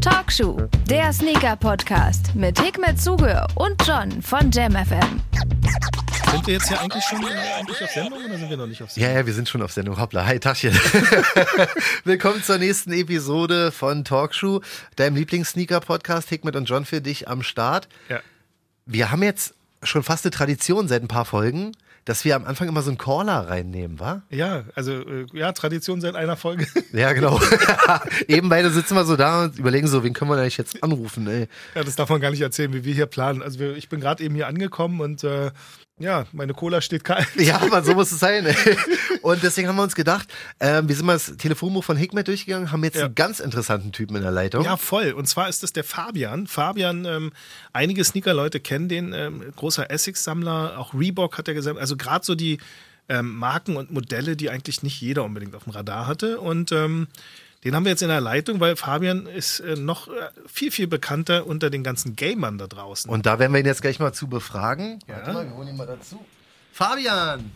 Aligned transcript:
Talkshow, 0.00 0.56
der 0.88 1.12
Sneaker-Podcast 1.12 2.34
mit 2.34 2.58
Hikmet 2.58 2.98
Zuge 2.98 3.46
und 3.54 3.86
John 3.86 4.22
von 4.22 4.50
JamFM. 4.50 5.20
Sind 6.30 6.46
wir 6.46 6.54
jetzt 6.54 6.68
hier 6.68 6.80
eigentlich 6.80 7.04
schon 7.04 7.22
äh, 7.22 7.26
eigentlich 7.58 7.82
auf 7.82 7.90
Sendung 7.90 8.24
oder 8.24 8.38
sind 8.38 8.48
wir 8.48 8.56
noch 8.56 8.66
nicht 8.66 8.82
auf 8.82 8.90
Sendung? 8.90 9.10
Ja, 9.12 9.18
ja, 9.18 9.26
wir 9.26 9.34
sind 9.34 9.48
schon 9.48 9.60
auf 9.60 9.72
Sendung. 9.72 9.98
Hoppla, 9.98 10.24
hi, 10.24 10.38
Tachchen. 10.38 10.72
Willkommen 12.04 12.42
zur 12.42 12.56
nächsten 12.56 12.92
Episode 12.92 13.72
von 13.72 14.04
Talkshow, 14.04 14.62
deinem 14.96 15.16
Lieblings-Sneaker-Podcast. 15.16 16.30
Hikmet 16.30 16.56
und 16.56 16.64
John 16.64 16.86
für 16.86 17.02
dich 17.02 17.28
am 17.28 17.42
Start. 17.42 17.88
Ja. 18.08 18.20
Wir 18.86 19.10
haben 19.10 19.22
jetzt 19.22 19.54
schon 19.82 20.02
fast 20.02 20.24
eine 20.24 20.30
Tradition 20.30 20.88
seit 20.88 21.02
ein 21.02 21.08
paar 21.08 21.26
Folgen, 21.26 21.72
dass 22.08 22.24
wir 22.24 22.36
am 22.36 22.46
Anfang 22.46 22.68
immer 22.68 22.80
so 22.80 22.88
einen 22.88 22.96
Caller 22.96 23.48
reinnehmen, 23.48 24.00
wa? 24.00 24.22
Ja, 24.30 24.64
also 24.74 24.92
äh, 24.92 25.26
ja, 25.34 25.52
Tradition 25.52 26.00
seit 26.00 26.16
einer 26.16 26.36
Folge. 26.36 26.66
Ja, 26.92 27.12
genau. 27.12 27.38
Eben 28.28 28.48
beide 28.48 28.70
sitzen 28.70 28.94
wir 28.94 29.04
so 29.04 29.14
da 29.14 29.44
und 29.44 29.58
überlegen 29.58 29.86
so, 29.86 30.02
wen 30.02 30.14
können 30.14 30.30
wir 30.30 30.38
eigentlich 30.38 30.56
jetzt 30.56 30.82
anrufen, 30.82 31.26
ey. 31.28 31.48
Ja, 31.74 31.84
das 31.84 31.96
darf 31.96 32.08
man 32.08 32.20
gar 32.20 32.30
nicht 32.30 32.40
erzählen, 32.40 32.72
wie 32.72 32.84
wir 32.84 32.94
hier 32.94 33.06
planen. 33.06 33.42
Also 33.42 33.58
wir, 33.58 33.76
ich 33.76 33.90
bin 33.90 34.00
gerade 34.00 34.24
eben 34.24 34.34
hier 34.34 34.46
angekommen 34.46 35.00
und 35.00 35.22
äh, 35.22 35.50
ja, 35.98 36.26
meine 36.32 36.54
Cola 36.54 36.80
steht 36.80 37.04
kalt. 37.04 37.26
Ja, 37.36 37.60
aber 37.60 37.82
so 37.82 37.94
muss 37.94 38.12
es 38.12 38.18
sein. 38.20 38.46
Ey. 38.46 38.54
Und 39.22 39.42
deswegen 39.42 39.68
haben 39.68 39.76
wir 39.76 39.82
uns 39.82 39.94
gedacht, 39.94 40.28
äh, 40.58 40.82
wir 40.84 40.94
sind 40.94 41.06
mal 41.06 41.14
das 41.14 41.36
Telefonbuch 41.36 41.84
von 41.84 41.96
Hikmet 41.96 42.28
durchgegangen, 42.28 42.70
haben 42.72 42.84
jetzt 42.84 42.96
Ja. 42.96 43.06
einen 43.06 43.14
ganz 43.14 43.40
interessanten 43.40 43.92
Typen 43.92 44.16
in 44.16 44.22
der 44.22 44.30
Leitung. 44.30 44.64
Ja, 44.64 44.76
voll. 44.76 45.12
Und 45.12 45.26
zwar 45.28 45.48
ist 45.48 45.62
das 45.62 45.72
der 45.72 45.84
Fabian. 45.84 46.46
Fabian, 46.46 47.04
ähm, 47.04 47.32
einige 47.72 48.04
Sneaker-Leute 48.04 48.60
kennen 48.60 48.88
den, 48.88 49.12
ähm, 49.12 49.42
großer 49.56 49.90
Essex-Sammler, 49.90 50.78
auch 50.78 50.94
Reebok 50.94 51.38
hat 51.38 51.48
er 51.48 51.54
gesagt. 51.54 51.78
Also 51.78 51.96
gerade 51.96 52.24
so 52.24 52.34
die 52.34 52.58
ähm, 53.08 53.36
Marken 53.36 53.76
und 53.76 53.90
Modelle, 53.90 54.36
die 54.36 54.50
eigentlich 54.50 54.82
nicht 54.82 55.00
jeder 55.00 55.24
unbedingt 55.24 55.54
auf 55.54 55.64
dem 55.64 55.72
Radar 55.72 56.06
hatte. 56.06 56.40
Und 56.40 56.72
ähm, 56.72 57.08
den 57.64 57.74
haben 57.74 57.84
wir 57.84 57.90
jetzt 57.90 58.02
in 58.02 58.08
der 58.08 58.20
Leitung, 58.20 58.60
weil 58.60 58.76
Fabian 58.76 59.26
ist 59.26 59.60
äh, 59.60 59.74
noch 59.74 60.08
äh, 60.08 60.12
viel, 60.46 60.70
viel 60.70 60.86
bekannter 60.86 61.46
unter 61.46 61.70
den 61.70 61.82
ganzen 61.82 62.14
Gamern 62.14 62.58
da 62.58 62.66
draußen. 62.66 63.10
Und 63.10 63.26
da 63.26 63.38
werden 63.38 63.52
wir 63.52 63.60
ihn 63.60 63.66
jetzt 63.66 63.82
gleich 63.82 63.98
mal 63.98 64.12
zu 64.12 64.28
befragen. 64.28 65.00
Warte 65.06 65.32
mal, 65.32 65.46
wir 65.46 65.54
holen 65.56 65.68
ihn 65.68 65.76
mal 65.76 65.86
dazu. 65.86 66.24
Fabian! 66.72 67.50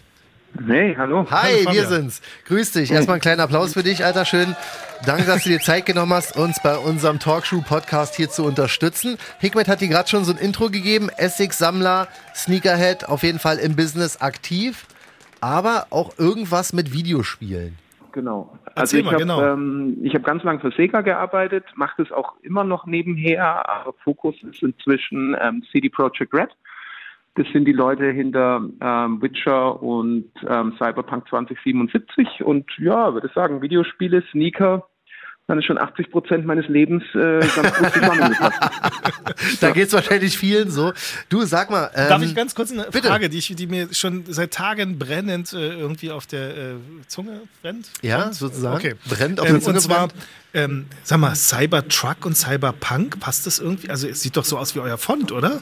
Hey, 0.67 0.95
hallo. 0.99 1.27
Hi, 1.31 1.65
Hallo, 1.65 1.73
wir 1.73 1.87
sind's. 1.87 2.21
Grüß 2.47 2.73
dich. 2.73 2.91
Erstmal 2.91 3.15
einen 3.15 3.23
kleinen 3.23 3.41
Applaus 3.41 3.73
für 3.73 3.83
dich, 3.83 4.05
Alter. 4.05 4.27
Schön. 4.27 4.55
Danke, 5.07 5.25
dass 5.25 5.45
du 5.45 5.49
dir 5.49 5.61
Zeit 5.61 5.87
genommen 5.87 6.13
hast, 6.13 6.37
uns 6.37 6.61
bei 6.63 6.77
unserem 6.77 7.19
Talkshow-Podcast 7.19 8.17
hier 8.17 8.29
zu 8.29 8.45
unterstützen. 8.45 9.17
Hikmet 9.39 9.67
hat 9.67 9.81
dir 9.81 9.89
gerade 9.89 10.11
schon 10.11 10.27
so 10.27 10.33
ein 10.33 10.39
Intro 10.39 10.69
gegeben. 10.69 11.09
Essex-Sammler, 11.09 12.07
Sneakerhead, 12.35 13.09
auf 13.09 13.23
jeden 13.23 13.39
Fall 13.39 13.59
im 13.59 13.77
Business 13.77 14.19
aktiv. 14.21 14.85
Aber 15.41 15.87
auch 15.89 16.19
irgendwas 16.19 16.75
mit 16.75 16.93
Videospielen. 16.93 17.79
Genau. 18.13 18.59
Erzähl 18.75 18.81
Also 18.81 18.97
ich 18.99 19.07
habe 19.07 19.17
genau. 19.17 19.43
ähm, 19.43 19.99
ich 20.03 20.15
hab 20.15 20.25
ganz 20.25 20.43
lange 20.43 20.61
für 20.61 20.71
Sega 20.73 21.01
gearbeitet, 21.01 21.65
mache 21.75 22.03
das 22.03 22.13
auch 22.13 22.35
immer 22.43 22.65
noch 22.65 22.87
nebenher, 22.87 23.69
aber 23.69 23.95
Fokus 24.05 24.37
ist 24.43 24.63
inzwischen 24.63 25.37
ähm, 25.41 25.63
CD 25.73 25.89
Projekt 25.89 26.33
Red. 26.33 26.51
Das 27.35 27.47
sind 27.53 27.65
die 27.65 27.73
Leute 27.73 28.11
hinter 28.11 28.63
ähm, 28.83 29.23
Witcher 29.23 29.83
und 29.83 30.31
ähm, 30.47 30.75
Cyberpunk 30.77 31.27
2077 31.29 32.45
und 32.45 32.71
ja, 32.79 33.15
würde 33.15 33.31
sagen, 33.35 33.63
Videospiele, 33.63 34.23
Sneaker, 34.31 34.87
dann 35.49 35.59
ist 35.59 35.67
schon 35.67 35.79
80 35.79 36.11
Prozent 36.11 36.47
meines 36.47 36.69
Lebens 36.69 37.03
äh, 37.15 37.41
ganz 37.41 37.75
gut 37.75 37.93
zusammengefasst. 37.93 38.61
Da 39.61 39.71
geht's 39.71 39.93
wahrscheinlich 39.93 40.39
vielen 40.39 40.71
so. 40.71 40.93
Du, 41.29 41.43
sag 41.45 41.71
mal. 41.71 41.91
Ähm, 41.95 42.09
Darf 42.09 42.23
ich 42.23 42.35
ganz 42.35 42.55
kurz 42.55 42.71
eine 42.71 42.85
bitte. 42.85 43.09
Frage, 43.09 43.29
die, 43.29 43.39
ich, 43.39 43.55
die 43.55 43.67
mir 43.67 43.93
schon 43.93 44.25
seit 44.27 44.53
Tagen 44.53 44.99
brennend 44.99 45.53
äh, 45.53 45.79
irgendwie 45.79 46.11
auf 46.11 46.27
der 46.27 46.57
äh, 46.57 46.75
Zunge 47.07 47.41
brennt? 47.61 47.89
Ja, 48.03 48.33
sozusagen. 48.33 48.77
Okay. 48.77 48.95
Brennt 49.09 49.41
auf 49.41 49.49
ähm, 49.49 49.55
der 49.55 49.63
Zunge 49.63 49.77
Und 49.77 49.81
zwar, 49.83 50.09
ähm, 50.55 50.87
sag 51.03 51.19
mal, 51.19 51.35
Cybertruck 51.35 52.25
und 52.25 52.37
Cyberpunk, 52.37 53.21
passt 53.21 53.47
das 53.47 53.59
irgendwie? 53.59 53.91
Also 53.91 54.09
es 54.09 54.23
sieht 54.23 54.37
doch 54.37 54.45
so 54.45 54.59
aus 54.59 54.75
wie 54.75 54.81
euer 54.81 54.99
Font, 54.99 55.33
oder? 55.33 55.61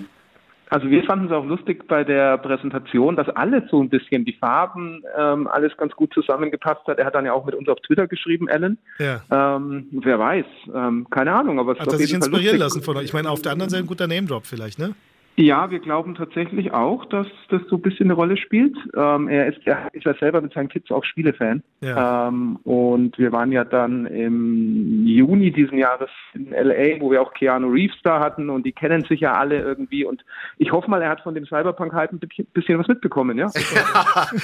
Also 0.71 0.89
wir 0.89 1.03
fanden 1.03 1.27
es 1.27 1.33
auch 1.33 1.45
lustig 1.45 1.89
bei 1.89 2.05
der 2.05 2.39
Präsentation, 2.39 3.17
dass 3.17 3.29
alles 3.31 3.65
so 3.71 3.83
ein 3.83 3.89
bisschen 3.89 4.25
die 4.25 4.35
Farben, 4.35 5.03
ähm, 5.19 5.49
alles 5.49 5.77
ganz 5.77 5.93
gut 5.95 6.15
zusammengepasst 6.15 6.87
hat. 6.87 6.99
Er 6.99 7.07
hat 7.07 7.17
dann 7.17 7.25
ja 7.27 7.33
auch 7.33 7.45
mit 7.45 7.57
uns 7.57 7.69
auf 7.69 7.79
Twitter 7.81 8.07
geschrieben, 8.07 8.49
Alan. 8.49 8.79
Ja. 9.01 9.21
Ähm, 9.31 9.89
wer 9.91 10.21
weiß, 10.21 10.47
ähm, 10.73 11.09
keine 11.11 11.33
Ahnung, 11.33 11.59
aber 11.59 11.73
es 11.73 11.81
Hat 11.81 11.89
er 11.89 11.99
sich 11.99 12.15
inspirieren 12.15 12.59
lustig. 12.59 12.61
lassen 12.61 12.83
von 12.83 12.97
euch? 12.97 13.05
Ich 13.05 13.13
meine, 13.13 13.31
auf 13.31 13.43
der 13.43 13.51
anderen 13.51 13.69
Seite 13.69 13.83
ein 13.83 13.89
guter 13.89 14.07
Name-Drop 14.07 14.47
vielleicht, 14.47 14.79
ne? 14.79 14.95
Ja, 15.41 15.71
wir 15.71 15.79
glauben 15.79 16.15
tatsächlich 16.15 16.73
auch, 16.73 17.07
dass 17.07 17.27
das 17.49 17.63
so 17.71 17.77
ein 17.77 17.83
bisschen 17.83 18.07
eine 18.09 18.13
Rolle 18.15 18.37
spielt. 18.37 18.77
Ähm, 18.95 19.27
er 19.29 19.47
ist 19.47 19.59
er 19.67 19.89
ist 19.95 20.05
ja 20.05 20.13
selber 20.15 20.41
mit 20.43 20.53
seinen 20.53 20.69
Kids 20.69 20.91
auch 20.91 21.03
Spielefan. 21.05 21.63
Ja. 21.81 22.29
Ähm, 22.29 22.57
und 22.65 23.17
wir 23.19 23.33
waren 23.33 23.51
ja 23.51 23.65
dann 23.65 24.05
im 24.07 25.07
Juni 25.07 25.51
diesen 25.51 25.79
Jahres 25.79 26.11
in 26.35 26.51
LA, 26.51 27.01
wo 27.01 27.11
wir 27.11 27.23
auch 27.23 27.33
Keanu 27.33 27.69
Reeves 27.71 27.97
da 28.03 28.21
hatten 28.21 28.51
und 28.51 28.65
die 28.67 28.73
kennen 28.73 29.03
sich 29.09 29.21
ja 29.21 29.33
alle 29.33 29.61
irgendwie. 29.61 30.05
Und 30.05 30.23
ich 30.59 30.73
hoffe 30.73 30.91
mal, 30.91 31.01
er 31.01 31.09
hat 31.09 31.23
von 31.23 31.35
dem 31.35 31.47
Cyberpunk-Hype 31.47 32.13
ein 32.13 32.21
bisschen- 32.53 32.79
was 32.79 32.89
mitbekommen, 32.89 33.37
ja? 33.39 33.49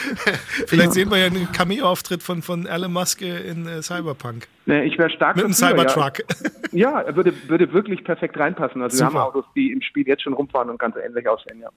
Vielleicht 0.67 0.93
sehen 0.93 1.11
wir 1.11 1.19
ja 1.19 1.27
einen 1.27 1.51
Cameo-Auftritt 1.53 2.23
von, 2.23 2.43
von 2.43 2.67
Elon 2.67 2.93
Musk 2.93 3.23
in 3.23 3.67
äh, 3.67 3.83
Cyberpunk. 3.83 4.47
Äh, 4.67 4.85
Ich 4.87 4.99
wäre 4.99 5.11
stark 5.11 5.37
Mit 5.37 5.45
einem 5.45 5.55
dafür, 5.55 5.77
ja. 5.77 5.89
Cybertruck. 5.89 6.25
Ja, 6.73 7.01
er 7.01 7.17
würde, 7.17 7.33
würde 7.49 7.73
wirklich 7.73 8.03
perfekt 8.05 8.39
reinpassen. 8.39 8.83
Also 8.83 8.99
wir 8.99 9.07
Super. 9.07 9.21
haben 9.21 9.29
Autos, 9.29 9.45
die 9.55 9.73
im 9.73 9.81
Spiel 9.83 10.07
jetzt 10.07 10.23
schon 10.23 10.33
rumfahren 10.33 10.71
und 10.71 10.79
ganz 10.93 10.97
ähnlich 11.05 11.29
aussehen, 11.29 11.61
ja. 11.61 11.69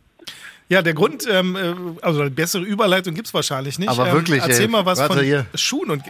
Ja, 0.69 0.83
der 0.83 0.93
Grund, 0.93 1.27
ähm, 1.27 1.55
äh, 1.55 2.05
also 2.05 2.21
eine 2.21 2.29
bessere 2.29 2.63
Überleitung 2.63 3.15
gibt's 3.15 3.33
wahrscheinlich 3.33 3.79
nicht. 3.79 3.89
Aber 3.89 4.07
ähm, 4.07 4.13
wirklich, 4.13 4.41
Erzähl 4.41 4.65
ey. 4.65 4.71
mal 4.71 4.85
was 4.85 5.01
von 5.01 5.19
hier. 5.19 5.47
Schuhen 5.55 5.89
und. 5.89 6.03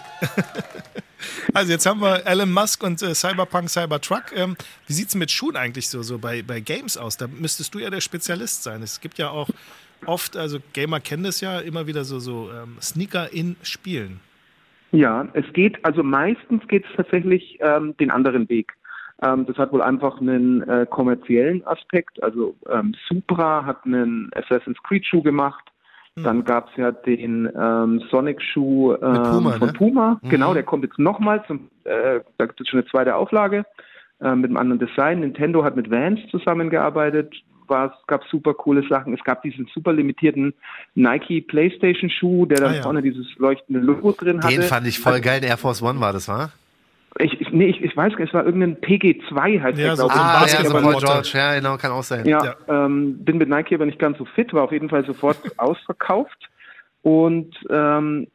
also 1.54 1.72
jetzt 1.72 1.86
haben 1.86 2.02
wir 2.02 2.26
Elon 2.26 2.52
Musk 2.52 2.84
und 2.84 3.02
äh, 3.02 3.16
Cyberpunk, 3.16 3.70
Cybertruck. 3.70 4.36
Ähm, 4.36 4.58
wie 4.88 4.94
sieht's 4.94 5.16
mit 5.16 5.32
Schuhen 5.32 5.56
eigentlich 5.56 5.88
so, 5.88 6.02
so 6.02 6.18
bei, 6.18 6.42
bei 6.42 6.60
Games 6.60 6.98
aus? 6.98 7.16
Da 7.16 7.28
müsstest 7.28 7.74
du 7.74 7.80
ja 7.80 7.90
der 7.90 8.02
Spezialist 8.02 8.64
sein. 8.64 8.84
Es 8.84 9.00
gibt 9.00 9.18
ja 9.18 9.30
auch 9.30 9.50
oft, 10.06 10.36
also 10.36 10.60
Gamer 10.74 11.00
kennen 11.00 11.24
das 11.24 11.40
ja, 11.40 11.60
immer 11.60 11.88
wieder 11.88 12.04
so, 12.04 12.20
so 12.20 12.50
ähm, 12.52 12.78
Sneaker 12.82 13.32
in 13.32 13.56
Spielen. 13.64 14.20
Ja, 14.92 15.28
es 15.34 15.46
geht, 15.54 15.84
also 15.86 16.04
meistens 16.04 16.68
geht 16.68 16.84
es 16.84 16.92
tatsächlich 16.98 17.60
ähm, 17.62 17.96
den 17.98 18.12
anderen 18.12 18.50
Weg. 18.50 18.74
Ähm, 19.22 19.46
das 19.46 19.58
hat 19.58 19.72
wohl 19.72 19.82
einfach 19.82 20.22
einen 20.22 20.62
äh, 20.68 20.86
kommerziellen 20.90 21.66
Aspekt. 21.68 22.22
Also 22.24 22.56
ähm, 22.70 22.96
Supra 23.08 23.66
hat 23.66 23.86
einen 23.86 24.32
Assassin's 24.34 24.78
Creed 24.84 25.06
Schuh 25.06 25.22
gemacht. 25.22 25.64
Dann 26.24 26.44
gab 26.44 26.70
es 26.70 26.76
ja 26.76 26.92
den 26.92 27.50
ähm, 27.58 28.02
Sonic 28.12 28.42
Schuh 28.42 28.94
ähm, 28.94 29.24
Puma, 29.24 29.52
von 29.54 29.68
ne? 29.68 29.74
Puma. 29.74 30.20
Genau, 30.24 30.54
der 30.54 30.64
kommt 30.64 30.84
jetzt 30.84 31.00
nochmal 31.00 31.42
äh, 31.86 32.20
da 32.38 32.46
gibt 32.46 32.60
es 32.60 32.68
schon 32.68 32.80
eine 32.80 32.90
zweite 32.90 33.16
Auflage 33.16 33.66
äh, 34.22 34.36
mit 34.36 34.50
einem 34.50 34.58
anderen 34.58 34.80
Design. 34.80 35.22
Nintendo 35.22 35.64
hat 35.64 35.76
mit 35.78 35.90
Vans 35.90 36.20
zusammengearbeitet. 36.30 37.34
War, 37.68 37.94
es 37.94 38.08
gab 38.08 38.24
super 38.26 38.54
coole 38.54 38.86
Sachen. 38.90 39.14
Es 39.14 39.24
gab 39.24 39.44
diesen 39.44 39.68
super 39.74 39.94
limitierten 39.94 40.54
Nike 40.96 41.42
PlayStation 41.42 42.10
Schuh, 42.10 42.46
der 42.48 42.58
dann 42.58 42.72
Ah, 42.72 42.76
ja. 42.78 42.82
vorne 42.82 43.02
dieses 43.02 43.28
leuchtende 43.38 43.80
Logo 43.80 44.12
drin 44.12 44.42
hatte. 44.44 44.54
Den 44.54 44.64
fand 44.64 44.88
ich 44.88 45.00
voll 45.00 45.22
geil. 45.22 45.40
Ein 45.42 45.48
Air 45.48 45.58
Force 45.58 45.82
One 45.82 46.02
war 46.02 46.12
das, 46.12 46.28
war? 46.28 46.52
Ich, 47.18 47.42
ich, 47.42 47.50
nee, 47.52 47.66
ich, 47.66 47.82
ich 47.82 47.98
weiß 47.98 48.14
gar 48.14 48.20
nicht, 48.20 48.30
es 48.30 48.34
war 48.34 48.46
irgendein 48.46 48.78
PG2 48.78 49.62
heißt 49.62 49.78
Ja, 49.78 49.88
der, 49.88 49.96
so 49.96 50.08
glaube 50.08 50.22
ein 50.22 50.46
ich. 50.46 50.54
Ah, 50.54 50.62
ja, 50.62 50.70
so 50.70 50.78
Paul. 50.78 50.96
George. 50.98 51.32
Ja, 51.34 51.56
genau, 51.56 51.78
kann 51.78 51.92
auch 51.92 52.04
sein. 52.04 52.26
Ja, 52.26 52.56
Ähm, 52.68 53.24
bin 53.26 53.38
mit 53.38 53.50
Nike 53.50 53.76
aber 53.76 53.86
nicht 53.86 54.00
ganz 54.00 54.18
so 54.18 54.26
fit, 54.26 54.54
war 54.54 54.64
auf 54.64 54.72
jeden 54.72 54.90
Fall 54.90 55.06
sofort 55.06 55.38
ausverkauft. 55.58 56.50
Und 57.02 57.56
ähm, 57.70 58.28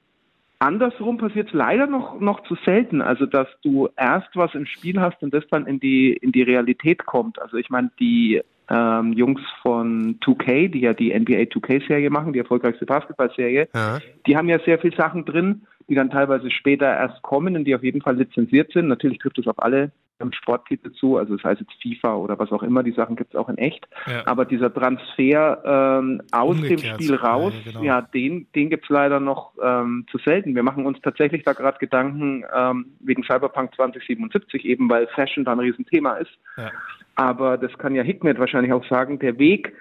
andersrum 0.59 1.19
passiert 1.19 1.49
es 1.49 1.55
leider 1.55 1.87
noch, 1.87 2.21
noch 2.21 2.43
zu 2.45 2.57
selten. 2.65 3.01
Also, 3.01 3.27
dass 3.27 3.49
du 3.63 3.89
erst 3.97 4.35
was 4.35 4.55
im 4.55 4.67
Spiel 4.67 5.01
hast 5.01 5.23
und 5.23 5.33
das 5.33 5.45
dann 5.51 5.67
in 5.67 5.79
die, 5.79 6.13
in 6.15 6.33
die 6.33 6.43
Realität 6.43 7.07
kommt. 7.07 7.41
Also, 7.41 7.57
ich 7.57 7.71
meine, 7.71 7.91
die 8.01 8.43
ähm, 8.71 9.13
Jungs 9.13 9.41
von 9.63 10.19
2K, 10.21 10.69
die 10.69 10.81
ja 10.81 10.95
die 10.95 11.13
NBA 11.19 11.43
2K-Serie 11.53 12.11
machen, 12.11 12.33
die 12.33 12.39
erfolgreichste 12.39 12.87
Basketball-Serie, 12.87 13.69
Ja. 13.75 13.99
die 14.27 14.37
haben 14.37 14.49
ja 14.49 14.59
sehr 14.61 14.79
viel 14.79 14.95
Sachen 14.95 15.25
drin, 15.25 15.63
die 15.89 15.95
dann 15.95 16.11
teilweise 16.11 16.51
später 16.51 16.87
erst 16.87 17.21
kommen 17.23 17.57
und 17.57 17.65
die 17.65 17.75
auf 17.75 17.83
jeden 17.83 18.01
Fall 18.01 18.17
lizenziert 18.17 18.73
sind. 18.73 18.89
Natürlich 18.89 19.19
trifft 19.19 19.39
es 19.39 19.47
auf 19.47 19.63
alle 19.63 19.93
ähm, 20.21 20.33
Sporttitel 20.33 20.93
zu, 20.93 21.17
also 21.17 21.37
das 21.37 21.45
heißt 21.45 21.61
jetzt 21.61 21.73
FIFA 21.83 22.17
oder 22.17 22.39
was 22.39 22.53
auch 22.53 22.63
immer, 22.63 22.83
die 22.83 22.93
Sachen 22.93 23.17
gibt 23.17 23.35
es 23.35 23.41
auch 23.41 23.49
in 23.49 23.59
echt. 23.59 23.87
Ja. 24.07 24.27
Aber 24.27 24.45
dieser 24.45 24.73
Transfer 24.73 25.63
ähm, 25.65 26.23
aus 26.31 26.57
Umgekehrt. 26.57 26.83
dem 26.83 26.95
Spiel 26.95 27.15
raus, 27.17 27.53
Ja, 27.65 27.71
ja, 27.73 27.83
ja, 27.83 28.01
genau. 28.01 28.11
den, 28.15 28.47
den 28.55 28.71
gibt 28.71 28.85
es 28.85 28.91
leider 28.91 29.21
noch 29.21 29.53
ähm, 29.63 30.07
zu 30.11 30.19
selten. 30.19 30.55
Wir 30.55 30.63
machen 30.63 30.87
uns 30.87 31.01
tatsächlich 31.01 31.45
da 31.45 31.53
gerade 31.53 31.79
Gedanken 31.79 32.45
ähm, 32.55 32.87
wegen 33.01 33.23
Cyberpunk 33.25 33.75
2077, 33.75 34.65
eben 34.65 34.89
weil 34.89 35.07
Fashion 35.09 35.45
da 35.45 35.53
ein 35.53 35.61
Riesenthema 35.61 36.15
ist. 36.15 36.33
Ja. 36.57 36.71
Aber 37.17 37.59
das 37.59 37.77
kann 37.79 37.95
ja 37.95 38.03
Hikmet 38.03 38.39
wahrscheinlich 38.39 38.73
auch 38.73 38.85
sagen, 38.89 39.19
der 39.19 39.39
Weg, 39.39 39.73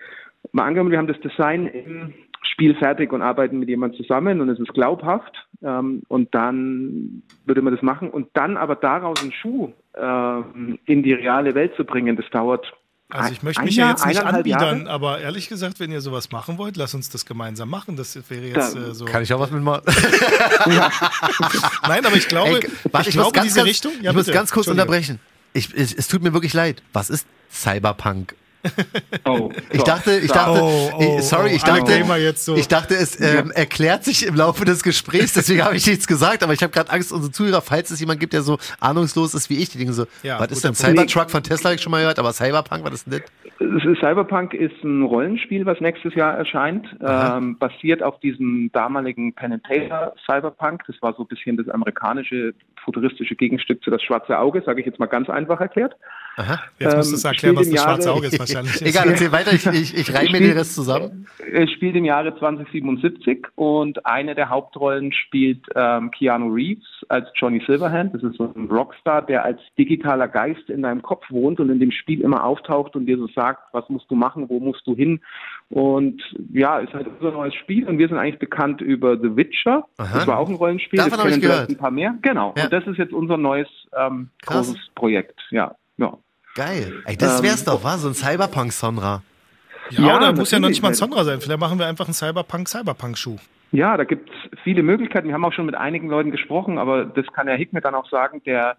mal 0.52 0.66
angenommen, 0.66 0.92
wir 0.92 0.98
haben 0.98 1.08
das 1.08 1.20
Design 1.20 1.68
im 1.68 2.14
Spiel 2.54 2.76
fertig 2.76 3.12
und 3.12 3.22
arbeiten 3.22 3.60
mit 3.60 3.68
jemandem 3.68 4.02
zusammen 4.02 4.40
und 4.40 4.50
es 4.50 4.60
ist 4.60 4.74
glaubhaft 4.74 5.34
ähm, 5.64 6.04
und 6.08 6.34
dann 6.36 7.24
würde 7.46 7.64
man 7.64 7.74
das 7.74 7.82
machen 7.82 8.12
und 8.12 8.28
dann 8.34 8.58
aber 8.58 8.76
daraus 8.76 9.22
einen 9.22 9.32
Schuh 9.32 9.72
ähm, 9.98 10.78
in 10.86 11.02
die 11.02 11.14
reale 11.14 11.56
Welt 11.56 11.74
zu 11.76 11.84
bringen, 11.84 12.16
das 12.16 12.30
dauert 12.30 12.72
Also 13.10 13.32
ich 13.32 13.42
möchte 13.42 13.64
mich 13.64 13.76
ja 13.76 13.86
Jahr, 13.86 13.92
jetzt 13.92 14.06
nicht 14.06 14.24
anbiedern, 14.24 14.80
Jahre? 14.82 14.90
aber 14.92 15.20
ehrlich 15.20 15.50
gesagt, 15.50 15.80
wenn 15.80 15.92
ihr 15.92 16.02
sowas 16.02 16.32
machen 16.32 16.60
wollt, 16.60 16.78
lasst 16.78 16.94
uns 16.94 17.10
das 17.10 17.26
gemeinsam 17.26 17.70
machen. 17.70 17.96
Das 17.96 18.16
wäre 18.30 18.46
jetzt 18.46 18.76
äh, 18.76 18.94
so. 18.94 19.06
Kann 19.06 19.24
ich 19.24 19.34
auch 19.34 19.40
was 19.40 19.50
mitmachen? 19.50 19.84
Nein, 21.88 22.06
aber 22.06 22.16
ich 22.16 22.28
glaube, 22.28 22.60
Ey, 22.60 22.66
ich, 22.66 22.94
warte, 22.94 23.10
ich, 23.10 23.16
glaube 23.16 23.28
muss 23.30 23.34
ganz, 23.34 23.48
diese 23.48 23.58
ganz, 23.58 23.70
Richtung. 23.70 23.92
ich 24.00 24.14
muss 24.14 24.26
bitte. 24.26 24.32
ganz 24.32 24.52
kurz 24.52 24.68
unterbrechen. 24.68 25.20
Ich, 25.54 25.74
es, 25.74 25.94
es 25.94 26.08
tut 26.08 26.22
mir 26.22 26.34
wirklich 26.34 26.54
leid. 26.54 26.84
Was 26.94 27.10
ist 27.10 27.28
Cyberpunk? 27.52 28.36
Oh, 29.26 29.50
Ich 29.72 29.84
dachte, 29.84 30.18
ich 30.18 30.32
dachte, 30.32 30.60
Oh, 30.62 30.90
oh, 30.98 31.16
ich- 31.18 31.24
sorry, 31.24 31.52
ich 31.56 31.64
oh, 31.64 31.72
alle 31.72 31.80
dachte, 31.84 32.34
so. 32.36 32.56
ich 32.56 32.68
dachte, 32.68 32.96
es 32.96 33.20
ähm, 33.20 33.52
erklärt 33.52 34.04
sich 34.04 34.26
im 34.26 34.36
Laufe 34.36 34.66
des 34.66 34.84
Gesprächs, 34.84 35.34
deswegen 35.34 35.64
habe 35.64 35.76
ich 35.76 35.86
nichts 35.88 36.08
gesagt, 36.08 36.44
aber 36.44 36.54
ich 36.54 36.62
habe 36.64 36.72
gerade 36.74 36.92
Angst, 36.92 37.12
unsere 37.12 37.32
Zuhörer, 37.32 37.62
falls 37.62 37.92
es 37.92 38.00
jemand 38.00 38.20
gibt, 38.20 38.34
der 38.34 38.42
so 38.42 38.58
ahnungslos 38.80 39.34
ist 39.34 39.50
wie 39.50 39.58
ich, 39.58 39.70
die 39.70 39.78
denken 39.78 39.94
so, 39.94 40.06
Ja, 40.24 40.40
was 40.40 40.52
ist 40.52 40.64
denn. 40.64 40.74
Cybertruck 40.74 41.32
von 41.32 41.44
Tesla, 41.44 41.70
hab 41.70 41.76
ich 41.76 41.82
schon 41.82 41.92
mal 41.92 42.00
gehört, 42.02 42.20
aber 42.20 42.34
Cyberpunk, 42.34 42.84
was 42.84 42.94
ist 42.94 43.08
denn 43.08 43.22
das? 43.22 44.00
Cyberpunk 44.00 44.54
ist 44.54 44.84
ein 44.84 45.04
Rollenspiel, 45.04 45.66
was 45.66 45.80
nächstes 45.80 46.14
Jahr 46.16 46.34
erscheint, 46.38 46.86
ähm, 47.02 47.58
basiert 47.58 48.04
auf 48.04 48.20
diesem 48.20 48.70
damaligen 48.74 49.34
Pen 49.34 49.54
and 49.54 49.64
Paper 49.64 50.14
Cyberpunk. 50.26 50.84
Das 50.88 50.96
war 51.02 51.14
so 51.16 51.24
ein 51.24 51.28
bisschen 51.28 51.58
das 51.58 51.70
amerikanische 51.70 52.54
futuristische 52.84 53.36
Gegenstück 53.36 53.82
zu 53.84 53.90
das 53.92 54.02
Schwarze 54.04 54.38
Auge, 54.38 54.62
sage 54.66 54.82
ich 54.82 54.86
jetzt 54.86 55.00
mal 55.00 55.06
ganz 55.06 55.30
einfach 55.30 55.62
erklärt. 55.62 55.96
Jetzt 56.80 56.98
musst 56.98 57.12
du 57.12 57.16
es 57.16 57.24
ähm, 57.26 57.30
erklären, 57.32 57.56
was 57.56 57.70
das 57.70 57.72
im 57.72 57.78
schwarze 57.78 58.08
Jahre- 58.08 58.18
Auge 58.18 58.28
ist 58.28 58.40
wahrscheinlich. 58.40 58.82
Egal, 58.86 59.10
erzähl 59.10 59.32
weiter, 59.32 59.54
ich, 59.54 59.66
ich, 59.68 59.98
ich 59.98 60.14
reime 60.14 60.32
mir 60.32 60.40
den 60.40 60.58
Rest 60.58 60.76
zusammen. 60.76 61.28
Es 61.56 61.70
spielt 61.72 61.96
im 61.96 62.06
Jahre 62.06 62.36
2077 62.40 63.46
und 63.56 64.06
eine 64.08 64.34
der 64.34 64.50
Hauptrollen 64.50 65.12
spielt 65.12 65.64
ähm, 65.76 66.10
Keanu 66.10 66.52
Reeves 66.52 66.86
als 67.10 67.28
Johnny 67.36 67.62
Silverhand. 67.68 68.16
Das 68.16 68.24
ist 68.24 68.38
so 68.38 68.52
ein 68.56 68.68
Rockstar, 68.72 69.22
der 69.24 69.44
als 69.46 69.60
digitaler 69.78 70.28
Geist 70.28 70.68
in 70.70 70.82
deinem 70.82 71.02
Kopf 71.04 71.26
wohnt 71.30 71.60
und 71.60 71.70
in 71.70 71.80
dem 71.80 71.92
Spiel 71.92 72.22
immer 72.22 72.44
auftaucht 72.44 72.96
und 72.96 73.06
dir 73.06 73.18
so 73.18 73.28
sagt, 73.28 73.62
was 73.74 73.88
musst 73.90 74.10
du 74.10 74.16
machen, 74.16 74.50
wo 74.50 74.60
musst 74.60 74.88
du 74.88 74.96
hin. 74.96 75.20
Und 75.70 76.22
ja, 76.52 76.80
ist 76.80 76.94
halt 76.94 77.08
unser 77.20 77.32
neues 77.34 77.54
Spiel 77.56 77.88
und 77.88 77.98
wir 78.00 78.08
sind 78.08 78.18
eigentlich 78.18 78.40
bekannt 78.40 78.82
über 78.82 79.18
The 79.18 79.36
Witcher. 79.36 79.86
Aha. 79.98 80.18
Das 80.20 80.28
war 80.28 80.40
auch 80.40 80.50
ein 80.50 80.56
Rollenspiel. 80.56 80.98
Davon 80.98 81.12
das 81.12 81.22
kennen 81.22 81.34
vielleicht 81.34 81.42
gehört. 81.54 81.70
ein 81.70 81.78
paar 81.78 81.92
mehr. 81.92 82.16
Genau. 82.22 82.54
Ja. 82.58 82.64
Und 82.66 82.74
das 82.74 82.88
ist 82.88 82.98
jetzt 82.98 83.14
unser 83.14 83.38
neues 83.38 83.68
ähm, 83.96 84.30
großes 84.46 84.78
Projekt. 84.96 85.40
Ja. 85.52 85.76
Ja. 85.98 86.18
Geil. 86.56 87.02
Ey, 87.06 87.18
das 87.18 87.40
Ähm, 87.40 87.46
wär's 87.46 87.64
doch, 87.66 87.84
war 87.84 87.98
so 87.98 88.08
ein 88.10 88.14
Cyberpunk-Sonra. 88.14 89.22
Ja, 89.90 90.08
Ja, 90.08 90.18
oder 90.18 90.34
muss 90.34 90.52
ja 90.52 90.60
noch 90.60 90.70
nicht 90.70 90.82
mal 90.82 90.90
ein 90.90 90.94
Sonra 90.94 91.24
sein. 91.24 91.42
Vielleicht 91.42 91.60
machen 91.60 91.80
wir 91.80 91.88
einfach 91.88 92.06
einen 92.06 92.14
Cyberpunk-Cyberpunk-Schuh. 92.14 93.38
Ja, 93.72 93.98
da 93.98 94.04
gibt 94.04 94.30
es 94.30 94.60
viele 94.64 94.84
Möglichkeiten. 94.84 95.28
Wir 95.28 95.34
haben 95.34 95.46
auch 95.46 95.54
schon 95.54 95.66
mit 95.66 95.76
einigen 95.76 96.08
Leuten 96.10 96.32
gesprochen, 96.32 96.78
aber 96.78 97.06
das 97.06 97.26
kann 97.34 97.48
Herr 97.48 97.58
Hickmet 97.58 97.84
dann 97.86 97.96
auch 97.96 98.08
sagen, 98.10 98.42
der 98.46 98.78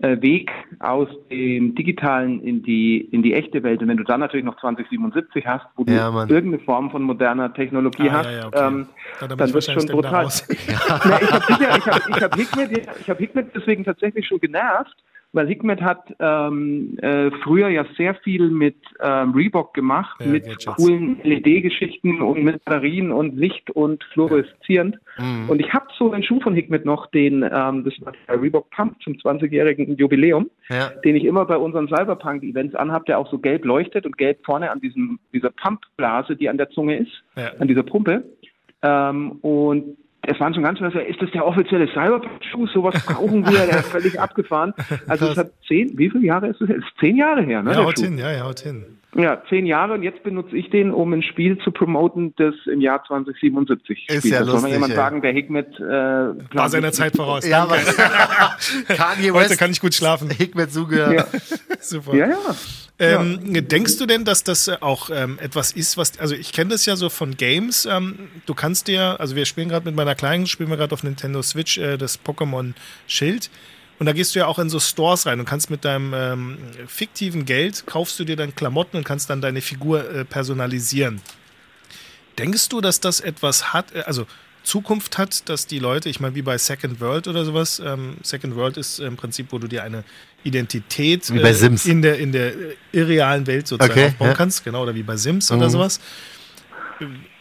äh, 0.00 0.20
Weg 0.20 0.50
aus 0.80 1.06
dem 1.30 1.76
Digitalen 1.76 2.40
in 2.42 2.64
die, 2.64 2.98
in 2.98 3.22
die 3.22 3.32
echte 3.32 3.62
Welt. 3.62 3.80
Und 3.80 3.86
wenn 3.86 3.96
du 3.96 4.02
dann 4.02 4.18
natürlich 4.18 4.44
noch 4.44 4.58
2077 4.58 5.46
hast, 5.46 5.64
wo 5.76 5.84
Ja, 5.84 6.08
du 6.08 6.12
Mann. 6.14 6.28
irgendeine 6.28 6.64
Form 6.64 6.90
von 6.90 7.02
moderner 7.04 7.54
Technologie 7.54 8.10
Ah, 8.10 8.12
hast, 8.14 8.26
ja, 8.26 8.32
ja, 8.32 8.46
okay. 8.48 8.58
ähm, 8.66 8.86
dann 9.20 9.38
dann 9.38 9.52
wird 9.54 9.64
schon 9.64 9.74
dann 9.76 9.82
wieder 9.84 9.94
brutal. 9.94 10.24
Na, 10.24 11.20
ich 11.20 11.30
habe 11.86 11.90
hab, 11.92 12.20
hab 12.22 12.34
Hickmet, 12.34 12.76
ja, 12.76 12.92
ich 13.00 13.08
hab 13.10 13.18
Hickmet 13.18 13.52
deswegen 13.54 13.84
tatsächlich 13.84 14.26
schon 14.26 14.40
genervt, 14.40 14.96
weil 15.34 15.46
Hickmet 15.48 15.82
hat 15.82 16.14
ähm, 16.20 16.96
äh, 17.02 17.30
früher 17.42 17.68
ja 17.68 17.84
sehr 17.96 18.14
viel 18.14 18.48
mit 18.50 18.76
ähm, 19.00 19.32
Reebok 19.32 19.74
gemacht, 19.74 20.16
Ja, 20.20 20.26
mit 20.28 20.44
Gadgets. 20.44 20.66
coolen 20.76 21.20
LED-Geschichten 21.22 22.22
und 22.22 22.42
mit 22.42 22.64
Batterien 22.64 23.10
und 23.12 23.36
Licht 23.36 23.70
und 23.70 24.02
fluoreszierend. 24.12 24.96
Mhm. 25.18 25.50
Und 25.50 25.60
ich 25.60 25.72
habe 25.72 25.86
so 25.98 26.10
einen 26.12 26.22
Schuh 26.22 26.40
von 26.40 26.54
Hickmet 26.54 26.84
noch, 26.84 27.06
den 27.08 27.42
ähm, 27.42 27.84
das 27.84 27.94
war 28.00 28.12
der 28.28 28.40
Reebok 28.40 28.70
Pump 28.70 29.00
zum 29.02 29.14
20-jährigen 29.14 29.96
Jubiläum, 29.96 30.48
Ja. 30.70 30.90
den 31.04 31.16
ich 31.16 31.24
immer 31.24 31.44
bei 31.44 31.56
unseren 31.56 31.88
Cyberpunk-Events 31.88 32.74
anhabe, 32.74 33.04
der 33.06 33.18
auch 33.18 33.30
so 33.30 33.38
gelb 33.38 33.64
leuchtet 33.64 34.06
und 34.06 34.16
gelb 34.16 34.38
vorne 34.44 34.70
an 34.70 34.80
diesem 34.80 35.18
dieser 35.32 35.50
Pumpblase, 35.50 36.36
die 36.36 36.48
an 36.48 36.58
der 36.58 36.70
Zunge 36.70 36.98
ist, 36.98 37.12
Ja. 37.36 37.50
an 37.58 37.68
dieser 37.68 37.82
Pumpe. 37.82 38.24
Ähm, 38.82 39.32
und 39.42 39.96
es 40.26 40.40
waren 40.40 40.54
schon 40.54 40.62
ganz 40.62 40.78
viele, 40.78 41.02
ist 41.02 41.20
das 41.20 41.30
der 41.32 41.46
offizielle 41.46 41.86
Cyberpunk-Schuh? 41.88 42.66
Sowas 42.68 42.94
brauchen 43.06 43.44
wir, 43.44 43.66
der 43.66 43.80
ist 43.80 43.88
völlig 43.88 44.20
abgefahren. 44.20 44.74
Also 45.06 45.26
es 45.28 45.36
hat 45.36 45.50
zehn, 45.66 45.96
wie 45.98 46.10
viele 46.10 46.26
Jahre 46.26 46.48
ist 46.48 46.60
es? 46.60 46.70
Ist 46.70 46.84
zehn 47.00 47.16
Jahre 47.16 47.42
her, 47.42 47.62
ne? 47.62 47.72
Ja, 47.72 47.84
haut 47.84 47.98
Schuh. 47.98 48.04
hin, 48.04 48.18
ja, 48.18 48.32
ja, 48.32 48.44
haut 48.44 48.60
hin. 48.60 48.84
Ja, 49.16 49.42
zehn 49.48 49.64
Jahre 49.64 49.94
und 49.94 50.02
jetzt 50.02 50.22
benutze 50.24 50.56
ich 50.56 50.70
den, 50.70 50.92
um 50.92 51.12
ein 51.12 51.22
Spiel 51.22 51.56
zu 51.58 51.70
promoten, 51.70 52.34
das 52.36 52.54
im 52.66 52.80
Jahr 52.80 53.04
2077 53.04 54.08
Ist 54.08 54.18
spielt. 54.18 54.34
ja 54.34 54.40
das 54.40 54.46
soll 54.46 54.54
lustig, 54.54 54.62
mal 54.62 54.74
jemand 54.74 54.90
ey. 54.92 54.96
sagen, 54.96 55.22
der 55.22 55.32
Hickmet 55.32 55.68
äh, 55.78 55.82
War 55.82 56.68
seiner 56.68 56.92
Zeit 56.92 57.14
voraus. 57.14 57.46
Ja, 57.46 57.62
aber 57.62 57.76
Kanye 58.88 59.30
Heute 59.30 59.50
West, 59.50 59.58
kann 59.58 59.70
ich 59.70 59.80
gut 59.80 59.94
schlafen. 59.94 60.30
Hickmet 60.30 60.72
zugehört. 60.72 61.14
Ja, 61.14 61.40
Super. 61.80 62.14
ja. 62.14 62.28
ja. 62.28 62.36
Ähm, 62.98 63.38
Denkst 63.68 63.98
du 63.98 64.06
denn, 64.06 64.24
dass 64.24 64.44
das 64.44 64.68
äh, 64.68 64.76
auch 64.80 65.10
ähm, 65.12 65.38
etwas 65.40 65.72
ist, 65.72 65.96
was, 65.96 66.18
also 66.18 66.34
ich 66.34 66.52
kenne 66.52 66.70
das 66.70 66.86
ja 66.86 66.96
so 66.96 67.08
von 67.08 67.36
Games, 67.36 67.86
ähm, 67.86 68.28
du 68.46 68.54
kannst 68.54 68.88
dir, 68.88 69.20
also 69.20 69.34
wir 69.36 69.46
spielen 69.46 69.68
gerade 69.68 69.84
mit 69.84 69.96
meiner 69.96 70.14
Kleinen, 70.14 70.46
spielen 70.46 70.70
wir 70.70 70.76
gerade 70.76 70.92
auf 70.92 71.02
Nintendo 71.02 71.42
Switch 71.42 71.78
äh, 71.78 71.96
das 71.96 72.20
Pokémon 72.24 72.72
Schild 73.06 73.50
und 74.04 74.06
da 74.08 74.12
gehst 74.12 74.34
du 74.34 74.38
ja 74.40 74.46
auch 74.48 74.58
in 74.58 74.68
so 74.68 74.80
Stores 74.80 75.24
rein 75.24 75.40
und 75.40 75.46
kannst 75.46 75.70
mit 75.70 75.82
deinem 75.86 76.12
ähm, 76.12 76.58
fiktiven 76.86 77.46
Geld, 77.46 77.86
kaufst 77.86 78.20
du 78.20 78.24
dir 78.24 78.36
dann 78.36 78.54
Klamotten 78.54 78.98
und 78.98 79.04
kannst 79.04 79.30
dann 79.30 79.40
deine 79.40 79.62
Figur 79.62 80.06
äh, 80.10 80.26
personalisieren. 80.26 81.22
Denkst 82.36 82.68
du, 82.68 82.82
dass 82.82 83.00
das 83.00 83.20
etwas 83.20 83.72
hat, 83.72 83.94
äh, 83.94 84.00
also 84.00 84.26
Zukunft 84.62 85.16
hat, 85.16 85.48
dass 85.48 85.66
die 85.66 85.78
Leute, 85.78 86.10
ich 86.10 86.20
meine, 86.20 86.34
wie 86.34 86.42
bei 86.42 86.58
Second 86.58 87.00
World 87.00 87.28
oder 87.28 87.46
sowas, 87.46 87.80
ähm, 87.82 88.18
Second 88.22 88.56
World 88.56 88.76
ist 88.76 88.98
im 88.98 89.16
Prinzip, 89.16 89.46
wo 89.52 89.58
du 89.58 89.68
dir 89.68 89.82
eine 89.84 90.04
Identität 90.42 91.30
äh, 91.30 91.66
in 91.86 92.02
der, 92.02 92.18
in 92.18 92.32
der 92.32 92.48
äh, 92.54 92.76
irrealen 92.92 93.46
Welt 93.46 93.66
sozusagen 93.66 93.98
Okay, 93.98 94.06
aufbauen 94.08 94.28
ja. 94.28 94.34
kannst, 94.34 94.64
genau, 94.64 94.82
oder 94.82 94.94
wie 94.94 95.02
bei 95.02 95.16
Sims 95.16 95.50
oder 95.50 95.68
Mhm. 95.68 95.70
sowas. 95.70 95.98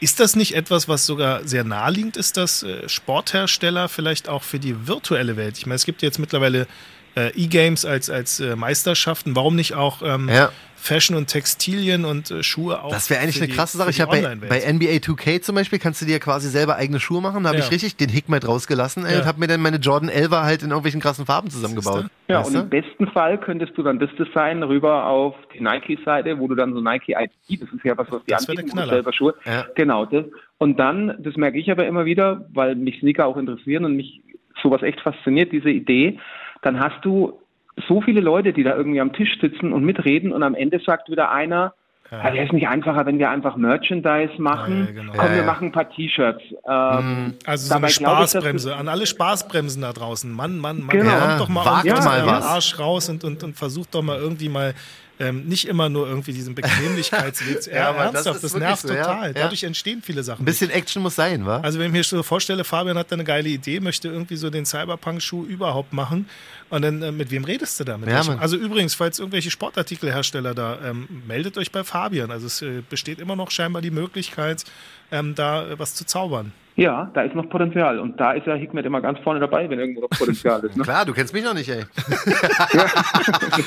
Ist 0.03 0.19
das 0.19 0.35
nicht 0.35 0.53
etwas, 0.53 0.89
was 0.89 1.05
sogar 1.05 1.47
sehr 1.47 1.63
naheliegend 1.63 2.17
ist, 2.17 2.35
dass 2.35 2.61
äh, 2.61 2.89
Sporthersteller 2.89 3.87
vielleicht 3.87 4.27
auch 4.27 4.43
für 4.43 4.59
die 4.59 4.85
virtuelle 4.85 5.37
Welt, 5.37 5.57
ich 5.57 5.65
meine, 5.65 5.77
es 5.77 5.85
gibt 5.85 6.01
jetzt 6.01 6.19
mittlerweile 6.19 6.67
äh, 7.15 7.29
E-Games 7.35 7.85
als, 7.85 8.09
als 8.09 8.39
äh, 8.39 8.55
Meisterschaften, 8.55 9.35
warum 9.35 9.55
nicht 9.55 9.73
auch 9.75 10.01
ähm, 10.03 10.29
Ja. 10.29 10.49
Fashion 10.75 11.15
und 11.15 11.27
Textilien 11.27 12.03
und 12.03 12.29
äh, 12.29 12.43
Schuhe 12.43 12.83
auch? 12.83 12.91
Das 12.91 13.09
wäre 13.09 13.21
eigentlich 13.21 13.37
eine 13.37 13.47
die- 13.47 13.53
krasse 13.55 13.77
Sache. 13.77 13.89
Ich 13.89 14.01
habe 14.01 14.19
bei, 14.19 14.35
bei 14.35 14.73
NBA 14.73 14.97
2K 14.97 15.41
zum 15.41 15.55
Beispiel, 15.55 15.79
kannst 15.79 16.01
du 16.01 16.05
dir 16.05 16.19
quasi 16.19 16.49
selber 16.49 16.75
eigene 16.75 16.99
Schuhe 16.99 17.21
machen. 17.21 17.43
Da 17.43 17.49
habe 17.49 17.59
Ja. 17.59 17.63
ich 17.63 17.71
richtig 17.71 17.95
den 17.95 18.09
Hickmet 18.09 18.45
rausgelassen 18.45 19.05
ey, 19.05 19.13
Ja. 19.13 19.19
und 19.21 19.25
habe 19.25 19.39
mir 19.39 19.47
dann 19.47 19.61
meine 19.61 19.77
Jordan 19.77 20.09
11er 20.09 20.41
halt 20.43 20.61
in 20.61 20.69
irgendwelchen 20.71 20.99
krassen 20.99 21.25
Farben 21.25 21.49
zusammengebaut. 21.49 22.07
Ja, 22.27 22.39
Weißt 22.39 22.49
und 22.49 22.53
du? 22.55 22.59
im 22.61 22.69
besten 22.69 23.07
Fall 23.07 23.39
könntest 23.39 23.77
du 23.77 23.83
dann 23.83 23.97
das 23.99 24.09
Design 24.19 24.61
rüber 24.61 25.05
auf 25.05 25.35
die 25.53 25.61
Nike-Seite, 25.61 26.37
wo 26.37 26.49
du 26.49 26.55
dann 26.55 26.73
so 26.73 26.81
Nike 26.81 27.13
ID, 27.17 27.61
das 27.61 27.69
ist 27.69 27.85
ja 27.85 27.97
was, 27.97 28.11
was 28.11 28.21
die 28.25 28.31
Das 28.31 28.49
anbieten, 28.49 28.77
selber 28.77 29.13
Schuhe. 29.13 29.35
Ja. 29.45 29.65
Genau, 29.75 30.05
das. 30.05 30.25
Und 30.57 30.77
dann, 30.79 31.15
das 31.19 31.37
merke 31.37 31.59
ich 31.59 31.71
aber 31.71 31.87
immer 31.87 32.03
wieder, 32.03 32.45
weil 32.53 32.75
mich 32.75 32.99
Sneaker 32.99 33.25
auch 33.27 33.37
interessieren 33.37 33.85
und 33.85 33.95
mich 33.95 34.21
sowas 34.61 34.81
echt 34.81 34.99
fasziniert, 34.99 35.53
diese 35.53 35.69
Idee, 35.69 36.19
dann 36.63 36.79
hast 36.79 37.03
du 37.03 37.39
so 37.87 38.01
viele 38.01 38.21
Leute, 38.21 38.53
die 38.53 38.63
da 38.63 38.75
irgendwie 38.75 39.01
am 39.01 39.13
Tisch 39.13 39.39
sitzen 39.41 39.73
und 39.73 39.83
mitreden 39.83 40.31
und 40.31 40.43
am 40.43 40.55
Ende 40.55 40.79
sagt 40.85 41.09
wieder 41.09 41.31
einer, 41.31 41.73
ja. 42.11 42.23
wäre 42.23 42.45
es 42.45 42.51
nicht 42.51 42.67
einfacher, 42.67 43.05
wenn 43.07 43.17
wir 43.17 43.29
einfach 43.31 43.55
Merchandise 43.55 44.39
machen? 44.39 44.81
Ja, 44.81 44.85
ja, 44.85 44.91
genau. 44.91 45.13
Komm, 45.15 45.25
Ja, 45.25 45.31
wir 45.31 45.37
ja. 45.39 45.45
machen 45.45 45.67
ein 45.67 45.71
paar 45.71 45.89
T-Shirts. 45.89 46.43
Ähm, 46.69 47.33
Also 47.45 47.67
so 47.67 47.73
eine 47.75 47.87
glaub 47.87 47.89
ich, 47.89 47.95
Spaßbremse, 47.95 48.75
an 48.75 48.87
alle 48.87 49.07
Spaßbremsen 49.07 49.81
da 49.81 49.91
draußen. 49.93 50.31
Mann, 50.31 50.59
Mann, 50.59 50.81
Mann, 50.81 50.89
Genau. 50.89 51.11
kommt 51.11 51.39
doch 51.39 51.49
mal 51.49 51.61
aus 51.81 52.05
mal 52.05 52.25
was. 52.27 52.45
Arsch 52.45 52.79
raus 52.79 53.09
und, 53.09 53.23
und, 53.23 53.43
und 53.43 53.55
versucht 53.55 53.95
doch 53.95 54.03
mal 54.03 54.17
irgendwie 54.19 54.49
mal 54.49 54.73
ähm, 55.19 55.45
nicht 55.45 55.67
immer 55.67 55.89
nur 55.89 56.07
irgendwie 56.07 56.33
diesen 56.33 56.55
Bequemlichkeitsweg 56.55 57.61
zu 57.63 57.71
Ja, 57.71 57.93
das 57.93 58.13
ernsthaft, 58.13 58.43
das, 58.43 58.53
wirklich 58.53 58.67
nervt 58.67 58.81
so, 58.81 58.87
total. 58.89 59.27
Ja. 59.27 59.33
Dadurch 59.33 59.63
entstehen 59.63 60.01
viele 60.01 60.23
Sachen. 60.23 60.41
Ein 60.41 60.45
bisschen 60.45 60.71
Action 60.71 61.03
muss 61.03 61.15
sein, 61.15 61.45
wa? 61.45 61.59
Also 61.59 61.79
wenn 61.79 61.87
ich 61.87 61.91
mir 61.91 62.03
so 62.03 62.23
vorstelle, 62.23 62.63
Fabian 62.63 62.97
hat 62.97 63.11
da 63.11 63.15
eine 63.15 63.23
geile 63.23 63.49
Idee, 63.49 63.79
möchte 63.79 64.07
irgendwie 64.07 64.35
so 64.35 64.49
den 64.49 64.65
Cyberpunk-Schuh 64.65 65.45
überhaupt 65.45 65.93
machen. 65.93 66.27
Und 66.69 66.81
dann, 66.81 67.01
äh, 67.03 67.11
mit 67.11 67.29
wem 67.29 67.43
redest 67.43 67.79
du 67.79 67.83
da? 67.83 67.97
Mit 67.97 68.09
Ja, 68.09 68.21
also 68.39 68.57
übrigens, 68.57 68.95
falls 68.95 69.19
irgendwelche 69.19 69.51
Sportartikelhersteller 69.51 70.55
da, 70.55 70.79
ähm, 70.83 71.07
meldet 71.27 71.57
euch 71.57 71.71
bei 71.71 71.83
Fabian. 71.83 72.31
Also 72.31 72.47
es 72.47 72.61
äh, 72.61 72.81
besteht 72.89 73.19
immer 73.19 73.35
noch 73.35 73.51
scheinbar 73.51 73.81
die 73.81 73.91
Möglichkeit, 73.91 74.63
ähm, 75.11 75.35
da 75.35 75.67
äh, 75.67 75.79
was 75.79 75.93
zu 75.93 76.05
zaubern. 76.05 76.51
Ja, 76.75 77.11
da 77.13 77.21
ist 77.21 77.35
noch 77.35 77.47
Potenzial. 77.49 77.99
Und 77.99 78.19
da 78.19 78.31
ist 78.33 78.47
ja 78.47 78.55
Hikmet 78.55 78.85
immer 78.85 78.99
ganz 78.99 79.19
vorne 79.19 79.39
dabei, 79.39 79.69
wenn 79.69 79.77
irgendwo 79.79 80.01
noch 80.01 80.09
Potenzial 80.09 80.59
ist. 80.63 80.75
Ne? 80.75 80.83
Klar, 80.83 81.05
du 81.05 81.13
kennst 81.13 81.31
mich 81.33 81.43
noch 81.43 81.53
nicht, 81.53 81.69
ey. 81.69 81.83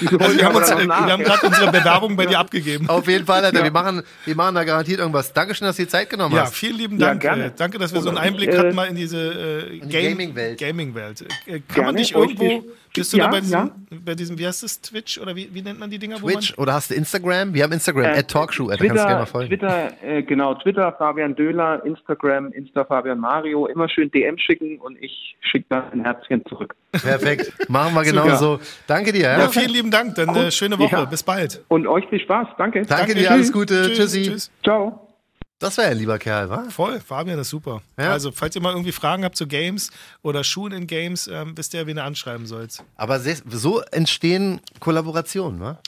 Wieso 0.01 0.19
Also 0.19 0.37
wir 0.37 0.45
haben, 0.45 0.57
uns, 0.57 0.71
äh, 0.71 0.87
wir 0.87 0.95
haben 0.95 1.23
gerade 1.23 1.47
unsere 1.47 1.71
Bewerbung 1.71 2.17
bei 2.17 2.27
dir 2.27 2.39
abgegeben. 2.39 2.89
Auf 2.89 3.07
jeden 3.09 3.25
Fall, 3.25 3.45
Alter. 3.45 3.63
Wir, 3.63 3.71
machen, 3.71 4.03
wir 4.25 4.35
machen 4.35 4.55
da 4.55 4.65
garantiert 4.65 4.99
irgendwas. 4.99 5.33
Dankeschön, 5.33 5.67
dass 5.67 5.77
du 5.77 5.83
dir 5.85 5.89
Zeit 5.89 6.11
genommen 6.11 6.35
Ja, 6.35 6.43
hast. 6.43 6.55
vielen 6.55 6.77
lieben 6.77 6.99
Ja, 6.99 7.09
Dank. 7.09 7.23
gerne. 7.23 7.45
äh, 7.47 7.51
danke, 7.57 7.79
dass 7.79 7.93
wir 7.95 8.01
so 8.01 8.09
einen 8.09 8.19
Einblick 8.19 8.53
äh, 8.53 8.59
hatten 8.59 8.75
mal 8.75 8.87
in 8.89 8.97
diese 8.97 9.19
äh, 9.19 9.71
die 9.71 9.81
Game- 9.89 10.07
Gaming-Welt. 10.17 10.59
Gaming-Welt. 10.59 11.25
Äh, 11.47 11.61
kann 11.73 11.85
man 11.87 11.97
dich 11.97 12.15
irgendwo, 12.15 12.65
bist 12.95 13.13
du 13.13 13.19
da 13.19 13.25
Ja, 13.25 13.31
bei 13.31 13.41
diesem, 13.41 13.53
ja. 13.59 13.71
bei 14.05 14.15
diesem, 14.15 14.39
wie 14.39 14.47
heißt 14.47 14.63
das, 14.63 14.81
Twitch 14.81 15.19
oder 15.19 15.37
wie, 15.37 15.49
wie 15.53 15.63
nennt 15.63 15.79
man 15.79 15.91
die 15.91 15.99
Dinger? 15.99 16.21
wo 16.23 16.29
Twitch 16.29 16.57
oder 16.59 16.75
hast 16.75 16.91
du 16.91 16.95
Instagram? 16.95 17.53
Wir 17.55 17.63
haben 17.65 17.73
Instagram, 17.73 18.05
Äh, 18.05 18.19
at 18.19 18.29
Talkshow, 18.29 18.69
Alter. 18.69 18.87
Kannst 18.87 19.03
du 19.03 19.07
gerne 19.07 19.21
mal 19.21 19.25
Twitter, 19.27 19.27
folgen. 19.27 19.49
Twitter 19.49 19.93
äh, 20.19 20.23
genau, 20.23 20.55
Twitter, 20.55 20.93
Fabian 20.97 21.35
Döhler, 21.35 21.85
Instagram, 21.85 22.53
Insta 22.53 22.85
Fabian 22.97 23.21
Mario, 23.21 23.67
immer 23.67 23.91
schön 23.91 24.11
DM 24.11 24.39
schicken 24.39 24.79
und 24.79 24.97
ich 25.03 25.37
schicke 25.41 25.67
dann 25.69 25.93
ein 25.93 26.01
Herzchen 26.03 26.43
zurück. 26.49 26.75
Perfekt. 26.93 27.69
Machen 27.69 27.93
wir 27.95 28.05
genau 28.05 28.23
Super. 28.25 28.37
so. 28.39 28.61
Danke 28.87 29.13
dir. 29.13 29.25
Ja? 29.25 29.39
Ja, 29.41 29.49
vielen 29.51 29.69
lieben 29.69 29.91
Dank. 29.91 30.15
Dann 30.15 30.35
äh, 30.35 30.51
schöne 30.51 30.79
Woche. 30.79 30.97
Ja. 30.97 31.05
Bis 31.05 31.23
bald. 31.23 31.63
Und 31.69 31.87
euch 31.87 32.09
viel 32.09 32.21
Spaß. 32.21 32.49
Danke. 32.57 32.83
Danke, 32.83 33.07
Danke. 33.09 33.15
dir, 33.15 33.31
alles 33.31 33.53
Gute. 33.53 33.89
Tschüss, 33.89 33.99
Tschüssi. 34.13 34.23
tschüss. 34.23 34.51
Ciao. 34.65 35.07
Das 35.59 35.77
war 35.77 35.85
ja 35.85 35.91
ein 35.91 35.99
lieber 35.99 36.19
Kerl, 36.19 36.49
wa? 36.49 36.65
Voll, 36.71 37.01
Fabian 37.01 37.39
ist 37.39 37.51
super. 37.51 37.83
Ja. 37.99 38.13
Also, 38.13 38.33
falls 38.33 38.55
ihr 38.57 38.63
mal 38.63 38.73
irgendwie 38.73 38.93
Fragen 38.93 39.25
habt 39.25 39.37
zu 39.37 39.47
Games 39.47 39.91
oder 40.23 40.43
Schuhen 40.43 40.73
in 40.73 40.87
Games, 40.87 41.29
ähm, 41.29 41.53
wisst 41.55 41.75
ihr, 41.75 41.87
wen 41.87 41.99
ihr 41.99 42.05
anschreiben 42.05 42.47
sollt. 42.47 42.83
Aber 42.97 43.19
so 43.21 43.81
entstehen 43.93 44.61
Kollaborationen, 44.81 45.61
wa? 45.61 45.79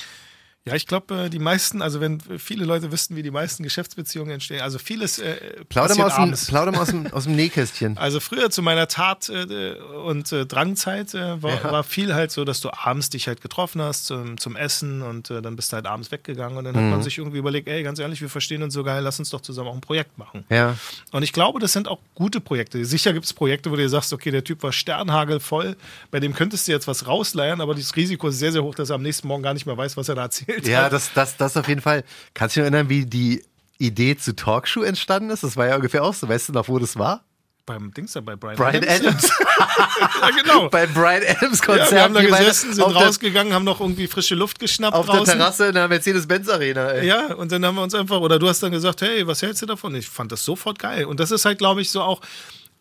Ja, 0.67 0.75
ich 0.75 0.87
glaube, 0.87 1.15
äh, 1.25 1.31
die 1.31 1.39
meisten, 1.39 1.81
also 1.81 2.01
wenn 2.01 2.21
viele 2.21 2.67
Leute 2.67 2.93
wüssten, 2.93 3.17
wie 3.17 3.23
die 3.23 3.31
meisten 3.31 3.63
Geschäftsbeziehungen 3.63 4.33
entstehen, 4.33 4.61
also 4.61 4.79
vieles 4.79 5.19
äh, 5.19 5.65
Plauder 5.71 5.95
mal, 5.97 6.07
aus 6.09 6.15
dem, 6.17 6.23
abends. 6.25 6.47
plauder 6.47 6.73
mal 6.73 6.81
aus, 6.83 6.89
dem, 6.89 7.07
aus 7.13 7.25
dem 7.25 7.37
Nähkästchen. 7.37 7.97
Also 7.99 8.21
früher 8.21 8.51
zu 8.51 8.61
meiner 8.61 8.87
Tat- 8.87 9.31
äh, 9.31 9.75
und 10.05 10.31
äh, 10.31 10.45
Drangzeit 10.45 11.15
äh, 11.15 11.43
war, 11.43 11.65
war 11.65 11.85
viel 11.85 12.15
halt 12.15 12.33
so, 12.33 12.45
dass 12.45 12.61
du 12.61 12.69
abends 12.71 13.09
dich 13.09 13.29
halt 13.29 13.41
getroffen 13.41 13.81
hast 13.81 14.05
zum, 14.07 14.37
zum 14.37 14.57
Essen 14.57 15.01
und 15.01 15.31
dann 15.31 15.57
bist 15.57 15.73
du 15.73 15.77
halt 15.77 15.87
abends 15.87 16.11
weggegangen 16.13 16.59
und 16.59 16.65
dann 16.65 16.75
Mhm. 16.75 16.79
hat 16.81 16.91
man 16.91 17.03
sich 17.03 17.17
irgendwie 17.17 17.39
überlegt, 17.39 17.67
ey, 17.69 17.83
ganz 17.83 17.99
ehrlich, 17.99 18.21
wir 18.21 18.29
verstehen 18.29 18.63
uns 18.63 18.75
so 18.75 18.85
geil, 18.85 19.03
lass 19.03 19.19
uns 19.19 19.31
doch 19.31 19.41
zusammen 19.41 19.69
auch 19.71 19.75
ein 19.75 19.81
Projekt 19.81 20.19
machen. 20.19 20.45
Ja. 20.51 20.77
Und 21.13 21.23
ich 21.23 21.33
glaube, 21.33 21.61
das 21.61 21.73
sind 21.73 21.89
auch 21.89 22.01
gute 22.15 22.41
Projekte. 22.41 22.85
Sicher 22.85 23.15
gibt 23.15 23.25
es 23.25 23.33
Projekte, 23.33 23.71
wo 23.71 23.77
du 23.77 23.83
dir 23.83 23.89
sagst, 23.89 24.13
okay, 24.13 24.31
der 24.31 24.45
Typ 24.45 24.63
war 24.63 24.73
sternhagelvoll, 24.73 25.77
bei 26.11 26.21
dem 26.21 26.35
könntest 26.35 26.69
du 26.69 26.73
jetzt 26.73 26.87
was 26.89 27.07
rausleiern, 27.07 27.61
aber 27.63 27.75
das 27.75 27.97
Risiko 27.97 28.29
ist 28.29 28.39
sehr, 28.39 28.53
sehr 28.53 28.63
hoch, 28.63 28.75
dass 28.75 28.91
er 28.91 28.97
am 28.97 29.03
nächsten 29.03 29.29
Morgen 29.29 29.43
gar 29.43 29.55
nicht 29.55 29.65
mehr 29.65 29.77
weiß, 29.77 29.97
was 29.97 30.09
er 30.11 30.15
da 30.15 30.23
erzählt 30.23 30.58
Ja, 30.67 30.85
hat. 30.85 30.93
das, 30.93 31.13
das, 31.15 31.37
das 31.37 31.57
auf 31.57 31.69
jeden 31.69 31.81
Fall. 31.81 32.05
Kannst 32.35 32.57
du 32.57 32.61
dich 32.61 32.65
erinnern, 32.65 32.89
wie 32.89 33.07
die 33.07 33.45
Idee 33.79 34.17
zu 34.17 34.35
Talkshow 34.35 34.83
entstanden 34.83 35.31
ist? 35.31 35.45
Das 35.45 35.57
war 35.57 35.67
ja 35.67 35.77
ungefähr 35.77 36.03
auch 36.05 36.15
so. 36.15 36.29
Weißt 36.29 36.49
du 36.49 36.53
noch, 36.53 36.69
wo 36.69 36.79
das 36.79 36.99
war? 36.99 37.25
Beim 37.67 37.93
Dings 37.93 38.15
da, 38.15 38.23
bei 38.23 38.35
Brian, 38.35 38.57
Brian 38.57 38.83
Adams. 38.89 39.29
ja, 40.23 40.31
genau. 40.31 40.71
Bei 40.71 40.87
Brian 40.87 41.23
Adams 41.23 41.59
Ja, 41.61 41.67
Konzert. 41.67 41.93
wir 41.93 42.03
haben 42.03 42.15
da 42.15 42.23
gesessen, 42.23 42.73
sind 42.73 42.89
der, 42.89 42.97
rausgegangen, 42.97 43.53
haben 43.53 43.65
noch 43.65 43.81
irgendwie 43.83 44.07
frische 44.07 44.35
Luft 44.35 44.59
geschnappt 44.59 44.97
auf 44.97 45.05
der 45.05 45.17
draußen. 45.17 45.35
Terrasse 45.39 45.67
in 45.67 45.75
der 45.75 45.87
Mercedes-Benz 45.87 46.49
Arena. 46.49 46.93
Ey. 46.93 47.07
Ja, 47.07 47.35
und 47.35 47.53
dann 47.53 47.63
haben 47.67 47.75
wir 47.75 47.83
uns 47.83 47.95
einfach, 47.95 48.21
oder 48.21 48.39
du 48.39 48.49
hast 48.49 48.63
dann 48.63 48.73
gesagt, 48.73 49.03
hey, 49.03 49.27
was 49.27 49.43
hältst 49.43 49.61
du 49.61 49.67
davon? 49.67 49.95
Ich 49.97 50.09
fand 50.09 50.33
das 50.33 50.43
sofort 50.47 50.79
geil. 50.79 51.05
Und 51.05 51.21
das 51.21 51.31
ist 51.31 51.45
halt, 51.45 51.59
glaube 51.59 51.83
ich, 51.83 51.91
so 51.91 52.01
auch, 52.01 52.23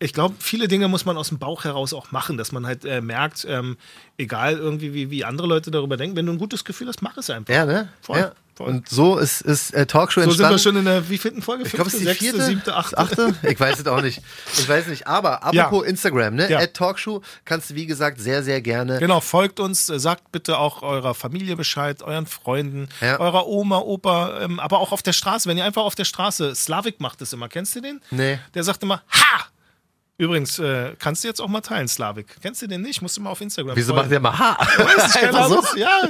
ich 0.00 0.12
glaube, 0.12 0.34
viele 0.38 0.68
Dinge 0.68 0.88
muss 0.88 1.04
man 1.04 1.16
aus 1.16 1.28
dem 1.28 1.38
Bauch 1.38 1.64
heraus 1.64 1.92
auch 1.92 2.12
machen, 2.12 2.36
dass 2.36 2.52
man 2.52 2.66
halt 2.66 2.84
äh, 2.84 3.00
merkt, 3.00 3.46
ähm, 3.48 3.76
egal 4.16 4.54
irgendwie, 4.56 4.94
wie, 4.94 5.10
wie 5.10 5.24
andere 5.24 5.46
Leute 5.48 5.70
darüber 5.70 5.96
denken, 5.96 6.16
wenn 6.16 6.26
du 6.26 6.32
ein 6.32 6.38
gutes 6.38 6.64
Gefühl 6.64 6.88
hast, 6.88 7.02
mach 7.02 7.16
es 7.16 7.30
einfach. 7.30 7.52
Ja, 7.52 7.64
ne? 7.66 7.88
Voll, 8.00 8.18
ja. 8.18 8.32
voll. 8.54 8.68
Und 8.68 8.88
so 8.88 9.18
ist, 9.18 9.40
ist 9.40 9.74
äh, 9.74 9.86
Talkshow 9.86 10.20
So 10.20 10.30
sind 10.30 10.40
entstanden. 10.44 10.54
wir 10.54 10.58
schon 10.58 10.76
in 10.76 10.84
der 10.84 11.08
wievielten 11.08 11.42
Folge? 11.42 11.64
Ich 11.64 11.72
glaube, 11.72 11.88
es 11.88 11.94
ist 11.94 12.06
die 12.06 12.14
vierte, 12.14 12.42
siebte, 12.44 12.76
achte? 12.76 13.34
Ich 13.42 13.58
weiß 13.58 13.80
es 13.80 13.86
auch 13.88 14.00
nicht. 14.00 14.20
Ich 14.56 14.68
weiß 14.68 14.86
nicht. 14.86 15.08
Aber 15.08 15.42
apropos 15.42 15.84
Instagram, 15.84 16.36
ne? 16.36 16.48
Ja. 16.48 16.58
At 16.60 16.74
Talkshow 16.74 17.20
kannst 17.44 17.70
du, 17.70 17.74
wie 17.74 17.86
gesagt, 17.86 18.20
sehr, 18.20 18.44
sehr 18.44 18.60
gerne. 18.60 19.00
Genau, 19.00 19.20
folgt 19.20 19.58
uns, 19.58 19.88
äh, 19.88 19.98
sagt 19.98 20.30
bitte 20.30 20.58
auch 20.58 20.82
eurer 20.82 21.14
Familie 21.14 21.56
Bescheid, 21.56 22.02
euren 22.02 22.26
Freunden, 22.26 22.88
Ja. 23.00 23.18
eurer 23.18 23.48
Oma, 23.48 23.78
Opa, 23.78 24.42
ähm, 24.42 24.60
aber 24.60 24.78
auch 24.78 24.92
auf 24.92 25.02
der 25.02 25.12
Straße. 25.12 25.48
Wenn 25.48 25.56
ihr 25.58 25.64
einfach 25.64 25.82
auf 25.82 25.96
der 25.96 26.04
Straße, 26.04 26.54
Slavik 26.54 27.00
macht 27.00 27.20
das 27.20 27.32
immer, 27.32 27.48
kennst 27.48 27.74
du 27.74 27.80
den? 27.80 28.00
Nee. 28.12 28.38
Der 28.54 28.62
sagt 28.62 28.82
immer, 28.84 29.02
ha! 29.10 29.46
Übrigens, 30.18 30.58
äh, 30.58 30.94
kannst 30.98 31.22
du 31.22 31.28
jetzt 31.28 31.40
auch 31.40 31.46
mal 31.48 31.60
teilen, 31.60 31.86
Slavik. 31.86 32.26
Kennst 32.42 32.60
du 32.60 32.66
den 32.66 32.82
nicht? 32.82 33.00
Musst 33.02 33.16
du 33.16 33.20
mal 33.20 33.30
auf 33.30 33.40
Instagram 33.40 33.76
Wieso 33.76 33.94
macht 33.94 34.08
folgen. 34.08 34.10
der 34.10 34.20
mal 34.20 34.36
Ha? 34.38 34.58
Weiß 34.58 35.14
nicht, 35.14 35.14
keine 35.32 35.48
so? 35.48 35.62
Ja, 35.76 36.00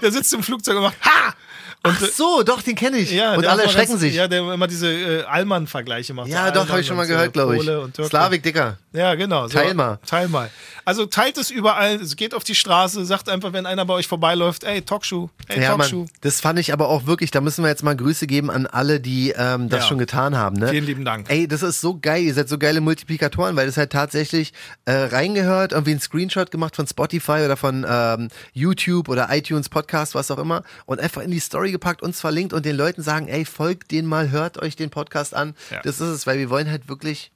der 0.00 0.12
sitzt 0.12 0.32
im 0.34 0.42
Flugzeug 0.44 0.76
und 0.76 0.82
macht 0.82 1.04
Ha! 1.04 1.34
Und, 1.82 1.92
Ach 1.94 2.00
so, 2.00 2.42
doch, 2.42 2.62
den 2.62 2.74
kenne 2.74 2.98
ich. 2.98 3.12
ja, 3.12 3.34
und 3.34 3.46
alle 3.46 3.62
erschrecken 3.64 3.98
sich. 3.98 4.14
Ja, 4.14 4.26
der 4.28 4.40
immer 4.52 4.66
diese 4.66 4.88
äh, 4.88 5.22
Allmann-Vergleiche 5.24 6.14
macht. 6.14 6.28
Ja, 6.28 6.50
doch, 6.50 6.68
habe 6.68 6.80
ich 6.80 6.86
schon 6.86 6.96
mal 6.96 7.02
und, 7.02 7.08
gehört, 7.08 7.28
äh, 7.28 7.30
glaube 7.30 7.56
ich. 7.56 8.06
Slavik, 8.08 8.42
Dicker. 8.42 8.78
Ja, 8.92 9.14
genau. 9.14 9.46
So, 9.46 9.58
Teil 9.58 9.74
mal. 9.74 9.98
Teil 10.06 10.28
mal. 10.28 10.50
Also 10.84 11.06
teilt 11.06 11.36
es 11.38 11.50
überall, 11.50 11.96
es 11.96 12.16
geht 12.16 12.34
auf 12.34 12.44
die 12.44 12.54
Straße, 12.54 13.04
sagt 13.04 13.28
einfach, 13.28 13.52
wenn 13.52 13.66
einer 13.66 13.84
bei 13.84 13.94
euch 13.94 14.06
vorbeiläuft, 14.08 14.64
ey, 14.64 14.82
Talkshow, 14.82 15.30
ey, 15.48 15.60
Ja, 15.62 15.76
Talkshow. 15.76 15.98
Mann, 16.00 16.10
das 16.20 16.40
fand 16.40 16.58
ich 16.58 16.72
aber 16.72 16.88
auch 16.88 17.06
wirklich, 17.06 17.30
da 17.30 17.40
müssen 17.40 17.62
wir 17.64 17.68
jetzt 17.68 17.82
mal 17.82 17.96
Grüße 17.96 18.26
geben 18.26 18.50
an 18.50 18.66
alle, 18.66 19.00
die 19.00 19.32
ähm, 19.36 19.68
das 19.68 19.80
Ja. 19.84 19.88
schon 19.88 19.98
getan 19.98 20.36
haben. 20.36 20.56
Ne? 20.56 20.68
Vielen 20.68 20.86
lieben 20.86 21.04
Dank. 21.04 21.26
Ey, 21.28 21.46
das 21.48 21.62
ist 21.62 21.80
so 21.80 21.98
geil, 22.00 22.22
ihr 22.22 22.34
seid 22.34 22.48
so 22.48 22.58
geile 22.58 22.80
Multiplikatoren, 22.80 23.56
weil 23.56 23.66
das 23.66 23.76
halt 23.76 23.90
tatsächlich 23.90 24.52
äh, 24.86 24.92
reingehört, 24.92 25.72
irgendwie 25.72 25.90
einen 25.92 26.00
Screenshot 26.00 26.50
gemacht 26.50 26.76
von 26.76 26.86
Spotify 26.86 27.42
oder 27.44 27.56
von 27.56 27.84
ähm, 27.88 28.28
YouTube 28.52 29.08
oder 29.08 29.28
iTunes 29.30 29.68
Podcast, 29.68 30.14
was 30.14 30.30
auch 30.30 30.38
immer, 30.38 30.62
und 30.86 31.00
einfach 31.00 31.22
in 31.22 31.30
die 31.30 31.40
Story 31.46 31.72
gepackt, 31.72 32.02
uns 32.02 32.20
verlinkt 32.20 32.52
und 32.52 32.64
den 32.66 32.76
Leuten 32.76 33.02
sagen, 33.02 33.28
ey, 33.28 33.44
folgt 33.44 33.90
den 33.90 34.06
mal, 34.06 34.30
hört 34.30 34.58
euch 34.62 34.76
den 34.76 34.90
Podcast 34.90 35.34
an. 35.34 35.54
Ja. 35.70 35.80
Das 35.82 35.96
ist 36.00 36.08
es, 36.08 36.26
weil 36.26 36.38
wir 36.38 36.50
wollen 36.50 36.70
halt 36.70 36.88
wirklich 36.88 37.32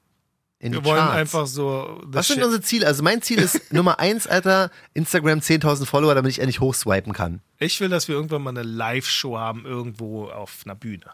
in 0.59 0.73
Wir 0.73 0.81
die 0.81 0.85
wollen 0.85 0.99
Charts. 0.99 1.17
einfach 1.17 1.47
so. 1.47 2.01
das 2.05 2.15
Was 2.15 2.27
sind 2.29 2.37
Shit- 2.37 2.45
unsere 2.45 2.63
Ziele? 2.63 2.87
Also 2.87 3.03
mein 3.03 3.23
Ziel 3.23 3.39
ist 3.39 3.73
Nummer 3.73 3.99
eins, 3.99 4.27
Alter, 4.27 4.71
Instagram 4.93 5.39
10.000 5.39 5.87
Follower, 5.87 6.15
damit 6.15 6.31
ich 6.33 6.39
endlich 6.41 6.61
hochswipen 6.61 7.15
kann. 7.15 7.41
Ich 7.59 7.81
will, 7.81 7.89
dass 7.89 8.09
wir 8.09 8.15
irgendwann 8.15 8.43
mal 8.43 8.51
eine 8.51 8.63
Live-Show 8.63 9.39
haben, 9.39 9.65
irgendwo 9.65 10.27
auf 10.29 10.59
einer 10.67 10.75
Bühne. 10.75 11.07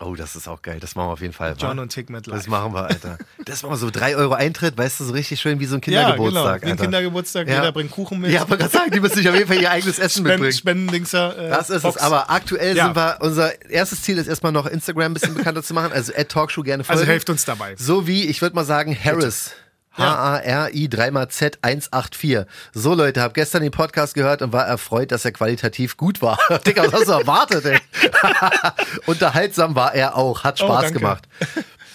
Oh, 0.00 0.14
das 0.14 0.36
ist 0.36 0.46
auch 0.46 0.62
geil. 0.62 0.78
Das 0.80 0.94
machen 0.94 1.08
wir 1.08 1.12
auf 1.14 1.20
jeden 1.20 1.32
Fall. 1.32 1.56
John 1.58 1.76
wa? 1.76 1.82
und 1.82 1.88
Tickmet 1.88 2.28
live. 2.28 2.36
Das 2.38 2.46
machen 2.46 2.72
wir, 2.72 2.84
Alter. 2.86 3.18
Das 3.44 3.62
machen 3.62 3.72
wir 3.72 3.76
so 3.78 3.90
3 3.90 4.14
Euro 4.16 4.34
Eintritt, 4.34 4.76
weißt 4.78 5.00
du, 5.00 5.04
so 5.04 5.12
richtig 5.12 5.40
schön 5.40 5.58
wie 5.58 5.64
so 5.66 5.74
ein 5.76 5.80
ja, 5.86 6.12
genau. 6.12 6.24
Kindergeburtstag. 6.24 6.62
Wie 6.66 6.70
ein. 6.70 6.76
Kindergeburtstag, 6.76 7.48
Ja. 7.48 7.54
jeder 7.56 7.72
bringt 7.72 7.90
Kuchen 7.90 8.20
mit. 8.20 8.30
Ja, 8.30 8.42
aber 8.42 8.56
gerade 8.58 8.70
sagen, 8.70 8.90
die 8.92 9.00
müssen 9.00 9.16
sich 9.16 9.28
auf 9.28 9.34
jeden 9.34 9.48
Fall 9.48 9.60
ihr 9.60 9.70
eigenes 9.70 9.98
Essen 9.98 10.20
Spenden, 10.24 10.28
mitbringen. 10.42 10.52
Spendendingser. 10.52 11.38
Äh, 11.38 11.50
Das 11.50 11.70
ist 11.70 11.82
Box. 11.82 11.96
es. 11.96 12.02
Aber 12.02 12.30
aktuell 12.30 12.76
Ja. 12.76 12.84
sind 12.86 12.96
wir, 12.96 13.18
unser 13.20 13.70
erstes 13.70 14.02
Ziel 14.02 14.18
ist 14.18 14.28
erstmal 14.28 14.52
noch 14.52 14.66
Instagram 14.66 15.10
ein 15.10 15.14
bisschen 15.14 15.34
bekannter 15.34 15.62
zu 15.62 15.74
machen. 15.74 15.92
Also 15.92 16.12
Ad 16.12 16.24
Talkshow 16.26 16.62
gerne 16.62 16.84
folgen. 16.84 17.00
Also 17.00 17.10
helft 17.10 17.30
uns 17.30 17.44
dabei. 17.44 17.74
So 17.76 18.06
wie, 18.06 18.26
ich 18.26 18.40
würde 18.42 18.54
mal 18.54 18.64
sagen, 18.64 18.96
Harris. 19.02 19.52
H-A-R-I 19.98 20.88
3 20.88 21.10
mal 21.10 21.28
Z 21.28 21.58
184. 21.62 22.46
So 22.72 22.94
Leute, 22.94 23.20
hab 23.22 23.34
gestern 23.34 23.62
den 23.62 23.70
Podcast 23.72 24.14
gehört 24.14 24.42
und 24.42 24.52
war 24.52 24.66
erfreut, 24.66 25.10
dass 25.12 25.24
er 25.24 25.32
qualitativ 25.32 25.96
gut 25.96 26.22
war. 26.22 26.38
Digga, 26.66 26.84
was 26.84 26.92
hast 26.92 27.08
du 27.08 27.12
erwartet, 27.12 27.64
ey? 27.64 27.78
Unterhaltsam 29.06 29.74
war 29.74 29.94
er 29.94 30.16
auch, 30.16 30.44
hat 30.44 30.60
Oh, 30.60 30.66
Spaß 30.66 30.82
danke. 30.84 30.98
gemacht. 30.98 31.28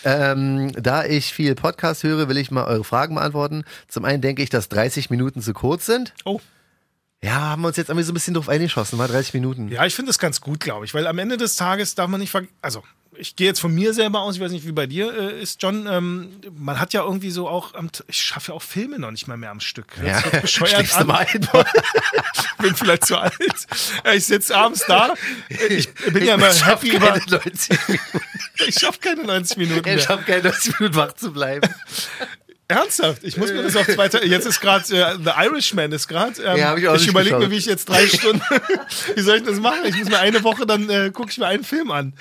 Ähm, 0.06 0.72
da 0.82 1.06
ich 1.06 1.34
viel 1.34 1.56
Podcast 1.56 2.04
höre, 2.04 2.28
will 2.28 2.38
ich 2.38 2.52
mal 2.52 2.66
eure 2.66 2.84
Fragen 2.84 3.16
beantworten. 3.16 3.64
Zum 3.88 4.04
einen 4.06 4.22
denke 4.22 4.44
ich, 4.44 4.50
dass 4.50 4.68
30 4.70 5.10
Minuten 5.10 5.42
zu 5.42 5.54
kurz 5.54 5.86
sind. 5.86 6.14
Oh. 6.26 6.42
Ja, 7.22 7.40
haben 7.52 7.62
wir 7.62 7.70
uns 7.70 7.78
jetzt 7.78 7.88
irgendwie 7.88 8.04
so 8.04 8.12
ein 8.12 8.16
bisschen 8.16 8.34
drauf 8.34 8.50
eingeschossen, 8.50 9.00
war 9.00 9.08
30 9.08 9.34
Minuten. 9.34 9.70
Ja, 9.70 9.86
ich 9.86 9.96
finde 9.96 10.10
das 10.10 10.20
ganz 10.20 10.42
gut, 10.42 10.60
glaube 10.60 10.84
ich, 10.86 10.94
weil 10.94 11.08
am 11.08 11.18
Ende 11.20 11.38
des 11.38 11.56
Tages 11.56 11.96
darf 11.96 12.10
man 12.10 12.20
nicht 12.20 12.32
ver 12.32 12.42
also 12.62 12.84
ich 13.18 13.36
gehe 13.36 13.48
jetzt 13.48 13.60
von 13.60 13.74
mir 13.74 13.94
selber 13.94 14.22
aus, 14.22 14.36
ich 14.36 14.42
weiß 14.42 14.52
nicht, 14.52 14.66
wie 14.68 14.72
bei 14.72 14.88
dir 14.88 15.14
äh, 15.14 15.42
ist, 15.42 15.62
John. 15.62 15.88
Ähm, 15.88 16.30
man 16.58 16.80
hat 16.80 16.94
ja 16.94 17.04
irgendwie 17.04 17.32
so 17.32 17.48
auch, 17.48 17.74
am 17.74 17.90
ich 18.08 18.18
schaffe 18.22 18.52
ja 18.52 18.56
auch 18.56 18.62
Filme 18.62 19.00
noch 19.00 19.12
nicht 19.12 19.28
mal 19.28 19.38
mehr 19.38 19.52
am 19.52 19.60
Stück. 19.60 19.88
Ja, 20.04 20.22
Das 20.22 20.32
wird 20.32 20.42
bescheuert 20.44 20.94
an. 20.96 21.08
mal 21.08 21.26
ein. 21.32 21.48
bin 22.62 22.76
vielleicht 22.76 23.06
zu 23.06 23.18
alt. 23.18 23.34
Ja, 24.06 24.14
Ich 24.14 24.26
sitze 24.26 24.56
abends 24.56 24.86
da. 24.88 25.14
Ich 25.70 25.94
bin 25.94 26.24
ja 26.26 26.36
Ich 26.36 26.42
immer 26.42 26.52
schaff 26.52 26.82
happy 26.84 26.96
über. 26.96 27.08
keine 27.20 27.26
90 27.26 27.70
Minuten. 27.88 28.14
Ich 28.68 28.76
schaffe 28.80 29.00
keine 29.00 29.24
90 29.24 29.58
Minuten 29.58 29.80
Ich 29.80 29.86
mehr. 29.86 30.00
schaffe 30.00 30.24
keine 30.24 30.44
90 30.44 30.80
Minuten 30.80 30.96
wach 30.96 31.14
zu 31.14 31.32
bleiben. 31.34 31.70
Ernsthaft, 32.78 33.24
ich 33.24 33.38
muss 33.38 33.52
mir 33.52 33.64
das 33.64 33.76
auf 33.76 33.88
zwei 33.88 34.08
Tage. 34.10 34.26
Jetzt 34.26 34.46
ist 34.46 34.60
gerade 34.60 34.84
äh, 34.96 35.16
The 35.24 35.32
Irishman 35.46 35.92
ist 35.92 36.08
gerade. 36.08 36.42
Ähm, 36.42 36.58
Ja, 36.58 36.76
ich 36.76 36.84
nicht 36.84 37.08
überlege 37.08 37.38
mir, 37.38 37.52
wie 37.52 37.58
ich 37.58 37.66
jetzt 37.66 37.88
drei 37.90 38.08
Stunden. 38.08 38.42
wie 39.16 39.22
soll 39.22 39.38
ich 39.38 39.44
das 39.44 39.60
machen? 39.60 39.80
Ich 39.86 39.98
muss 39.98 40.10
mir 40.10 40.20
eine 40.20 40.44
Woche 40.44 40.66
dann 40.66 40.90
äh, 40.90 41.12
gucke 41.12 41.30
ich 41.32 41.38
mir 41.38 41.48
einen 41.48 41.64
Film 41.64 41.92
an. 41.92 42.14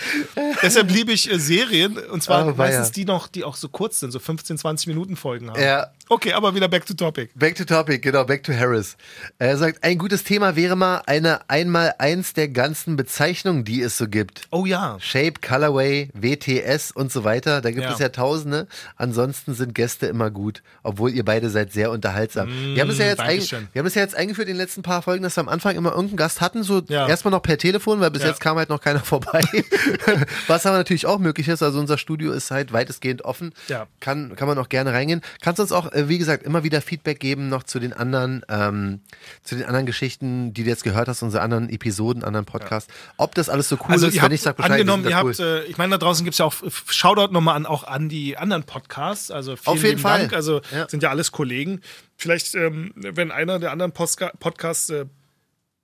Deshalb 0.62 0.90
liebe 0.90 1.12
ich 1.12 1.30
äh, 1.30 1.38
Serien 1.38 1.98
und 1.98 2.22
zwar 2.22 2.46
Oh, 2.46 2.54
meistens 2.56 2.90
die 2.92 3.04
noch, 3.04 3.28
die 3.28 3.44
auch 3.44 3.56
so 3.56 3.68
kurz 3.68 4.00
sind, 4.00 4.10
so 4.10 4.18
15, 4.18 4.58
20 4.58 4.86
Minuten 4.88 5.16
Folgen 5.16 5.50
haben. 5.50 5.60
Ja. 5.62 5.88
Okay, 6.08 6.32
aber 6.32 6.54
wieder 6.54 6.68
back 6.68 6.84
to 6.84 6.92
topic. 6.94 7.30
Back 7.34 7.54
to 7.54 7.64
topic, 7.64 8.02
genau, 8.02 8.24
back 8.24 8.42
to 8.42 8.52
Harris. 8.52 8.96
Er 9.38 9.56
sagt, 9.56 9.82
ein 9.82 9.96
gutes 9.96 10.24
Thema 10.24 10.56
wäre 10.56 10.76
mal 10.76 11.00
eine 11.06 11.48
einmal 11.48 11.94
eins 11.98 12.34
der 12.34 12.48
ganzen 12.48 12.96
Bezeichnungen, 12.96 13.64
die 13.64 13.80
es 13.80 13.96
so 13.96 14.08
gibt. 14.08 14.42
Oh 14.50 14.66
ja. 14.66 14.98
Shape, 15.00 15.34
Colorway, 15.40 16.10
WTS 16.12 16.90
und 16.92 17.10
so 17.10 17.24
weiter. 17.24 17.60
Da 17.62 17.70
gibt 17.70 17.84
Ja. 17.84 17.92
es 17.92 17.98
ja 17.98 18.10
tausende. 18.10 18.66
Ansonsten 18.96 19.54
sind 19.54 19.74
Gäste 19.74 20.06
immer 20.06 20.30
gut, 20.30 20.62
obwohl 20.82 21.12
ihr 21.12 21.24
beide 21.24 21.48
seid 21.48 21.72
sehr 21.72 21.90
unterhaltsam. 21.90 22.48
wir, 22.74 22.82
haben 22.82 22.90
es 22.90 22.98
ja 22.98 23.06
jetzt 23.06 23.20
ein, 23.20 23.38
Mm, 23.38 23.68
wir 23.72 23.80
haben 23.80 23.86
es 23.86 23.94
ja 23.94 24.02
jetzt 24.02 24.16
eingeführt 24.16 24.48
in 24.48 24.54
den 24.54 24.60
letzten 24.60 24.82
paar 24.82 25.00
Folgen, 25.02 25.22
dass 25.22 25.36
wir 25.36 25.40
am 25.40 25.48
Anfang 25.48 25.76
immer 25.76 25.90
irgendeinen 25.92 26.16
Gast 26.18 26.40
hatten, 26.42 26.62
so 26.62 26.82
Ja. 26.88 27.08
erstmal 27.08 27.30
noch 27.32 27.42
per 27.42 27.56
Telefon, 27.56 28.00
weil 28.00 28.10
bis 28.10 28.22
Ja. 28.22 28.28
jetzt 28.28 28.40
kam 28.40 28.58
halt 28.58 28.68
noch 28.68 28.80
keiner 28.82 29.00
vorbei. 29.04 29.40
Was 30.48 30.66
aber 30.66 30.76
natürlich 30.76 31.06
auch 31.06 31.18
möglich 31.20 31.48
ist, 31.48 31.62
also 31.62 31.78
unser 31.78 31.96
Studio 31.96 32.32
ist 32.32 32.50
halt 32.50 32.72
weitestgehend 32.72 33.24
offen. 33.24 33.54
Ja. 33.68 33.86
Kann, 34.00 34.36
kann 34.36 34.48
man 34.48 34.58
auch 34.58 34.68
gerne 34.68 34.92
reingehen. 34.92 35.22
Kannst 35.40 35.60
uns 35.60 35.72
auch, 35.72 35.91
wie 35.94 36.18
gesagt, 36.18 36.42
immer 36.42 36.64
wieder 36.64 36.80
Feedback 36.80 37.20
geben 37.20 37.48
noch 37.48 37.62
zu 37.62 37.78
den 37.78 37.92
anderen, 37.92 38.44
ähm, 38.48 39.00
zu 39.42 39.54
den 39.56 39.64
anderen 39.64 39.86
Geschichten, 39.86 40.52
die 40.54 40.64
du 40.64 40.68
jetzt 40.70 40.84
gehört 40.84 41.08
hast, 41.08 41.22
unsere 41.22 41.42
anderen 41.42 41.68
Episoden, 41.68 42.24
anderen 42.24 42.46
Podcasts. 42.46 42.92
Ob 43.16 43.34
das 43.34 43.48
alles 43.48 43.68
so 43.68 43.76
cool 43.76 43.92
Also 43.92 44.06
ist, 44.06 44.14
wenn 44.16 44.22
habt 44.22 44.32
ich 44.32 44.42
sag 44.42 44.56
Bescheid, 44.56 44.72
angenommen, 44.72 45.04
ihr 45.04 45.10
da 45.10 45.16
habt, 45.18 45.38
äh, 45.40 45.64
ich 45.64 45.78
meine, 45.78 45.92
da 45.92 45.98
draußen 45.98 46.24
gibt 46.24 46.34
es 46.34 46.38
ja 46.38 46.46
auch, 46.46 46.62
äh, 46.62 46.70
Shoutout 46.88 47.32
nochmal 47.32 47.56
an, 47.56 47.66
auch 47.66 47.84
an 47.84 48.08
die 48.08 48.36
anderen 48.36 48.64
Podcasts. 48.64 49.30
Also 49.30 49.56
vielen 49.56 49.76
Auf 49.76 49.82
jeden 49.84 49.98
Fall. 49.98 50.20
Dank. 50.20 50.32
Also 50.32 50.60
Ja. 50.74 50.88
sind 50.88 51.02
ja 51.02 51.10
alles 51.10 51.32
Kollegen. 51.32 51.80
Vielleicht, 52.16 52.54
ähm, 52.54 52.92
wenn 52.94 53.30
einer 53.30 53.58
der 53.58 53.72
anderen 53.72 53.92
Podcasts 53.92 54.90
äh, 54.90 55.06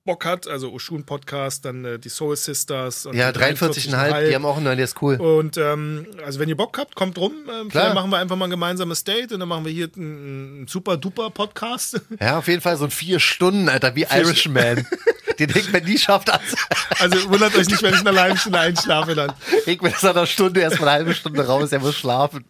Bock 0.08 0.24
hat, 0.24 0.48
also 0.48 0.72
Oshun 0.72 1.04
Podcast, 1.04 1.66
dann 1.66 1.84
äh, 1.84 1.98
die 1.98 2.08
Soul 2.08 2.34
Sisters. 2.34 3.04
Und 3.04 3.14
Ja, 3.14 3.30
die 3.30 3.38
43,5, 3.40 4.28
die 4.28 4.34
haben 4.34 4.46
auch 4.46 4.56
einen 4.56 4.64
neuen, 4.64 4.78
der 4.78 4.84
ist 4.84 5.02
cool. 5.02 5.16
Und 5.16 5.58
ähm, 5.58 6.06
also 6.24 6.40
wenn 6.40 6.48
ihr 6.48 6.56
Bock 6.56 6.78
habt, 6.78 6.94
kommt 6.94 7.18
rum. 7.18 7.34
Ähm, 7.60 7.68
Klar. 7.68 7.92
machen 7.92 8.08
wir 8.10 8.16
einfach 8.16 8.34
mal 8.36 8.46
ein 8.46 8.50
gemeinsames 8.50 9.04
Date 9.04 9.32
und 9.32 9.40
dann 9.40 9.48
machen 9.50 9.66
wir 9.66 9.72
hier 9.72 9.90
einen, 9.94 10.66
super 10.66 10.96
duper 10.96 11.28
Podcast. 11.28 12.00
Ja, 12.20 12.38
auf 12.38 12.48
jeden 12.48 12.62
Fall 12.62 12.78
so 12.78 12.84
ein 12.84 12.90
vier 12.90 13.20
Stunden, 13.20 13.68
Alter, 13.68 13.94
wie 13.94 14.04
Irishman. 14.10 14.86
Den 15.38 15.50
Hickman 15.50 15.84
nie 15.84 15.98
schafft. 15.98 16.30
als- 16.32 16.56
Also 16.98 17.28
wundert 17.30 17.54
euch 17.54 17.68
nicht, 17.68 17.82
wenn 17.82 17.92
ich 17.94 18.00
in 18.00 18.08
einer 18.08 18.22
halben 18.22 18.38
Stunde 18.38 18.58
einschlafe 18.60 19.14
dann. 19.14 19.32
Hickman 19.66 19.92
ist 19.92 20.02
nach 20.02 20.10
einer 20.16 20.26
Stunde 20.26 20.60
erstmal 20.60 20.88
eine 20.88 20.98
halbe 21.00 21.14
Stunde 21.14 21.46
raus, 21.46 21.70
er 21.70 21.80
muss 21.80 21.96
schlafen. 21.96 22.44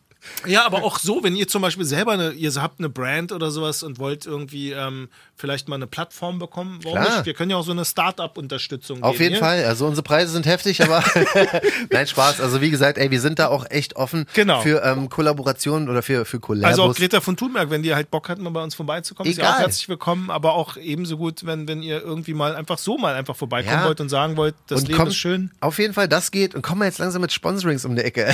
Ja, 0.47 0.67
aber 0.67 0.83
auch 0.83 0.99
so, 0.99 1.23
wenn 1.23 1.37
ihr 1.37 1.47
zum 1.47 1.63
Beispiel 1.63 1.85
selber 1.85 2.13
eine, 2.13 2.31
ihr 2.33 2.53
habt 2.57 2.81
eine 2.81 2.89
Brand 2.89 3.31
oder 3.33 3.51
sowas 3.51 3.83
und 3.85 3.99
wollt 3.99 4.27
irgendwie 4.27 4.73
ähm, 4.73 5.09
vielleicht 5.37 5.69
mal 5.69 5.77
eine 5.77 5.87
Plattform 5.87 6.39
bekommen, 6.41 6.81
warum 6.83 6.99
Klar. 7.01 7.15
nicht? 7.17 7.27
Wir 7.27 7.35
können 7.35 7.51
ja 7.51 7.57
auch 7.57 7.65
so 7.65 7.71
eine 7.71 7.85
Startup-Unterstützung 7.85 9.03
Auf 9.03 9.21
jeden 9.21 9.33
hier. 9.35 9.39
Fall. 9.39 9.65
Also 9.65 9.87
unsere 9.87 10.03
Preise 10.03 10.33
sind 10.33 10.45
heftig, 10.47 10.83
aber 10.83 11.05
nein, 11.91 12.07
Spaß. 12.07 12.41
Also 12.41 12.61
wie 12.61 12.71
gesagt, 12.71 12.99
ey, 12.99 13.11
wir 13.11 13.21
sind 13.21 13.39
da 13.39 13.49
auch 13.49 13.65
echt 13.71 13.97
offen 13.97 14.27
Genau. 14.35 14.61
für 14.61 14.83
ähm, 14.85 15.09
Kollaborationen 15.09 15.89
oder 15.89 16.03
für, 16.03 16.25
für 16.25 16.41
Collabos. 16.41 16.69
Also 16.71 16.83
auch 16.83 16.95
Greta 16.97 17.21
von 17.21 17.37
Thunberg, 17.37 17.71
wenn 17.71 17.83
die 17.83 17.95
halt 17.95 18.11
Bock 18.11 18.29
hat, 18.29 18.39
mal 18.39 18.51
bei 18.51 18.63
uns 18.63 18.75
vorbeizukommen, 18.75 19.31
ist 19.31 19.39
ja 19.39 19.45
auch 19.45 19.49
Egal. 19.55 19.61
herzlich 19.63 19.89
willkommen, 19.89 20.31
aber 20.31 20.55
auch 20.55 20.77
ebenso 20.77 21.17
gut, 21.17 21.47
wenn, 21.47 21.69
wenn 21.69 21.83
ihr 21.83 22.03
irgendwie 22.03 22.35
mal 22.35 22.57
einfach 22.57 22.79
so 22.79 22.99
mal 22.99 23.15
einfach 23.15 23.37
vorbeikommen 23.37 23.81
Ja. 23.81 23.87
wollt 23.87 24.01
und 24.01 24.09
sagen 24.09 24.37
wollt, 24.37 24.55
das 24.67 24.81
und 24.81 24.89
Leben 24.89 24.99
komm- 24.99 25.09
ist 25.09 25.17
schön. 25.17 25.51
Auf 25.61 25.79
jeden 25.79 25.95
Fall, 25.95 26.09
das 26.09 26.31
geht. 26.33 26.55
Und 26.55 26.63
kommen 26.63 26.81
wir 26.81 26.87
jetzt 26.87 26.99
langsam 26.99 27.23
mit 27.23 27.33
Sponsorings 27.33 27.85
um 27.85 27.95
die 27.95 28.03
Ecke. 28.03 28.33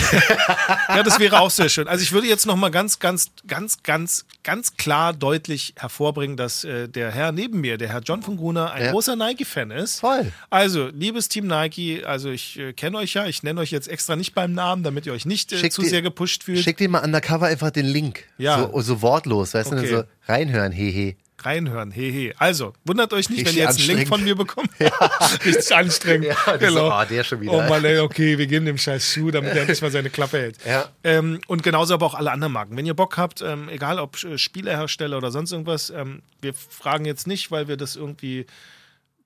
Ja, 0.88 1.02
das 1.02 1.18
wäre 1.18 1.40
auch 1.40 1.50
sehr 1.50 1.68
schön. 1.68 1.83
Also 1.88 2.02
ich 2.02 2.12
würde 2.12 2.26
jetzt 2.26 2.46
noch 2.46 2.56
mal 2.56 2.70
ganz, 2.70 2.98
ganz, 2.98 3.30
ganz, 3.46 3.82
ganz, 3.82 4.24
ganz 4.42 4.76
klar 4.76 5.12
deutlich 5.12 5.74
hervorbringen, 5.76 6.36
dass 6.36 6.64
äh, 6.64 6.88
der 6.88 7.10
Herr 7.10 7.32
neben 7.32 7.60
mir, 7.60 7.78
der 7.78 7.88
Herr 7.88 8.00
John 8.00 8.22
von 8.22 8.36
Gruner, 8.36 8.72
ein 8.72 8.84
Ja. 8.86 8.90
großer 8.92 9.16
Nike-Fan 9.16 9.70
ist. 9.70 10.00
Voll. 10.00 10.32
Also, 10.50 10.88
liebes 10.88 11.28
Team 11.28 11.46
Nike, 11.46 12.04
also 12.04 12.30
ich 12.30 12.58
äh, 12.58 12.72
kenne 12.72 12.98
euch 12.98 13.14
ja, 13.14 13.26
ich 13.26 13.42
nenne 13.42 13.60
euch 13.60 13.70
jetzt 13.70 13.88
extra 13.88 14.16
nicht 14.16 14.34
beim 14.34 14.52
Namen, 14.52 14.82
damit 14.82 15.06
ihr 15.06 15.12
euch 15.12 15.26
nicht 15.26 15.52
äh, 15.52 15.68
zu 15.70 15.82
die- 15.82 15.88
sehr 15.88 16.02
gepusht 16.02 16.44
fühlt. 16.44 16.58
Schick 16.60 16.76
dir 16.76 16.88
mal 16.88 17.04
undercover 17.04 17.46
einfach 17.46 17.70
den 17.70 17.86
Link. 17.86 18.24
Ja. 18.38 18.58
So, 18.72 18.80
so 18.80 19.02
wortlos, 19.02 19.54
weißt 19.54 19.72
Okay. 19.72 19.82
du, 19.82 19.96
so 19.98 20.04
reinhören, 20.26 20.72
hehe. 20.72 21.16
Reinhören, 21.44 21.90
hehe. 21.90 22.34
Also, 22.38 22.72
wundert 22.84 23.12
euch 23.12 23.28
nicht, 23.30 23.46
wenn 23.46 23.54
ihr 23.54 23.64
jetzt 23.64 23.78
einen 23.78 23.96
Link 23.96 24.08
von 24.08 24.22
mir 24.22 24.34
bekommt. 24.34 24.70
Richtig 25.44 25.74
anstrengend. 25.74 26.26
Ja, 26.26 26.56
genau. 26.56 26.72
so, 26.72 26.90
ah, 26.90 27.04
der 27.04 27.24
schon 27.24 27.40
wieder. 27.40 27.52
Oh 27.52 27.62
Mann, 27.62 27.84
ey, 27.84 27.98
okay, 27.98 28.38
wir 28.38 28.46
geben 28.46 28.66
dem 28.66 28.78
scheiß 28.78 29.12
Schuh, 29.12 29.30
damit 29.30 29.54
er 29.54 29.64
nicht 29.66 29.82
mal 29.82 29.90
seine 29.90 30.10
Klappe 30.10 30.38
hält. 30.38 30.58
Ja. 30.66 30.88
Ähm, 31.02 31.40
und 31.46 31.62
genauso 31.62 31.94
aber 31.94 32.06
auch 32.06 32.14
alle 32.14 32.30
anderen 32.30 32.52
Marken. 32.52 32.76
Wenn 32.76 32.86
ihr 32.86 32.94
Bock 32.94 33.16
habt, 33.16 33.42
ähm, 33.42 33.68
egal 33.68 33.98
ob 33.98 34.22
äh, 34.24 34.38
Spielehersteller 34.38 35.16
oder 35.16 35.30
sonst 35.30 35.52
irgendwas, 35.52 35.90
ähm, 35.90 36.22
wir 36.40 36.54
fragen 36.54 37.04
jetzt 37.04 37.26
nicht, 37.26 37.50
weil 37.50 37.68
wir 37.68 37.76
das 37.76 37.96
irgendwie. 37.96 38.46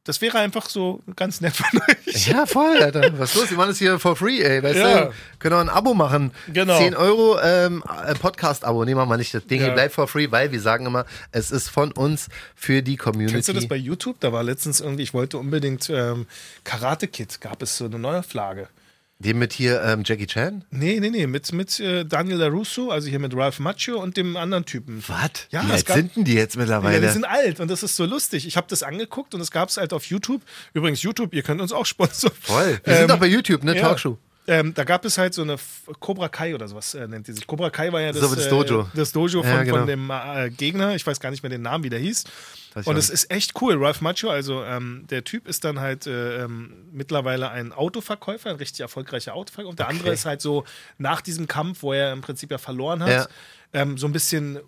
Das 0.08 0.22
wäre 0.22 0.38
einfach 0.38 0.70
so 0.70 1.02
ganz 1.16 1.42
nett 1.42 1.54
von 1.54 1.80
euch. 1.82 2.26
Ja, 2.28 2.46
voll, 2.46 2.78
Alter. 2.82 3.18
Was 3.18 3.34
ist 3.34 3.40
los? 3.42 3.50
Wir 3.50 3.58
machen 3.58 3.68
das 3.68 3.78
hier 3.78 3.98
for 3.98 4.16
free, 4.16 4.40
ey. 4.40 4.62
Weißt 4.62 4.78
Ja. 4.78 5.00
du? 5.04 5.12
Können 5.38 5.54
auch 5.56 5.60
ein 5.60 5.68
Abo 5.68 5.92
machen. 5.92 6.32
Genau. 6.50 6.78
10 6.78 6.94
Euro 6.96 7.38
ähm, 7.42 7.84
äh, 8.06 8.14
Podcast-Abo. 8.14 8.86
Nehmen 8.86 8.98
wir 8.98 9.04
mal 9.04 9.18
nicht. 9.18 9.34
Das 9.34 9.46
Ding 9.46 9.60
Ja. 9.60 9.66
hier 9.66 9.74
bleibt 9.74 9.92
for 9.94 10.08
free, 10.08 10.30
weil 10.30 10.50
wir 10.50 10.62
sagen 10.62 10.86
immer, 10.86 11.04
es 11.30 11.50
ist 11.50 11.68
von 11.68 11.92
uns 11.92 12.28
für 12.56 12.82
die 12.82 12.96
Community. 12.96 13.34
Kennst 13.34 13.50
du 13.50 13.52
das 13.52 13.68
bei 13.68 13.76
YouTube? 13.76 14.16
Da 14.20 14.32
war 14.32 14.42
letztens 14.42 14.80
irgendwie, 14.80 15.02
ich 15.02 15.12
wollte 15.12 15.36
unbedingt 15.36 15.90
ähm, 15.90 16.26
Karate 16.64 17.06
Kid, 17.06 17.42
gab 17.42 17.60
es 17.62 17.76
so 17.76 17.84
eine 17.84 17.98
Neuauflage. 17.98 18.68
Den 19.20 19.36
mit 19.40 19.52
hier 19.52 19.82
ähm, 19.82 20.02
Jackie 20.06 20.28
Chan? 20.28 20.64
Nee, 20.70 21.00
nee, 21.00 21.10
nee, 21.10 21.26
mit, 21.26 21.52
mit 21.52 21.80
äh, 21.80 22.04
Daniel 22.04 22.36
LaRusso, 22.36 22.90
also 22.90 23.08
hier 23.08 23.18
mit 23.18 23.34
Ralph 23.34 23.58
Macchio 23.58 24.00
und 24.00 24.16
dem 24.16 24.36
anderen 24.36 24.64
Typen. 24.64 25.02
Was? 25.08 25.30
Ja, 25.50 25.66
Wie 25.66 25.72
alt 25.72 25.86
gab- 25.86 25.96
sind 25.96 26.14
denn 26.14 26.22
die 26.24 26.34
jetzt 26.34 26.54
Ja, 26.54 26.60
mittlerweile? 26.60 27.00
die 27.04 27.12
sind 27.12 27.24
alt 27.24 27.58
und 27.58 27.68
das 27.68 27.82
ist 27.82 27.96
so 27.96 28.04
lustig. 28.04 28.46
Ich 28.46 28.56
habe 28.56 28.68
das 28.70 28.84
angeguckt 28.84 29.34
und 29.34 29.40
es 29.40 29.50
gab 29.50 29.70
es 29.70 29.76
halt 29.76 29.92
auf 29.92 30.04
YouTube. 30.04 30.42
Übrigens, 30.72 31.02
YouTube, 31.02 31.34
ihr 31.34 31.42
könnt 31.42 31.60
uns 31.60 31.72
auch 31.72 31.84
sponsern. 31.86 32.30
Voll. 32.40 32.80
Wir 32.84 32.94
sind 32.96 33.10
doch 33.10 33.18
bei 33.18 33.26
YouTube, 33.26 33.64
ne? 33.64 33.74
ja. 33.74 33.82
Talkshow. 33.88 34.16
Ähm, 34.46 34.72
da 34.72 34.84
gab 34.84 35.04
es 35.04 35.18
halt 35.18 35.34
so 35.34 35.42
eine 35.42 35.56
Cobra 36.00 36.28
Kai 36.28 36.54
oder 36.54 36.68
sowas 36.68 36.94
äh, 36.94 37.06
nennt 37.06 37.26
die 37.26 37.32
sich. 37.32 37.46
Cobra 37.46 37.68
Kai 37.70 37.92
war 37.92 38.00
ja 38.00 38.12
das, 38.12 38.22
So, 38.22 38.34
das 38.34 38.48
Dojo. 38.48 38.82
Äh, 38.82 38.84
das 38.94 39.12
Dojo 39.12 39.42
von, 39.42 39.50
Ja, 39.50 39.62
genau. 39.64 39.78
von 39.78 39.86
dem 39.88 40.10
äh, 40.10 40.48
Gegner. 40.50 40.94
Ich 40.94 41.06
weiß 41.06 41.18
gar 41.20 41.30
nicht 41.30 41.42
mehr 41.42 41.50
den 41.50 41.60
Namen, 41.62 41.82
wie 41.84 41.90
der 41.90 41.98
hieß. 41.98 42.24
Und 42.86 42.96
es 42.96 43.10
ist 43.10 43.30
echt 43.30 43.60
cool. 43.60 43.74
Ralph 43.82 44.00
Macchio, 44.00 44.30
also 44.30 44.62
ähm, 44.64 45.04
der 45.10 45.24
Typ 45.24 45.48
ist 45.48 45.64
dann 45.64 45.80
halt 45.80 46.06
äh, 46.06 46.44
ähm, 46.44 46.86
mittlerweile 46.92 47.50
ein 47.50 47.72
Autoverkäufer, 47.72 48.50
ein 48.50 48.56
richtig 48.56 48.80
erfolgreicher 48.80 49.34
Autoverkäufer. 49.34 49.68
Und 49.70 49.78
der 49.78 49.88
andere 49.88 50.10
ist 50.12 50.24
halt 50.26 50.40
so 50.40 50.64
nach 50.98 51.20
diesem 51.20 51.46
Kampf, 51.46 51.82
wo 51.82 51.92
er 51.92 52.12
im 52.12 52.20
Prinzip 52.20 52.50
ja 52.50 52.58
verloren 52.58 53.02
hat, 53.02 53.10
Ja. 53.10 53.26
ähm, 53.72 53.98
so 53.98 54.06
ein 54.06 54.12
bisschen 54.12 54.58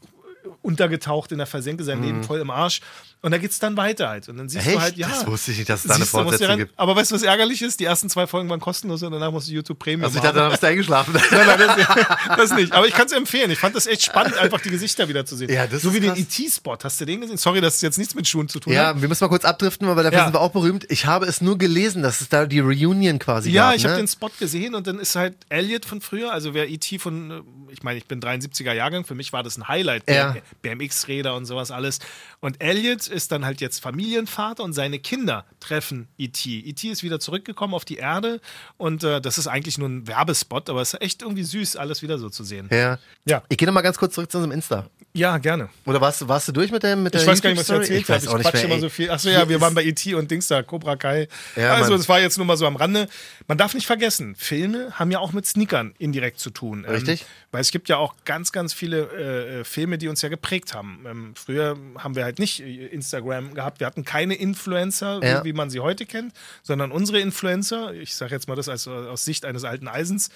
untergetaucht 0.63 1.33
in 1.33 1.39
der 1.39 1.47
Versenke, 1.47 1.85
sein 1.85 2.03
Leben 2.03 2.25
voll 2.25 2.41
im 2.41 2.51
Arsch. 2.51 2.81
Und 3.23 3.33
da 3.33 3.39
geht's 3.39 3.59
dann 3.59 3.77
weiter 3.77 4.09
halt. 4.09 4.29
Und 4.31 4.39
dann 4.39 4.49
siehst. 4.49 4.67
Echt? 4.67 4.77
du 4.77 4.81
halt, 4.81 4.97
ja. 4.97 5.09
Das 5.09 5.27
wusste 5.27 5.51
ich 5.53 5.59
nicht, 5.59 5.69
dass 5.69 5.81
es 5.85 5.89
da 5.89 5.97
eine 5.97 6.07
Fortsetzung 6.07 6.47
rein- 6.47 6.59
gibt. 6.59 6.73
Aber 6.79 6.97
weißt 6.97 7.11
du, 7.11 7.15
was 7.17 7.23
ärgerlich 7.23 7.61
ist? 7.61 7.79
Die 7.79 7.85
ersten 7.85 8.09
zwei 8.09 8.27
Folgen 8.27 8.49
waren 8.49 8.61
kostenlos 8.61 9.03
und 9.03 9.13
danach 9.13 9.31
musst 9.31 9.49
du 9.49 9.53
YouTube 9.53 9.79
Premium 9.79 10.05
Also 10.05 10.17
ich 10.17 10.23
dachte, 10.23 10.39
da 10.39 10.49
bist 10.49 10.63
du 10.63 10.67
eingeschlafen. 10.69 11.13
Nein, 11.31 11.47
nein, 11.47 11.59
das, 11.59 12.37
das 12.51 12.53
nicht. 12.59 12.73
Aber 12.73 12.87
ich 12.89 12.95
kann 12.95 13.07
es 13.07 13.13
empfehlen. 13.13 13.51
Ich 13.51 13.59
fand 13.59 13.77
das 13.77 13.87
echt 13.87 14.03
spannend, 14.05 14.37
einfach 14.39 14.61
die 14.61 14.71
Gesichter 14.71 15.09
wieder 15.09 15.27
zu 15.27 15.37
sehen. 15.37 15.51
Ja, 15.51 15.67
das 15.67 15.83
so 15.83 15.89
ist 15.91 15.95
wie 15.97 16.01
den 16.01 16.15
krass. 16.15 16.39
ET-Spot. 16.39 16.79
Hast 16.83 17.01
du 17.01 17.05
den 17.05 17.21
gesehen? 17.21 17.37
Sorry, 17.37 17.61
dass 17.61 17.75
es 17.75 17.81
jetzt 17.83 17.99
nichts 17.99 18.15
mit 18.15 18.27
Schuhen 18.27 18.49
zu 18.49 18.59
tun 18.59 18.73
hat. 18.75 18.97
Ja, 18.97 19.01
wir 19.03 19.09
müssen 19.09 19.23
mal 19.23 19.29
kurz 19.29 19.45
abdriften, 19.45 19.87
aber 19.89 20.03
dafür 20.03 20.19
Ja. 20.19 20.25
sind 20.25 20.35
wir 20.35 20.41
auch 20.41 20.53
berühmt. 20.53 20.87
Ich 20.89 21.05
habe 21.05 21.27
es 21.27 21.43
nur 21.43 21.59
gelesen, 21.59 22.03
dass 22.03 22.23
es 22.23 22.31
da 22.31 22.47
die 22.47 22.61
Reunion 22.61 23.19
quasi 23.19 23.51
Ja, 23.51 23.69
gab. 23.69 23.77
ich 23.77 23.85
habe 23.85 23.95
ne? 23.97 24.01
den 24.03 24.09
Spot 24.09 24.31
gesehen 24.39 24.75
und 24.75 24.87
dann 24.87 24.99
ist 24.99 25.15
halt 25.15 25.37
Elliot 25.51 25.85
von 25.85 26.01
früher, 26.01 26.33
also 26.33 26.55
wer 26.55 26.71
E.T. 26.71 26.99
von, 26.99 27.31
äh, 27.31 27.73
ich 27.73 27.83
meine, 27.83 27.99
ich 27.99 28.07
bin 28.07 28.21
73er 28.21 28.73
Jahrgang, 28.73 29.05
für 29.05 29.15
mich 29.15 29.33
war 29.35 29.43
das 29.43 29.59
ein 29.59 29.69
Highlight, 29.69 30.09
Ja. 30.11 30.35
BMX-Räder 30.63 31.35
und 31.35 31.45
sowas 31.45 31.71
alles. 31.71 31.99
Und 32.41 32.63
Elliot 32.63 33.10
ist 33.11 33.33
dann 33.33 33.45
halt 33.45 33.61
jetzt 33.61 33.81
Familienvater 33.81 34.63
und 34.63 34.73
seine 34.73 34.99
Kinder 34.99 35.45
treffen 35.61 36.09
E.T. 36.19 36.61
E.T. 36.61 36.89
ist 36.89 37.03
wieder 37.03 37.21
zurückgekommen 37.21 37.75
auf 37.75 37.85
die 37.85 37.97
Erde 37.97 38.41
und 38.77 39.05
äh, 39.05 39.21
das 39.21 39.39
ist 39.39 39.47
eigentlich 39.47 39.79
nur 39.79 39.89
ein 39.89 40.07
Werbespot, 40.07 40.71
aber 40.71 40.81
es 40.81 40.95
ist 40.95 41.03
echt 41.03 41.23
irgendwie 41.23 41.45
süß, 41.45 41.77
alles 41.77 42.03
wieder 42.03 42.19
so 42.19 42.31
zu 42.31 42.45
sehen. 42.45 42.69
Ja. 42.73 42.99
Ja. 43.25 43.43
Ich 43.49 43.59
gehe 43.59 43.67
nochmal 43.67 43.83
ganz 43.83 43.99
kurz 43.99 44.15
zurück 44.15 44.31
zu 44.31 44.39
unserem 44.39 44.53
Insta. 44.53 44.89
Ja, 45.13 45.39
gerne. 45.39 45.69
Oder 45.87 46.01
warst, 46.01 46.21
du- 46.21 46.29
warst 46.29 46.47
du 46.47 46.53
durch 46.53 46.71
mit 46.71 46.85
der 46.85 46.95
mit 46.95 47.13
der 47.15 47.21
Ich 47.21 47.27
weiß 47.27 47.43
gar 47.43 47.51
nicht, 47.51 47.59
was 47.59 47.67
du 47.67 47.73
erzählt 47.75 48.03
Ich 48.03 48.09
hast. 48.09 48.25
Ich 48.27 48.33
nicht 48.33 48.43
quatsche 48.43 48.67
immer 48.67 48.79
so 48.79 48.89
viel. 48.89 49.11
Achso, 49.11 49.29
ja, 49.29 49.49
wir 49.49 49.61
waren 49.61 49.75
bei 49.75 49.83
E.T. 49.85 50.15
und 50.15 50.31
Dings 50.31 50.47
da, 50.47 50.63
Cobra 50.63 50.95
Kai. 50.95 51.27
Ja, 51.57 51.75
also, 51.75 51.95
es 51.97 52.09
war 52.09 52.21
jetzt 52.21 52.37
nur 52.39 52.47
mal 52.47 52.57
so 52.57 52.65
am 52.65 52.77
Rande. 52.77 53.09
Man 53.49 53.59
darf 53.59 53.75
nicht 53.75 53.89
vergessen, 53.89 54.37
Filme 54.37 54.93
haben 54.93 55.11
ja 55.11 55.19
auch 55.19 55.33
mit 55.33 55.47
Sneakern 55.47 55.95
indirekt 55.99 56.39
zu 56.39 56.51
tun. 56.51 56.85
Richtig. 56.85 57.23
Ähm, 57.23 57.27
weil 57.51 57.61
es 57.63 57.73
gibt 57.73 57.89
ja 57.89 57.97
auch 57.97 58.15
ganz, 58.25 58.53
ganz 58.53 58.73
viele 58.73 59.09
äh, 59.13 59.61
äh, 59.61 59.65
Filme, 59.65 59.99
die 59.99 60.07
uns 60.07 60.23
ja 60.23 60.29
geprägt 60.29 60.75
haben. 60.75 61.05
Ähm, 61.09 61.33
früher 61.35 61.77
haben 61.99 62.15
wir 62.15 62.23
halt 62.23 62.39
nicht 62.39 62.61
äh, 62.61 62.87
Instagram 62.87 63.55
gehabt. 63.55 63.81
Wir 63.81 63.89
hatten 63.89 64.05
keine 64.05 64.35
Influencer, 64.35 65.21
Ja. 65.25 65.43
wie, 65.45 65.53
man 65.53 65.71
sie 65.71 65.81
heute 65.81 66.07
kennt, 66.07 66.33
sondern 66.63 66.93
unsere 66.93 67.19
Influencer, 67.19 67.93
ich 67.95 68.15
sage 68.15 68.33
jetzt 68.37 68.47
mal 68.47 68.55
das 68.55 68.69
als, 68.69 68.87
aus 68.87 69.25
Sicht 69.25 69.45
eines 69.45 69.65
alten 69.65 69.89
Eisens, 69.89 70.31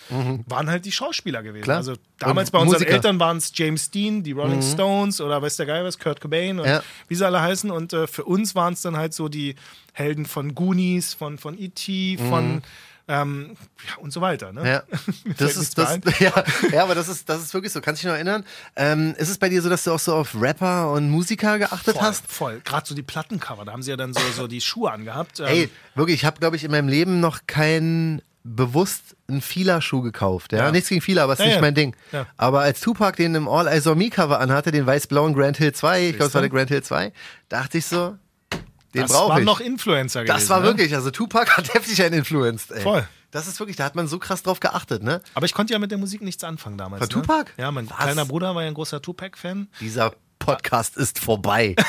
waren 0.49 0.69
halt 0.69 0.85
die 0.85 0.91
Schauspieler 0.93 1.45
gewesen. 1.45 1.61
Mhm. 1.61 1.65
Klar. 1.65 1.77
Also 1.77 1.95
damals 2.19 2.49
Und 2.49 2.53
bei 2.55 2.59
unseren 2.59 2.73
Musiker. 2.79 2.91
Mhm. 2.91 2.95
Eltern 2.97 3.21
waren 3.21 3.37
es 3.37 3.53
James 3.55 3.91
Dean, 3.93 4.25
die 4.25 4.33
Rolling 4.33 4.64
Stones 4.73 5.21
oder 5.21 5.41
weiß 5.43 5.57
der 5.57 5.67
Geil 5.67 5.85
was, 5.85 5.99
Kurt 5.99 6.21
Cobain 6.21 6.59
und 6.61 6.67
Ja. 6.67 6.83
wie 7.09 7.15
sie 7.15 7.25
alle 7.27 7.41
heißen. 7.41 7.71
Und 7.71 7.93
äh, 7.93 8.07
für 8.07 8.25
uns 8.25 8.55
waren 8.55 8.73
es 8.75 8.83
dann 8.83 8.97
halt 8.97 9.15
so 9.15 9.29
die 9.29 9.55
Helden 9.93 10.27
von 10.27 10.55
Goonies, 10.55 11.15
von, 11.15 11.39
von 11.39 11.59
E.T., 11.59 12.19
von 12.19 12.63
ähm, 13.07 13.57
ja, 13.87 13.97
und 13.99 14.13
so 14.15 14.23
weiter. 14.23 14.53
Ne? 14.53 14.61
Mhm. 14.61 14.67
Ja, 14.67 14.83
das 15.37 15.57
ist 15.59 15.77
das, 15.77 15.99
ja, 16.21 16.33
ja, 16.73 16.83
aber 16.83 16.95
das 16.95 17.09
ist, 17.09 17.29
das 17.29 17.43
ist 17.43 17.53
wirklich 17.53 17.71
so. 17.73 17.81
Kannst 17.83 18.03
du 18.03 18.07
dich 18.07 18.11
noch 18.11 18.17
erinnern? 18.17 18.45
Ähm, 18.77 19.15
ist 19.19 19.29
es 19.29 19.37
bei 19.37 19.51
dir 19.51 19.61
so, 19.61 19.69
dass 19.69 19.85
du 19.85 19.93
auch 19.93 19.99
so 19.99 20.15
auf 20.15 20.35
Rapper 20.41 20.91
und 20.93 21.11
Musiker 21.11 21.59
geachtet 21.59 21.97
Voll, 21.97 22.03
hast? 22.03 22.27
voll. 22.27 22.61
Gerade 22.65 22.87
so 22.87 22.95
die 22.95 23.03
Plattencover, 23.03 23.67
da 23.67 23.73
haben 23.73 23.83
sie 23.83 23.91
ja 23.91 23.99
dann 23.99 24.15
so, 24.15 24.21
so 24.35 24.47
die 24.47 24.63
Schuhe 24.63 24.91
angehabt. 24.91 25.41
Ähm, 25.41 25.47
Ey, 25.47 25.71
wirklich, 25.95 26.17
ich 26.17 26.25
habe, 26.25 26.41
glaube 26.41 26.57
ich, 26.57 26.65
in 26.65 26.71
meinem 26.71 26.89
Leben 26.89 27.21
noch 27.21 27.41
keinen 27.47 28.23
bewusst 28.45 29.17
einen 29.27 29.41
Fila-Schuh 29.41 30.03
gekauft. 30.03 30.53
Ja? 30.53 30.59
Ja. 30.67 30.71
Nichts 30.71 30.91
gegen 30.91 31.01
Fila, 31.01 31.25
aber 31.25 31.33
es 31.33 31.39
ist 31.39 31.45
Ja, 31.45 31.49
nicht 31.49 31.57
ja. 31.57 31.61
mein 31.63 31.75
Ding. 31.75 31.97
Aber 32.37 32.61
als 32.61 32.81
Tupac 32.81 33.17
den 33.17 33.35
im 33.35 33.49
All 33.49 33.67
Eyes 33.67 33.87
on 33.87 33.97
Me 33.99 34.11
Cover 34.11 34.39
anhatte, 34.39 34.71
den 34.71 34.87
weiß-blauen 34.87 35.35
Grand 35.35 35.57
Hill 35.57 35.73
2, 35.73 36.03
ich 36.09 36.17
glaube, 36.17 36.27
es 36.29 36.35
war 36.35 36.43
der 36.43 36.51
Grand 36.51 36.69
Hill 36.69 36.83
2, 36.83 37.13
dachte 37.49 37.79
ich 37.79 37.87
so, 37.87 38.17
den 38.95 39.03
das 39.03 39.11
brauche 39.13 39.31
waren 39.31 39.41
ich. 39.41 39.47
noch 39.47 39.61
Influencer 39.61 40.23
gewesen. 40.25 40.37
das 40.39 40.49
war 40.51 40.61
ne? 40.61 40.67
wirklich, 40.67 40.95
also 40.95 41.11
Tupac 41.11 41.51
hat 41.57 41.73
heftig 41.75 42.03
einen 42.03 42.15
influenced. 42.19 42.71
Ey. 42.71 42.83
Voll. 42.83 43.09
Das 43.31 43.49
ist 43.49 43.59
wirklich, 43.59 43.77
da 43.77 43.85
hat 43.85 43.97
man 43.97 44.07
so 44.07 44.19
krass 44.21 44.45
drauf 44.45 44.61
geachtet, 44.61 45.03
ne? 45.03 45.21
Aber 45.35 45.47
ich 45.47 45.55
konnte 45.55 45.73
ja 45.73 45.79
mit 45.81 45.91
der 45.91 45.99
Musik 45.99 46.21
nichts 46.23 46.45
anfangen 46.45 46.79
damals. 46.79 47.01
Von 47.01 47.09
ne? 47.09 47.27
Tupac? 47.27 47.51
Ja, 47.57 47.73
mein 47.73 47.91
Was? 47.91 47.97
kleiner 47.97 48.27
Bruder 48.27 48.55
war 48.55 48.63
ja 48.63 48.69
ein 48.69 48.75
großer 48.75 49.03
Tupac-Fan. 49.03 49.69
Dieser 49.81 50.13
Podcast 50.39 50.97
ist 50.97 51.19
vorbei. 51.19 51.75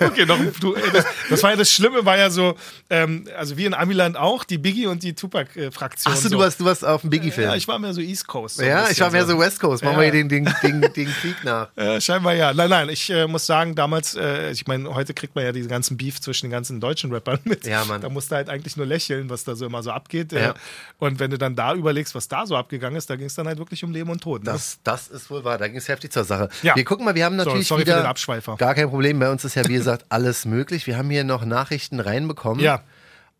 Okay, 0.00 0.26
noch, 0.26 0.38
du, 0.60 0.74
äh, 0.74 0.80
das, 0.92 1.04
das 1.30 1.42
war 1.42 1.50
ja 1.50 1.56
das 1.56 1.70
Schlimme, 1.70 2.04
war 2.04 2.16
ja 2.18 2.30
so, 2.30 2.54
ähm, 2.90 3.26
also 3.36 3.56
wie 3.56 3.64
in 3.66 3.74
Amiland 3.74 4.16
auch, 4.16 4.44
die 4.44 4.58
Biggie 4.58 4.86
und 4.86 5.02
die 5.02 5.14
Tupac-Fraktion. 5.14 6.12
Achso, 6.12 6.28
so. 6.28 6.34
du 6.34 6.38
warst, 6.38 6.60
du 6.60 6.64
warst 6.64 6.84
auf 6.84 7.02
dem 7.02 7.10
Biggie-Film. 7.10 7.48
Ja, 7.50 7.56
ich 7.56 7.66
war 7.68 7.78
mehr 7.78 7.92
so 7.94 8.00
East 8.00 8.26
Coast. 8.26 8.56
So 8.56 8.62
ja, 8.64 8.88
ich 8.90 9.00
war 9.00 9.10
mehr 9.10 9.26
so 9.26 9.38
West 9.38 9.60
Coast. 9.60 9.82
Machen 9.84 9.94
Ja. 9.94 10.00
wir 10.02 10.12
hier 10.12 10.28
den, 10.28 10.28
den, 10.28 10.54
den, 10.62 10.80
den 10.80 11.08
Krieg 11.08 11.36
nach. 11.44 11.68
Äh, 11.76 12.00
scheinbar 12.00 12.34
ja. 12.34 12.54
Nein, 12.54 12.70
nein, 12.70 12.88
ich 12.88 13.10
äh, 13.10 13.26
muss 13.26 13.46
sagen, 13.46 13.74
damals, 13.74 14.14
äh, 14.14 14.50
ich 14.52 14.66
meine, 14.66 14.94
heute 14.94 15.12
kriegt 15.12 15.34
man 15.34 15.44
ja 15.44 15.52
diesen 15.52 15.68
ganzen 15.68 15.96
Beef 15.96 16.20
zwischen 16.20 16.46
den 16.46 16.50
ganzen 16.52 16.80
deutschen 16.80 17.12
Rappern 17.12 17.38
mit. 17.44 17.66
Ja, 17.66 17.84
Mann. 17.84 18.00
Da 18.00 18.08
musst 18.08 18.30
du 18.30 18.36
halt 18.36 18.48
eigentlich 18.48 18.76
nur 18.76 18.86
lächeln, 18.86 19.28
was 19.28 19.44
da 19.44 19.54
so 19.56 19.66
immer 19.66 19.82
so 19.82 19.90
abgeht. 19.90 20.32
Äh, 20.32 20.42
Ja. 20.44 20.54
Und 20.98 21.18
wenn 21.20 21.30
du 21.30 21.38
dann 21.38 21.56
da 21.56 21.74
überlegst, 21.74 22.14
was 22.14 22.28
da 22.28 22.46
so 22.46 22.56
abgegangen 22.56 22.96
ist, 22.96 23.10
da 23.10 23.16
ging 23.16 23.26
es 23.26 23.34
dann 23.34 23.46
halt 23.46 23.58
wirklich 23.58 23.82
um 23.84 23.92
Leben 23.92 24.08
und 24.10 24.22
Tod. 24.22 24.44
Ne? 24.44 24.52
Das, 24.52 24.78
das 24.84 25.08
ist 25.08 25.30
wohl 25.30 25.42
wahr. 25.44 25.58
Da 25.58 25.68
ging 25.68 25.76
es 25.76 25.88
heftig 25.88 26.12
zur 26.12 26.24
Sache. 26.24 26.48
Ja. 26.62 26.76
Wir 26.76 26.84
gucken 26.84 27.04
mal, 27.04 27.14
wir 27.14 27.24
haben 27.24 27.36
natürlich 27.36 27.66
sorry 27.66 27.82
für 27.82 27.88
wieder. 27.88 28.00
den 28.02 28.06
Abschweifer. 28.06 28.56
Gar 28.56 28.74
kein 28.74 28.88
Problem. 28.88 29.18
Bei 29.18 29.30
uns 29.30 29.44
ist 29.44 29.54
ja, 29.56 29.66
wir 29.66 29.82
gesagt, 29.84 30.06
alles 30.08 30.44
möglich. 30.44 30.86
Wir 30.86 30.96
haben 30.96 31.10
hier 31.10 31.24
noch 31.24 31.44
Nachrichten 31.44 32.00
reinbekommen. 32.00 32.62
Ja. 32.62 32.82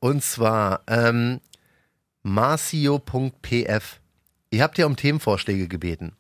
Und 0.01 0.23
zwar 0.23 0.83
ähm, 0.87 1.41
marcio.pf. 2.23 4.01
Ihr 4.51 4.63
habt 4.63 4.79
ja 4.79 4.87
um 4.87 4.97
Themenvorschläge 4.97 5.69
gebeten. 5.69 6.13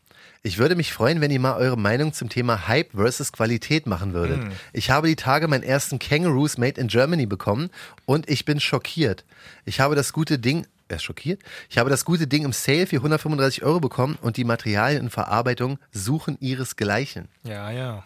Ich 0.42 0.58
würde 0.58 0.76
mich 0.76 0.92
freuen, 0.92 1.20
wenn 1.20 1.30
ihr 1.30 1.40
mal 1.40 1.56
eure 1.56 1.78
Meinung 1.78 2.12
zum 2.12 2.28
Thema 2.28 2.68
Hype 2.68 2.92
versus 2.92 3.32
Qualität 3.32 3.86
machen 3.86 4.12
würdet. 4.12 4.42
Hm. 4.42 4.52
Ich 4.72 4.90
habe 4.90 5.08
die 5.08 5.16
Tage 5.16 5.48
meinen 5.48 5.62
ersten 5.62 5.98
Kangaroos 5.98 6.58
Made 6.58 6.80
in 6.80 6.88
Germany 6.88 7.26
bekommen 7.26 7.70
und 8.04 8.28
ich 8.28 8.44
bin 8.44 8.60
schockiert. 8.60 9.24
Ich 9.64 9.80
habe 9.80 9.94
das 9.94 10.12
gute 10.12 10.38
Ding, 10.38 10.66
er 10.88 10.96
ist 10.96 11.04
schockiert? 11.04 11.40
Ich 11.70 11.78
habe 11.78 11.88
das 11.88 12.04
gute 12.04 12.26
Ding 12.26 12.44
im 12.44 12.52
Sale 12.52 12.86
für 12.86 12.96
135 12.96 13.62
Euro 13.62 13.80
bekommen 13.80 14.18
und 14.20 14.36
die 14.36 14.44
Materialien 14.44 15.04
und 15.04 15.10
Verarbeitung 15.10 15.78
suchen 15.92 16.36
ihresgleichen. 16.40 17.28
Ja, 17.44 17.70
ja. 17.70 18.04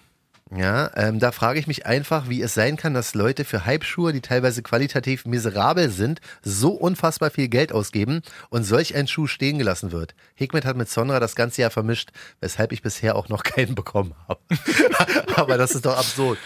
Ja, 0.57 0.91
ähm, 0.97 1.19
da 1.19 1.31
frage 1.31 1.61
ich 1.61 1.67
mich 1.67 1.85
einfach, 1.85 2.29
wie 2.31 2.41
es 2.41 2.55
sein 2.55 2.79
kann, 2.79 2.95
dass 2.95 3.15
Leute 3.15 3.45
für 3.45 3.67
Hype-Schuhe, 3.67 4.15
die 4.15 4.23
teilweise 4.23 4.63
qualitativ 4.63 5.27
miserabel 5.27 5.91
sind, 5.91 6.21
so 6.43 6.71
unfassbar 6.71 7.31
viel 7.31 7.49
Geld 7.49 7.71
ausgeben 7.71 8.23
und 8.49 8.65
solch 8.65 8.95
ein 8.95 9.09
Schuh 9.09 9.27
stehen 9.27 9.59
gelassen 9.59 9.93
wird. 9.93 10.15
Hikmet 10.37 10.65
hat 10.65 10.77
mit 10.77 10.89
Sonra 10.89 11.21
das 11.21 11.37
ganze 11.37 11.61
Jahr 11.61 11.71
vermischt, 11.71 12.11
weshalb 12.41 12.73
ich 12.73 12.81
bisher 12.81 13.17
auch 13.17 13.29
noch 13.29 13.43
keinen 13.45 13.75
bekommen 13.75 14.15
habe. 14.27 14.41
Aber 15.37 15.59
das 15.59 15.73
ist 15.73 15.85
doch 15.85 15.99
absurd. 15.99 16.39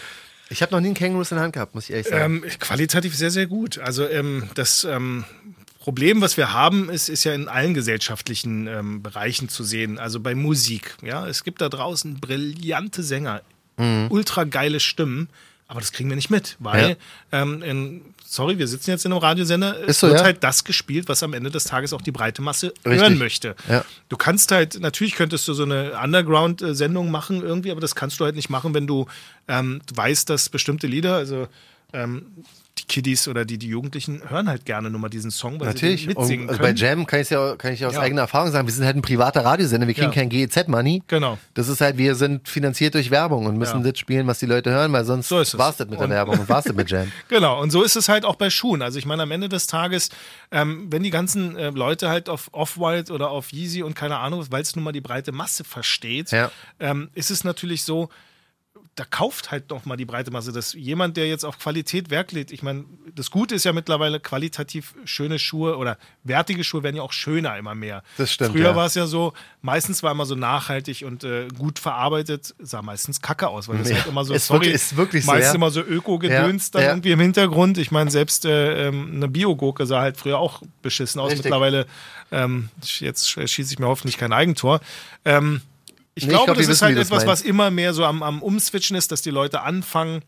Ich 0.51 0.63
habe 0.63 0.73
noch 0.73 0.81
nie 0.81 0.89
einen 0.89 0.97
Kangaroos 0.97 1.31
in 1.31 1.37
der 1.37 1.45
Hand 1.45 1.55
gehabt, 1.55 1.75
muss 1.75 1.85
ich 1.85 1.93
ehrlich 1.93 2.09
sagen. 2.09 2.43
Ähm, 2.43 2.51
qualitativ 2.59 3.17
sehr, 3.17 3.31
sehr 3.31 3.47
gut. 3.47 3.79
Also 3.79 4.07
ähm, 4.09 4.51
das 4.55 4.85
ähm, 4.85 5.25
Problem, 5.79 6.21
was 6.21 6.37
wir 6.37 6.53
haben, 6.53 6.91
ist, 6.91 7.09
ist 7.09 7.25
ja 7.25 7.35
in 7.35 7.49
allen 7.49 7.73
gesellschaftlichen 7.73 8.67
ähm, 8.67 9.03
Bereichen 9.03 9.49
zu 9.49 9.65
sehen. 9.65 9.99
Also 9.99 10.21
bei 10.21 10.35
Musik. 10.35 10.97
Ja, 11.03 11.27
es 11.27 11.43
gibt 11.45 11.61
da 11.61 11.69
draußen 11.69 12.21
brillante 12.21 13.03
Sänger, 13.03 13.43
Mhm. 13.77 14.07
ultra 14.11 14.45
geile 14.45 14.81
Stimmen. 14.81 15.29
Aber 15.69 15.81
das 15.81 15.93
kriegen 15.93 16.11
wir 16.11 16.17
nicht 16.17 16.29
mit, 16.29 16.57
weil, 16.59 16.99
ähm, 17.33 17.63
in, 17.63 18.03
sorry, 18.27 18.59
wir 18.59 18.69
sitzen 18.69 18.91
jetzt 18.91 19.07
in 19.07 19.13
einem 19.13 19.23
Radiosender, 19.23 19.89
es 19.89 20.01
so, 20.01 20.09
wird 20.09 20.19
ja. 20.19 20.25
halt 20.25 20.45
das 20.45 20.65
gespielt, 20.65 21.09
was 21.09 21.23
am 21.23 21.33
Ende 21.33 21.51
des 21.51 21.65
Tages 21.65 21.95
auch 21.95 22.03
die 22.03 22.11
breite 22.11 22.43
Masse 22.43 22.75
Richtig. 22.85 23.01
hören 23.01 23.17
möchte. 23.17 23.57
Ja. 23.71 23.83
Du 24.11 24.19
kannst 24.19 24.53
halt, 24.53 24.81
natürlich 24.81 25.15
könntest 25.15 25.49
du 25.49 25.55
so 25.55 25.63
eine 25.63 25.93
Underground-Sendung 26.03 27.11
machen 27.11 27.43
irgendwie, 27.43 27.71
aber 27.71 27.81
das 27.81 27.95
kannst 27.95 28.21
du 28.21 28.27
halt 28.27 28.37
nicht 28.37 28.51
machen, 28.51 28.75
wenn 28.75 28.87
du, 28.87 29.07
ähm, 29.49 29.81
weißt, 29.95 30.29
dass 30.29 30.51
bestimmte 30.51 30.87
Lieder, 30.87 31.15
also 31.15 31.49
ähm, 31.95 32.27
die 32.79 32.85
Kiddies 32.85 33.29
oder 33.29 33.45
die, 33.45 33.59
die 33.59 33.69
Jugendlichen 33.69 34.23
hören 34.31 34.49
halt 34.49 34.65
gerne 34.65 34.89
nur 34.89 34.99
mal 34.99 35.11
diesen 35.11 35.31
Song, 35.31 35.61
weil 35.61 35.69
Natürlich. 35.69 36.03
sie 36.03 36.07
mitsingen 36.09 36.49
also 36.49 36.61
bei. 36.63 36.73
Jam 36.73 37.05
kann 37.07 37.21
ich 37.21 37.29
ja, 37.29 37.55
kann 37.57 37.73
ich 37.75 37.85
aus 37.85 37.93
Ja. 37.95 38.01
eigener 38.01 38.23
Erfahrung 38.23 38.51
sagen, 38.51 38.67
wir 38.67 38.73
sind 38.73 38.87
halt 38.87 38.97
ein 38.97 39.03
privater 39.03 39.45
Radiosender, 39.45 39.87
wir 39.87 39.93
kriegen 39.95 40.07
Ja. 40.07 40.15
kein 40.15 40.31
GEZ-Money. 40.31 41.03
Genau. 41.07 41.39
Das 41.53 41.69
ist 41.69 41.83
halt, 41.83 41.99
wir 41.99 42.15
sind 42.15 42.49
finanziert 42.49 42.95
durch 42.95 43.11
Werbung 43.11 43.45
und 43.45 43.59
müssen 43.59 43.85
Ja. 43.85 43.91
das 43.91 43.99
spielen, 43.99 44.27
was 44.27 44.39
die 44.39 44.47
Leute 44.47 44.71
hören, 44.71 44.91
weil 44.93 45.05
sonst 45.05 45.29
So 45.29 45.37
war's 45.37 45.77
das 45.77 45.87
mit 45.89 45.99
der 45.99 46.05
Und- 46.07 46.11
Werbung 46.11 46.39
und 46.39 46.49
war's 46.49 46.65
das 46.65 46.75
mit 46.75 46.91
Jam. 46.91 47.13
Genau, 47.29 47.61
und 47.61 47.71
so 47.71 47.83
ist 47.83 47.95
es 47.97 48.09
halt 48.09 48.25
auch 48.25 48.37
bei 48.37 48.49
Schuhen. 48.49 48.81
Also 48.81 48.99
ich 48.99 49.05
meine, 49.05 49.23
am 49.25 49.31
Ende 49.31 49.51
des 49.51 49.67
Tages, 49.67 50.09
ähm, 50.51 50.87
wenn 50.91 51.03
die 51.03 51.11
ganzen 51.11 51.57
äh, 51.57 51.69
Leute 51.71 52.09
halt 52.09 52.31
auf 52.31 52.49
Off-White 52.53 53.13
oder 53.13 53.31
auf 53.31 53.53
Yeezy 53.53 53.83
und 53.83 53.95
keine 53.95 54.19
Ahnung, 54.19 54.47
weil 54.51 54.63
es 54.63 54.75
nun 54.77 54.85
mal 54.85 54.93
die 54.93 55.01
breite 55.03 55.33
Masse 55.33 55.63
versteht, 55.65 56.31
ähm, 56.81 57.11
ist 57.15 57.31
es 57.31 57.45
natürlich 57.45 57.85
so, 57.85 58.09
da 58.95 59.05
kauft 59.07 59.51
halt 59.51 59.71
noch 59.71 59.87
mal 59.87 59.97
die 59.97 60.05
breite 60.05 60.31
Masse. 60.31 60.53
Dass 60.53 60.75
jemand, 60.75 61.17
der 61.17 61.27
jetzt 61.27 61.45
auf 61.45 61.59
Qualität 61.59 62.11
Wert 62.11 62.33
legt, 62.33 62.53
ich 62.53 62.63
meine, 62.63 62.85
das 63.15 63.31
Gute 63.31 63.55
ist 63.55 63.65
ja 63.65 63.73
mittlerweile 63.73 64.21
qualitativ 64.21 64.95
schöne 65.07 65.39
Schuhe 65.39 65.79
oder 65.79 65.97
wertige 66.25 66.63
Schuhe 66.63 66.83
werden 66.83 66.97
ja 66.97 67.03
auch 67.03 67.13
schöner 67.13 67.57
immer 67.57 67.75
mehr. 67.75 68.03
Das 68.19 68.31
stimmt, 68.33 68.53
Früher 68.53 68.65
ja. 68.71 68.77
war 68.77 68.85
es 68.85 68.95
ja 68.95 69.07
so, 69.07 69.33
meistens 69.63 70.03
war 70.03 70.13
immer 70.13 70.27
so 70.27 70.35
nachhaltig 70.35 71.05
und 71.07 71.25
äh, 71.25 71.49
gut 71.57 71.79
verarbeitet, 71.79 72.55
sah 72.59 72.83
meistens 72.83 73.23
kacke 73.23 73.49
aus, 73.49 73.67
weil 73.69 73.79
das 73.79 73.89
Ja, 73.89 73.97
halt 73.97 74.07
immer 74.09 74.27
so, 74.27 74.35
ist 74.35 74.47
sorry, 74.47 74.67
wirklich- 74.67 74.75
ist 74.75 74.97
wirklich 74.97 75.25
so, 75.25 75.33
meist 75.33 75.49
ja. 75.49 75.55
immer 75.55 75.71
so 75.71 75.81
Öko-Gedöns 75.81 76.71
dann 76.71 76.83
irgendwie 76.83 77.13
im 77.13 77.21
Hintergrund. 77.21 77.79
Ich 77.79 77.93
meine, 77.93 78.11
selbst 78.11 78.45
äh, 78.45 78.89
ähm, 78.89 79.11
eine 79.15 79.29
Biogurke 79.29 79.87
sah 79.87 80.03
halt 80.03 80.19
früher 80.19 80.39
auch 80.39 80.61
beschissen 80.83 81.19
aus. 81.19 81.31
Richtig. 81.31 81.45
Mittlerweile, 81.45 81.87
ähm, 82.31 82.69
jetzt 83.01 83.27
sch- 83.27 83.47
schieße 83.49 83.73
ich 83.73 83.79
mir 83.79 83.87
hoffentlich 83.87 84.19
kein 84.19 84.35
Eigentor. 84.35 84.81
Ähm, 85.25 85.63
ich 86.15 86.25
Nee, 86.25 86.29
ich 86.29 86.29
glaube, 86.29 86.45
glaub, 86.47 86.59
wir 86.59 86.67
das 86.67 86.77
ist 86.77 86.83
halt 86.83 86.99
etwas, 86.99 87.27
was 87.27 87.43
immer 87.43 87.71
mehr 87.71 87.95
so 87.95 88.05
am, 88.05 88.23
am 88.23 88.43
Umswitchen 88.43 88.97
ist, 88.97 89.13
dass 89.13 89.23
die 89.23 89.31
Leute 89.31 89.63
anfangen, 89.63 90.23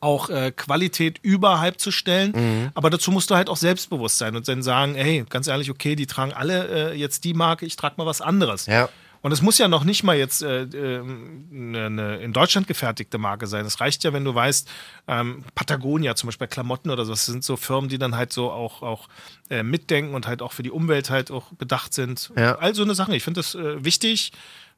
auch 0.00 0.30
äh, 0.30 0.52
Qualität 0.52 1.18
über 1.22 1.60
Hype 1.60 1.80
zu 1.80 1.90
stellen. 1.90 2.32
Mhm. 2.34 2.70
Aber 2.74 2.90
dazu 2.90 3.10
musst 3.10 3.30
du 3.30 3.34
halt 3.34 3.48
auch 3.48 3.56
selbstbewusst 3.56 4.18
sein 4.18 4.36
und 4.36 4.46
dann 4.46 4.62
sagen, 4.62 4.94
hey, 4.94 5.24
ganz 5.28 5.48
ehrlich, 5.48 5.70
okay, 5.70 5.96
die 5.96 6.06
tragen 6.06 6.32
alle 6.32 6.92
äh, 6.92 6.94
jetzt 6.96 7.24
die 7.24 7.34
Marke, 7.34 7.66
ich 7.66 7.76
trage 7.76 7.94
mal 7.98 8.06
was 8.06 8.20
anderes. 8.20 8.66
Ja. 8.66 8.88
Und 9.22 9.32
es 9.32 9.40
muss 9.40 9.58
ja 9.58 9.68
noch 9.68 9.84
nicht 9.84 10.02
mal 10.02 10.16
jetzt 10.16 10.42
äh, 10.42 10.62
ähm, 10.62 11.48
eine, 11.52 11.86
eine 11.86 12.16
in 12.16 12.32
Deutschland 12.32 12.66
gefertigte 12.66 13.18
Marke 13.18 13.46
sein. 13.46 13.64
Es 13.64 13.80
reicht 13.80 14.04
ja, 14.04 14.12
wenn 14.12 14.24
du 14.24 14.34
weißt, 14.34 14.68
ähm, 15.06 15.44
Patagonia 15.54 16.14
zum 16.16 16.28
Beispiel 16.28 16.48
Klamotten 16.48 16.90
oder 16.90 17.04
so, 17.04 17.12
das 17.12 17.26
sind 17.26 17.44
so 17.44 17.56
Firmen, 17.56 17.88
die 17.88 17.98
dann 17.98 18.16
halt 18.16 18.32
so 18.32 18.50
auch, 18.50 18.82
auch 18.82 19.08
äh, 19.48 19.62
mitdenken 19.62 20.14
und 20.14 20.26
halt 20.26 20.42
auch 20.42 20.52
für 20.52 20.64
die 20.64 20.72
Umwelt 20.72 21.08
halt 21.08 21.30
auch 21.30 21.52
bedacht 21.54 21.94
sind. 21.94 22.32
Ja. 22.36 22.56
All 22.56 22.74
so 22.74 22.82
eine 22.82 22.94
Sache. 22.94 23.14
Ich 23.14 23.22
finde 23.22 23.38
das 23.38 23.54
äh, 23.54 23.84
wichtig. 23.84 24.32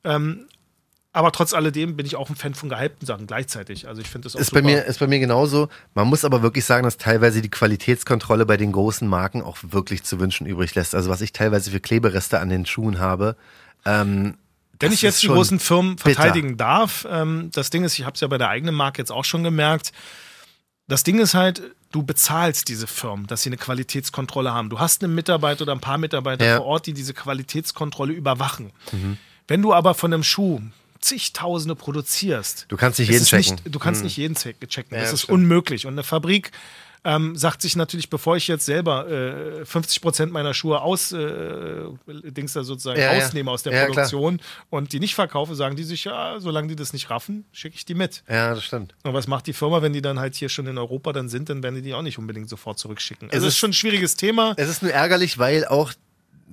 Ähm, 0.05 0.47
aber 1.15 1.33
trotz 1.33 1.55
alledem 1.55 1.97
bin 1.97 2.05
ich 2.05 2.17
auch 2.17 2.29
ein 2.29 2.37
Fan 2.37 2.55
von 2.55 2.69
gehypten 2.69 3.07
Sachen 3.07 3.27
gleichzeitig. 3.27 3.89
Also 3.89 4.03
ich 4.03 4.09
finde 4.09 4.27
das 4.27 4.37
auch 4.37 4.41
Ist 4.41 4.51
super. 4.51 4.61
bei, 4.63 4.67
mir, 4.69 4.85
ist 4.85 4.99
bei 4.99 5.07
mir 5.07 5.21
genauso. 5.21 5.69
Man 5.95 6.09
muss 6.09 6.25
aber 6.25 6.43
wirklich 6.43 6.65
sagen, 6.65 6.83
dass 6.85 6.99
teilweise 6.99 7.41
die 7.41 7.49
Qualitätskontrolle 7.51 8.45
bei 8.45 8.57
den 8.57 8.73
großen 8.73 9.09
Marken 9.09 9.41
auch 9.41 9.57
wirklich 9.63 10.03
zu 10.03 10.19
wünschen 10.21 10.47
übrig 10.47 10.75
lässt. 10.75 10.95
Also 10.95 11.09
was 11.09 11.21
ich 11.23 11.33
teilweise 11.33 11.71
für 11.71 11.81
Klebereste 11.81 12.41
an 12.41 12.49
den 12.51 12.67
Schuhen 12.67 12.99
habe. 12.99 13.37
Ähm, 13.87 14.35
Wenn 14.81 14.91
das 14.91 14.95
ich 14.95 15.03
jetzt 15.03 15.23
die 15.23 15.29
großen 15.29 15.61
Firmen 15.61 15.97
bitter. 15.97 16.11
verteidigen 16.21 16.57
darf, 16.57 17.07
ähm, 17.09 17.51
das 17.55 17.71
Ding 17.71 17.85
ist, 17.85 17.97
ich 17.99 18.05
habe 18.05 18.15
es 18.15 18.21
ja 18.21 18.27
bei 18.29 18.37
der 18.39 18.49
eigenen 18.49 18.75
Marke 18.75 19.01
jetzt 19.01 19.13
auch 19.13 19.25
schon 19.25 19.45
gemerkt, 19.45 19.93
das 20.89 21.05
Ding 21.05 21.19
ist 21.21 21.35
halt, 21.35 21.63
du 21.93 22.03
bezahlst 22.03 22.69
diese 22.69 22.87
Firmen, 22.89 23.27
dass 23.29 23.43
sie 23.43 23.51
eine 23.51 23.57
Qualitätskontrolle 23.57 24.53
haben. 24.53 24.69
Du 24.69 24.81
hast 24.81 25.03
einen 25.05 25.15
Mitarbeiter 25.15 25.63
oder 25.63 25.73
ein 25.73 25.81
paar 25.81 25.97
Mitarbeiter 25.97 26.45
Ja. 26.45 26.57
vor 26.57 26.67
Ort, 26.67 26.87
die 26.87 26.93
diese 26.93 27.15
Qualitätskontrolle 27.15 28.13
überwachen. 28.13 28.73
Wenn 29.47 29.63
du 29.63 29.73
aber 29.73 29.95
von 29.95 30.13
einem 30.13 30.25
Schuh 30.25 30.61
zigtausende 31.05 31.75
produzierst, 31.75 32.67
Du 32.69 32.77
kannst 32.77 32.99
nicht 32.99 33.11
jeden 33.11 33.25
checken. 33.25 33.55
Nicht, 33.65 33.75
du 33.75 33.79
kannst 33.79 34.03
nicht 34.03 34.17
jeden 34.17 34.35
check- 34.37 34.67
checken. 34.69 34.97
Ja, 34.97 35.03
das 35.03 35.13
ist 35.13 35.23
stimmt. 35.23 35.35
unmöglich. 35.41 35.87
Und 35.87 35.93
eine 35.95 36.03
Fabrik 36.03 36.51
ähm, 37.07 37.37
sagt 37.37 37.61
sich 37.61 37.77
natürlich, 37.77 38.09
bevor 38.09 38.37
ich 38.39 38.49
jetzt 38.49 38.65
selber 38.65 39.07
äh, 39.11 39.67
50 39.67 40.01
Prozent 40.01 40.33
meiner 40.33 40.55
Schuhe 40.55 40.81
aus, 40.81 41.13
äh, 41.13 41.83
Dings 42.09 42.55
da 42.55 42.65
sozusagen 42.65 42.99
Ja, 42.99 43.13
ja. 43.13 43.19
ausnehme 43.19 43.51
aus 43.51 43.63
der 43.63 43.75
Ja, 43.75 43.81
klar. 43.81 43.89
Produktion 43.95 44.41
und 44.71 44.93
die 44.95 45.01
nicht 45.01 45.15
verkaufe, 45.15 45.55
sagen 45.55 45.77
die 45.77 45.85
sich, 45.85 46.05
ja, 46.05 46.41
solange 46.41 46.69
die 46.69 46.77
das 46.77 46.95
nicht 46.95 47.11
raffen, 47.11 47.45
schicke 47.53 47.77
ich 47.77 47.85
die 47.85 47.93
mit. 47.95 48.23
Ja, 48.27 48.55
das 48.55 48.65
stimmt. 48.65 48.95
Und 49.03 49.13
was 49.13 49.27
macht 49.29 49.47
die 49.47 49.53
Firma, 49.53 49.83
wenn 49.83 49.93
die 49.93 50.01
dann 50.01 50.19
halt 50.19 50.35
hier 50.35 50.49
schon 50.49 50.67
in 50.67 50.79
Europa 50.79 51.13
dann 51.13 51.29
sind, 51.29 51.51
dann 51.51 51.63
werden 51.63 51.75
die 51.75 51.83
die 51.83 51.93
auch 51.93 52.01
nicht 52.01 52.19
unbedingt 52.19 52.49
sofort 52.49 52.79
zurückschicken. 52.79 53.29
Also 53.31 53.37
Es 53.37 53.43
ist 53.49 53.55
ist- 53.55 53.59
schon 53.59 53.71
ein 53.71 53.75
schwieriges 53.75 54.17
Thema. 54.17 54.55
Es 54.57 54.71
ist 54.71 54.83
nur 54.83 54.91
ärgerlich, 54.93 55.37
weil 55.39 55.67
auch, 55.67 55.93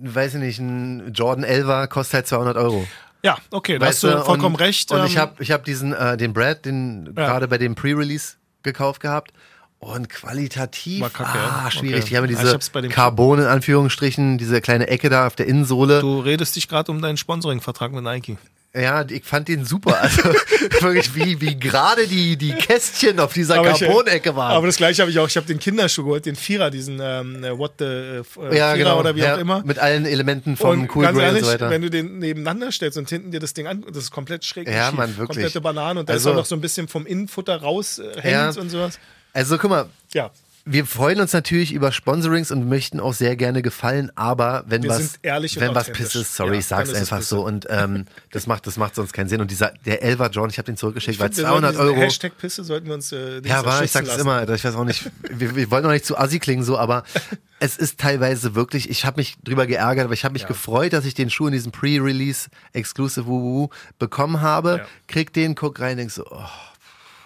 weiß 0.01 0.33
ich 0.33 0.39
nicht, 0.41 0.59
ein 0.59 1.13
Jordan 1.13 1.45
11 1.45 1.87
kostet 1.89 2.13
halt 2.15 2.27
200 2.27 2.57
Euro. 2.57 2.85
Ja, 3.23 3.37
okay, 3.51 3.77
da 3.77 3.85
hast 3.87 4.01
du 4.03 4.07
vollkommen 4.23 4.55
und, 4.55 4.61
recht. 4.61 4.91
Und 4.91 5.05
ich 5.05 5.13
ähm, 5.15 5.21
habe 5.21 5.43
ich 5.43 5.51
hab 5.51 5.63
diesen, 5.63 5.93
äh, 5.93 6.17
den 6.17 6.33
Brad, 6.33 6.65
den 6.65 7.05
Ja. 7.17 7.27
gerade 7.27 7.47
bei 7.47 7.57
dem 7.57 7.75
Pre-Release 7.75 8.35
gekauft 8.63 9.01
gehabt. 9.01 9.31
Und 9.79 10.09
qualitativ, 10.09 11.01
War 11.01 11.09
kacke, 11.09 11.39
ah, 11.39 11.61
ja. 11.65 11.71
schwierig. 11.71 12.01
Okay. 12.03 12.09
Die 12.11 12.17
haben 12.17 12.25
Ja, 12.25 12.31
ich 12.31 12.59
diese 12.59 12.81
dem- 12.81 12.91
Carbon 12.91 13.39
in 13.39 13.45
Anführungsstrichen, 13.45 14.37
diese 14.37 14.61
kleine 14.61 14.87
Ecke 14.87 15.09
da 15.09 15.25
auf 15.25 15.35
der 15.35 15.47
Innensohle. 15.47 16.01
du 16.01 16.19
redest 16.19 16.55
dich 16.55 16.67
gerade 16.67 16.91
um 16.91 17.01
deinen 17.01 17.17
Sponsoring-Vertrag 17.17 17.91
mit 17.91 18.03
Nike. 18.03 18.37
Ja, 18.73 19.03
ich 19.09 19.25
fand 19.25 19.49
den 19.49 19.65
super. 19.65 19.99
Also 20.01 20.23
wirklich, 20.79 21.13
wie, 21.13 21.41
wie 21.41 21.59
gerade 21.59 22.07
die, 22.07 22.37
die 22.37 22.53
Kästchen 22.53 23.19
auf 23.19 23.33
dieser 23.33 23.59
Aber 23.59 23.71
ich- 23.71 23.79
Carbon-Ecke 23.81 24.33
waren. 24.37 24.53
Aber 24.53 24.65
das 24.65 24.77
gleiche 24.77 25.01
habe 25.01 25.11
ich 25.11 25.19
auch. 25.19 25.27
Ich 25.27 25.35
habe 25.35 25.45
den 25.45 25.59
Kinderschuh 25.59 26.03
geholt, 26.03 26.25
den 26.25 26.37
Vierer, 26.37 26.71
diesen 26.71 26.99
ähm, 27.01 27.43
äh, 27.43 27.57
What 27.57 27.73
the 27.79 27.83
äh, 27.85 28.17
äh, 28.19 28.21
ja, 28.57 28.73
Vierer 28.73 28.77
genau. 28.77 28.99
oder 29.01 29.15
wie 29.15 29.19
ja, 29.19 29.35
auch 29.35 29.39
immer. 29.39 29.61
Mit 29.65 29.77
allen 29.77 30.05
Elementen 30.05 30.55
vom 30.55 30.81
und 30.81 30.95
Cool 30.95 31.03
ganz 31.03 31.17
Grey 31.17 31.25
ehrlich, 31.27 31.41
und 31.43 31.47
so 31.47 31.53
weiter. 31.53 31.69
wenn 31.69 31.81
du 31.81 31.89
den 31.89 32.19
nebeneinander 32.19 32.71
stellst 32.71 32.97
und 32.97 33.09
hinten 33.09 33.31
dir 33.31 33.41
das 33.41 33.53
Ding 33.53 33.67
an, 33.67 33.83
das 33.89 34.03
ist 34.05 34.11
komplett 34.11 34.45
schräg. 34.45 34.69
Ja, 34.69 34.87
schief. 34.87 34.97
Mann, 34.97 35.09
wirklich. 35.17 35.35
Komplette 35.37 35.59
Banane 35.59 35.99
und 35.99 36.07
da 36.07 36.13
ist 36.13 36.19
Also- 36.19 36.31
auch 36.31 36.35
noch 36.35 36.45
so 36.45 36.55
ein 36.55 36.61
bisschen 36.61 36.87
vom 36.87 37.05
Innenfutter 37.05 37.57
raus 37.61 37.99
äh, 38.23 38.31
Ja. 38.31 38.47
und 38.51 38.69
sowas. 38.69 38.99
Also 39.33 39.57
guck 39.57 39.69
mal, 39.69 39.89
Ja, 40.13 40.31
wir 40.65 40.85
freuen 40.85 41.19
uns 41.19 41.33
natürlich 41.33 41.73
über 41.73 41.91
Sponsorings 41.91 42.51
und 42.51 42.69
möchten 42.69 42.99
auch 42.99 43.13
sehr 43.13 43.35
gerne 43.35 43.61
gefallen, 43.61 44.11
aber 44.15 44.63
wenn 44.67 44.83
Wir 44.83 44.89
was, 44.91 45.19
wenn 45.23 45.75
was. 45.75 45.89
Piss 45.91 46.15
ist, 46.15 46.35
sorry, 46.35 46.53
Ja, 46.53 46.59
ich 46.59 46.65
sag's 46.67 46.93
einfach 46.93 47.21
so 47.21 47.43
und 47.45 47.65
ähm, 47.69 48.05
das 48.31 48.45
macht 48.47 48.67
das 48.67 48.77
macht 48.77 48.95
sonst 48.95 49.13
keinen 49.13 49.27
Sinn 49.29 49.41
und 49.41 49.49
dieser 49.49 49.73
der 49.85 50.03
Elva 50.03 50.27
John, 50.27 50.49
ich 50.49 50.57
habe 50.57 50.67
den 50.67 50.77
zurückgeschickt, 50.77 51.19
weil 51.19 51.29
Wir 51.29 51.35
sollten 51.35 51.49
200 51.49 51.71
diesen 51.73 51.85
Euro. 51.85 51.95
Hashtag 51.97 52.37
Pisse 52.37 52.63
sollten 52.63 52.87
wir 52.87 52.93
uns 52.93 53.11
äh, 53.11 53.41
Ja, 53.43 53.59
aber 53.59 53.83
ich 53.83 53.91
sag's 53.91 54.07
lassen. 54.07 54.21
immer, 54.21 54.47
ich 54.49 54.63
weiß 54.63 54.75
auch 54.75 54.85
nicht, 54.85 55.09
wir, 55.29 55.55
wir 55.55 55.71
wollen 55.71 55.85
auch 55.85 55.91
nicht 55.91 56.05
zu 56.05 56.17
assi 56.17 56.39
klingen 56.39 56.63
so, 56.63 56.77
aber 56.77 57.03
es 57.59 57.77
ist 57.77 57.99
teilweise 57.99 58.53
wirklich, 58.55 58.89
ich 58.89 59.05
habe 59.05 59.19
mich 59.19 59.35
drüber 59.43 59.65
geärgert, 59.67 60.05
aber 60.05 60.13
ich 60.13 60.23
habe 60.23 60.33
mich 60.33 60.43
Ja. 60.43 60.47
gefreut, 60.47 60.93
dass 60.93 61.05
ich 61.05 61.13
den 61.15 61.29
Schuh 61.29 61.47
in 61.47 61.53
diesem 61.53 61.71
Pre-Release 61.71 62.49
Exclusive 62.73 63.25
Wuhu 63.25 63.69
bekommen 63.99 64.41
habe, 64.41 64.77
Ja. 64.79 64.85
krieg 65.07 65.33
den, 65.33 65.55
guck 65.55 65.79
rein, 65.79 65.97
denk 65.97 66.11
so, 66.11 66.25
oh, 66.29 66.45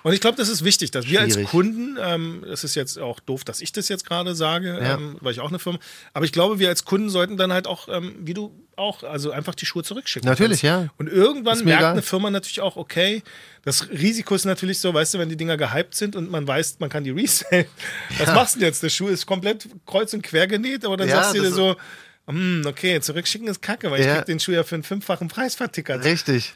Und 0.06 0.14
ich 0.14 0.22
glaube, 0.22 0.38
das 0.38 0.50
ist 0.50 0.64
wichtig, 0.64 0.92
dass 0.92 1.08
wir 1.08 1.20
als. 1.22 1.36
Kunden, 1.46 1.98
ähm, 2.00 2.46
das 2.48 2.64
ist 2.64 2.76
jetzt 2.76 3.00
auch 3.00 3.20
doof, 3.20 3.44
dass 3.44 3.60
ich 3.60 3.72
das 3.72 3.90
jetzt 3.90 4.06
gerade 4.06 4.36
sage, 4.36 4.68
Ja. 4.80 4.94
ähm, 4.98 5.18
weil 5.20 5.32
ich 5.32 5.40
auch 5.40 5.50
eine 5.50 5.58
Firma, 5.58 5.80
aber 6.14 6.26
ich 6.26 6.32
glaube, 6.32 6.60
wir 6.60 6.70
als 6.70 6.86
Kunden 6.86 7.10
sollten 7.10 7.38
dann 7.38 7.52
halt 7.52 7.66
auch, 7.66 7.88
ähm, 7.90 8.16
wie 8.20 8.36
du 8.36 8.54
auch, 8.76 9.02
also 9.02 9.32
einfach 9.32 9.56
die 9.56 9.66
Schuhe 9.66 9.84
zurückschicken. 9.84 10.30
Natürlich, 10.30 10.62
kannst. 10.62 10.84
ja. 10.86 10.94
Und 11.00 11.08
irgendwann 11.10 11.64
merkt 11.66 11.80
egal. 11.82 11.92
eine 11.94 12.04
Firma 12.04 12.30
natürlich 12.30 12.62
auch, 12.62 12.76
okay, 12.76 13.24
das 13.64 13.90
Risiko 13.90 14.36
ist 14.36 14.46
natürlich 14.46 14.80
so, 14.80 14.94
weißt 14.94 15.16
du, 15.16 15.18
wenn 15.18 15.30
die 15.30 15.38
Dinger 15.38 15.58
gehypt 15.58 15.96
sind 15.96 16.16
und 16.16 16.30
man 16.30 16.48
weiß, 16.48 16.76
man 16.78 16.90
kann 16.92 17.04
die 17.04 17.10
resellen, 17.10 17.66
was 18.20 18.28
machst 18.32 18.56
du 18.56 18.60
denn 18.60 18.68
jetzt? 18.68 18.84
Der 18.84 18.90
Schuh 18.90 19.08
ist 19.08 19.26
komplett 19.26 19.68
kreuz 19.88 20.14
und 20.14 20.22
quer 20.22 20.46
genäht, 20.46 20.86
aber 20.86 20.98
dann 20.98 21.10
Ja, 21.10 21.16
sagst 21.24 21.34
du 21.36 21.42
dir 21.42 21.52
so, 21.52 21.76
hm, 22.28 22.62
okay, 22.68 23.02
zurückschicken 23.02 23.48
ist 23.48 23.60
kacke, 23.60 23.90
weil 23.90 24.02
ich 24.02 24.06
Ja. 24.06 24.18
krieg 24.18 24.26
den 24.28 24.40
Schuh 24.40 24.52
ja 24.52 24.64
für 24.64 24.76
einen 24.76 24.84
fünffachen 24.84 25.30
Preis 25.30 25.56
vertickert. 25.56 26.04
Richtig. 26.06 26.54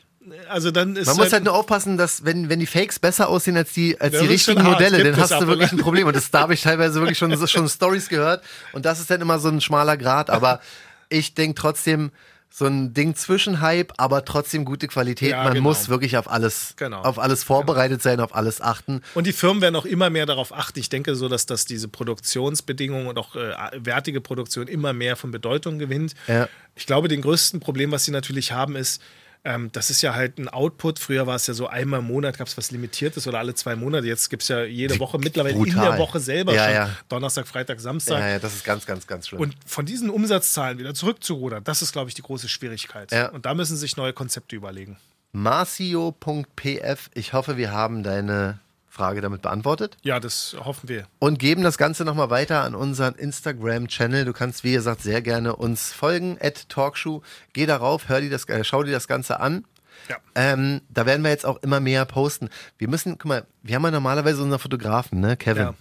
Also 0.49 0.71
dann 0.71 0.95
ist 0.95 1.07
Man 1.07 1.15
muss 1.17 1.31
halt 1.31 1.45
nur 1.45 1.53
aufpassen, 1.53 1.97
dass 1.97 2.25
wenn, 2.25 2.49
wenn 2.49 2.59
die 2.59 2.65
Fakes 2.65 2.99
besser 2.99 3.29
aussehen 3.29 3.55
als 3.55 3.71
die, 3.73 3.99
als 3.99 4.19
die 4.19 4.25
richtigen. 4.25 4.61
Modelle, 4.63 5.03
dann 5.03 5.17
hast 5.19 5.31
du 5.31 5.47
wirklich 5.47 5.71
ein 5.71 5.77
Problem. 5.77 6.07
Und 6.07 6.15
das 6.15 6.29
da 6.29 6.41
habe 6.41 6.53
ich 6.53 6.61
teilweise 6.61 6.99
wirklich 6.99 7.17
schon, 7.17 7.47
schon 7.47 7.69
Stories 7.69 8.09
gehört. 8.09 8.43
Und 8.73 8.85
das 8.85 8.99
ist 8.99 9.09
dann 9.09 9.21
immer 9.21 9.39
so 9.39 9.47
ein 9.47 9.61
schmaler 9.61 9.97
Grad. 9.97 10.29
Aber 10.29 10.59
ich 11.07 11.33
denke 11.35 11.59
trotzdem, 11.59 12.11
so 12.51 12.65
ein 12.65 12.93
Ding 12.93 13.15
zwischen 13.15 13.61
Hype, 13.61 13.93
aber 13.97 14.25
trotzdem 14.25 14.65
gute 14.65 14.87
Qualität. 14.87 15.31
Ja, 15.31 15.43
Man 15.43 15.53
genau. 15.53 15.69
muss 15.69 15.87
wirklich 15.87 16.17
auf 16.17 16.29
alles, 16.29 16.73
Genau. 16.77 17.01
auf 17.01 17.19
alles 17.19 17.43
vorbereitet 17.43 18.01
sein, 18.01 18.19
auf 18.19 18.33
alles 18.35 18.59
achten. 18.59 19.01
Und 19.13 19.27
die 19.27 19.33
Firmen 19.33 19.61
werden 19.61 19.75
auch 19.75 19.85
immer 19.85 20.09
mehr 20.09 20.25
darauf 20.25 20.51
achten. 20.51 20.79
Ich 20.79 20.89
denke 20.89 21.15
so, 21.15 21.29
dass 21.29 21.45
das 21.45 21.65
diese 21.65 21.87
Produktionsbedingungen 21.87 23.07
und 23.07 23.19
auch 23.19 23.35
äh, 23.35 23.53
wertige 23.75 24.19
Produktion 24.19 24.67
immer 24.67 24.93
mehr 24.93 25.15
von 25.15 25.29
Bedeutung 25.29 25.77
gewinnt. 25.77 26.15
Ja. 26.27 26.49
Ich 26.75 26.87
glaube, 26.87 27.07
den 27.07 27.21
größten 27.21 27.59
Problem, 27.59 27.91
was 27.91 28.05
sie 28.05 28.11
natürlich 28.11 28.51
haben, 28.51 28.75
ist, 28.75 28.99
ähm, 29.43 29.71
das 29.71 29.89
ist 29.89 30.01
ja 30.01 30.13
halt 30.15 30.37
ein 30.37 30.47
Output. 30.49 30.99
Früher 30.99 31.25
war 31.27 31.35
es 31.35 31.47
ja 31.47 31.53
so 31.53 31.67
einmal 31.67 32.01
im 32.01 32.07
Monat, 32.07 32.37
gab 32.37 32.47
es 32.47 32.57
was 32.57 32.71
Limitiertes 32.71 33.27
oder 33.27 33.39
alle 33.39 33.53
zwei 33.55 33.75
Monate. 33.75 34.05
Jetzt 34.07 34.29
gibt 34.29 34.41
es 34.43 34.49
ja 34.49 34.63
jede 34.63 34.99
Woche, 34.99 35.17
mittlerweile 35.17 35.55
in 35.55 35.63
Brutal. 35.63 35.91
der 35.91 35.97
Woche 35.97 36.19
selber 36.19 36.53
Ja, 36.53 36.65
schon. 36.65 36.73
ja. 36.73 36.89
Donnerstag, 37.07 37.47
Freitag, 37.47 37.79
Samstag. 37.79 38.19
Ja, 38.19 38.27
ja, 38.29 38.39
das 38.39 38.53
ist 38.55 38.63
ganz, 38.65 38.85
ganz, 38.85 39.07
ganz 39.07 39.27
schlimm. 39.27 39.41
Und 39.41 39.55
von 39.65 39.85
diesen 39.85 40.09
Umsatzzahlen 40.09 40.77
wieder 40.77 40.93
zurückzurudern, 40.93 41.63
das 41.63 41.81
ist, 41.81 41.91
glaube 41.93 42.09
ich, 42.09 42.15
die 42.15 42.21
große 42.21 42.49
Schwierigkeit. 42.49 43.11
Ja. 43.11 43.29
Und 43.29 43.45
da 43.45 43.53
müssen 43.53 43.77
sich 43.77 43.95
neue 43.97 44.13
Konzepte 44.13 44.55
überlegen. 44.55 44.97
Marcio.pf, 45.31 47.09
ich 47.13 47.33
hoffe, 47.33 47.57
wir 47.57 47.71
haben 47.71 48.03
deine 48.03 48.59
Frage 48.99 49.21
damit 49.21 49.41
beantwortet. 49.41 49.95
Ja, 50.03 50.19
das 50.19 50.57
hoffen 50.59 50.89
wir. 50.89 51.05
und 51.19 51.39
geben 51.39 51.63
das 51.63 51.77
Ganze 51.77 52.03
nochmal 52.03 52.29
weiter 52.29 52.63
an 52.63 52.75
unseren 52.75 53.15
Instagram-Channel. 53.15 54.25
Du 54.25 54.33
kannst, 54.33 54.65
wie 54.65 54.73
gesagt, 54.73 55.01
sehr 55.01 55.21
gerne 55.21 55.55
uns 55.55 55.93
folgen, 55.93 56.37
at 56.41 56.67
Talkshow. 56.67 57.21
Geh 57.53 57.65
darauf, 57.65 58.09
hör 58.09 58.19
dir 58.19 58.29
das, 58.29 58.43
äh, 58.49 58.65
schau 58.65 58.83
dir 58.83 58.91
das 58.91 59.07
Ganze 59.07 59.39
an. 59.39 59.63
Ja. 60.09 60.17
Ähm, 60.35 60.81
da 60.89 61.05
werden 61.05 61.23
wir 61.23 61.29
jetzt 61.29 61.45
auch 61.45 61.63
immer 61.63 61.79
mehr 61.79 62.03
posten. 62.03 62.49
Wir 62.77 62.89
müssen, 62.89 63.17
guck 63.17 63.25
mal, 63.25 63.45
wir 63.63 63.75
haben 63.75 63.83
ja 63.83 63.91
normalerweise 63.91 64.43
unseren 64.43 64.59
Fotografen, 64.59 65.21
ne, 65.21 65.37
Kevin. 65.37 65.63
Ja. 65.63 65.73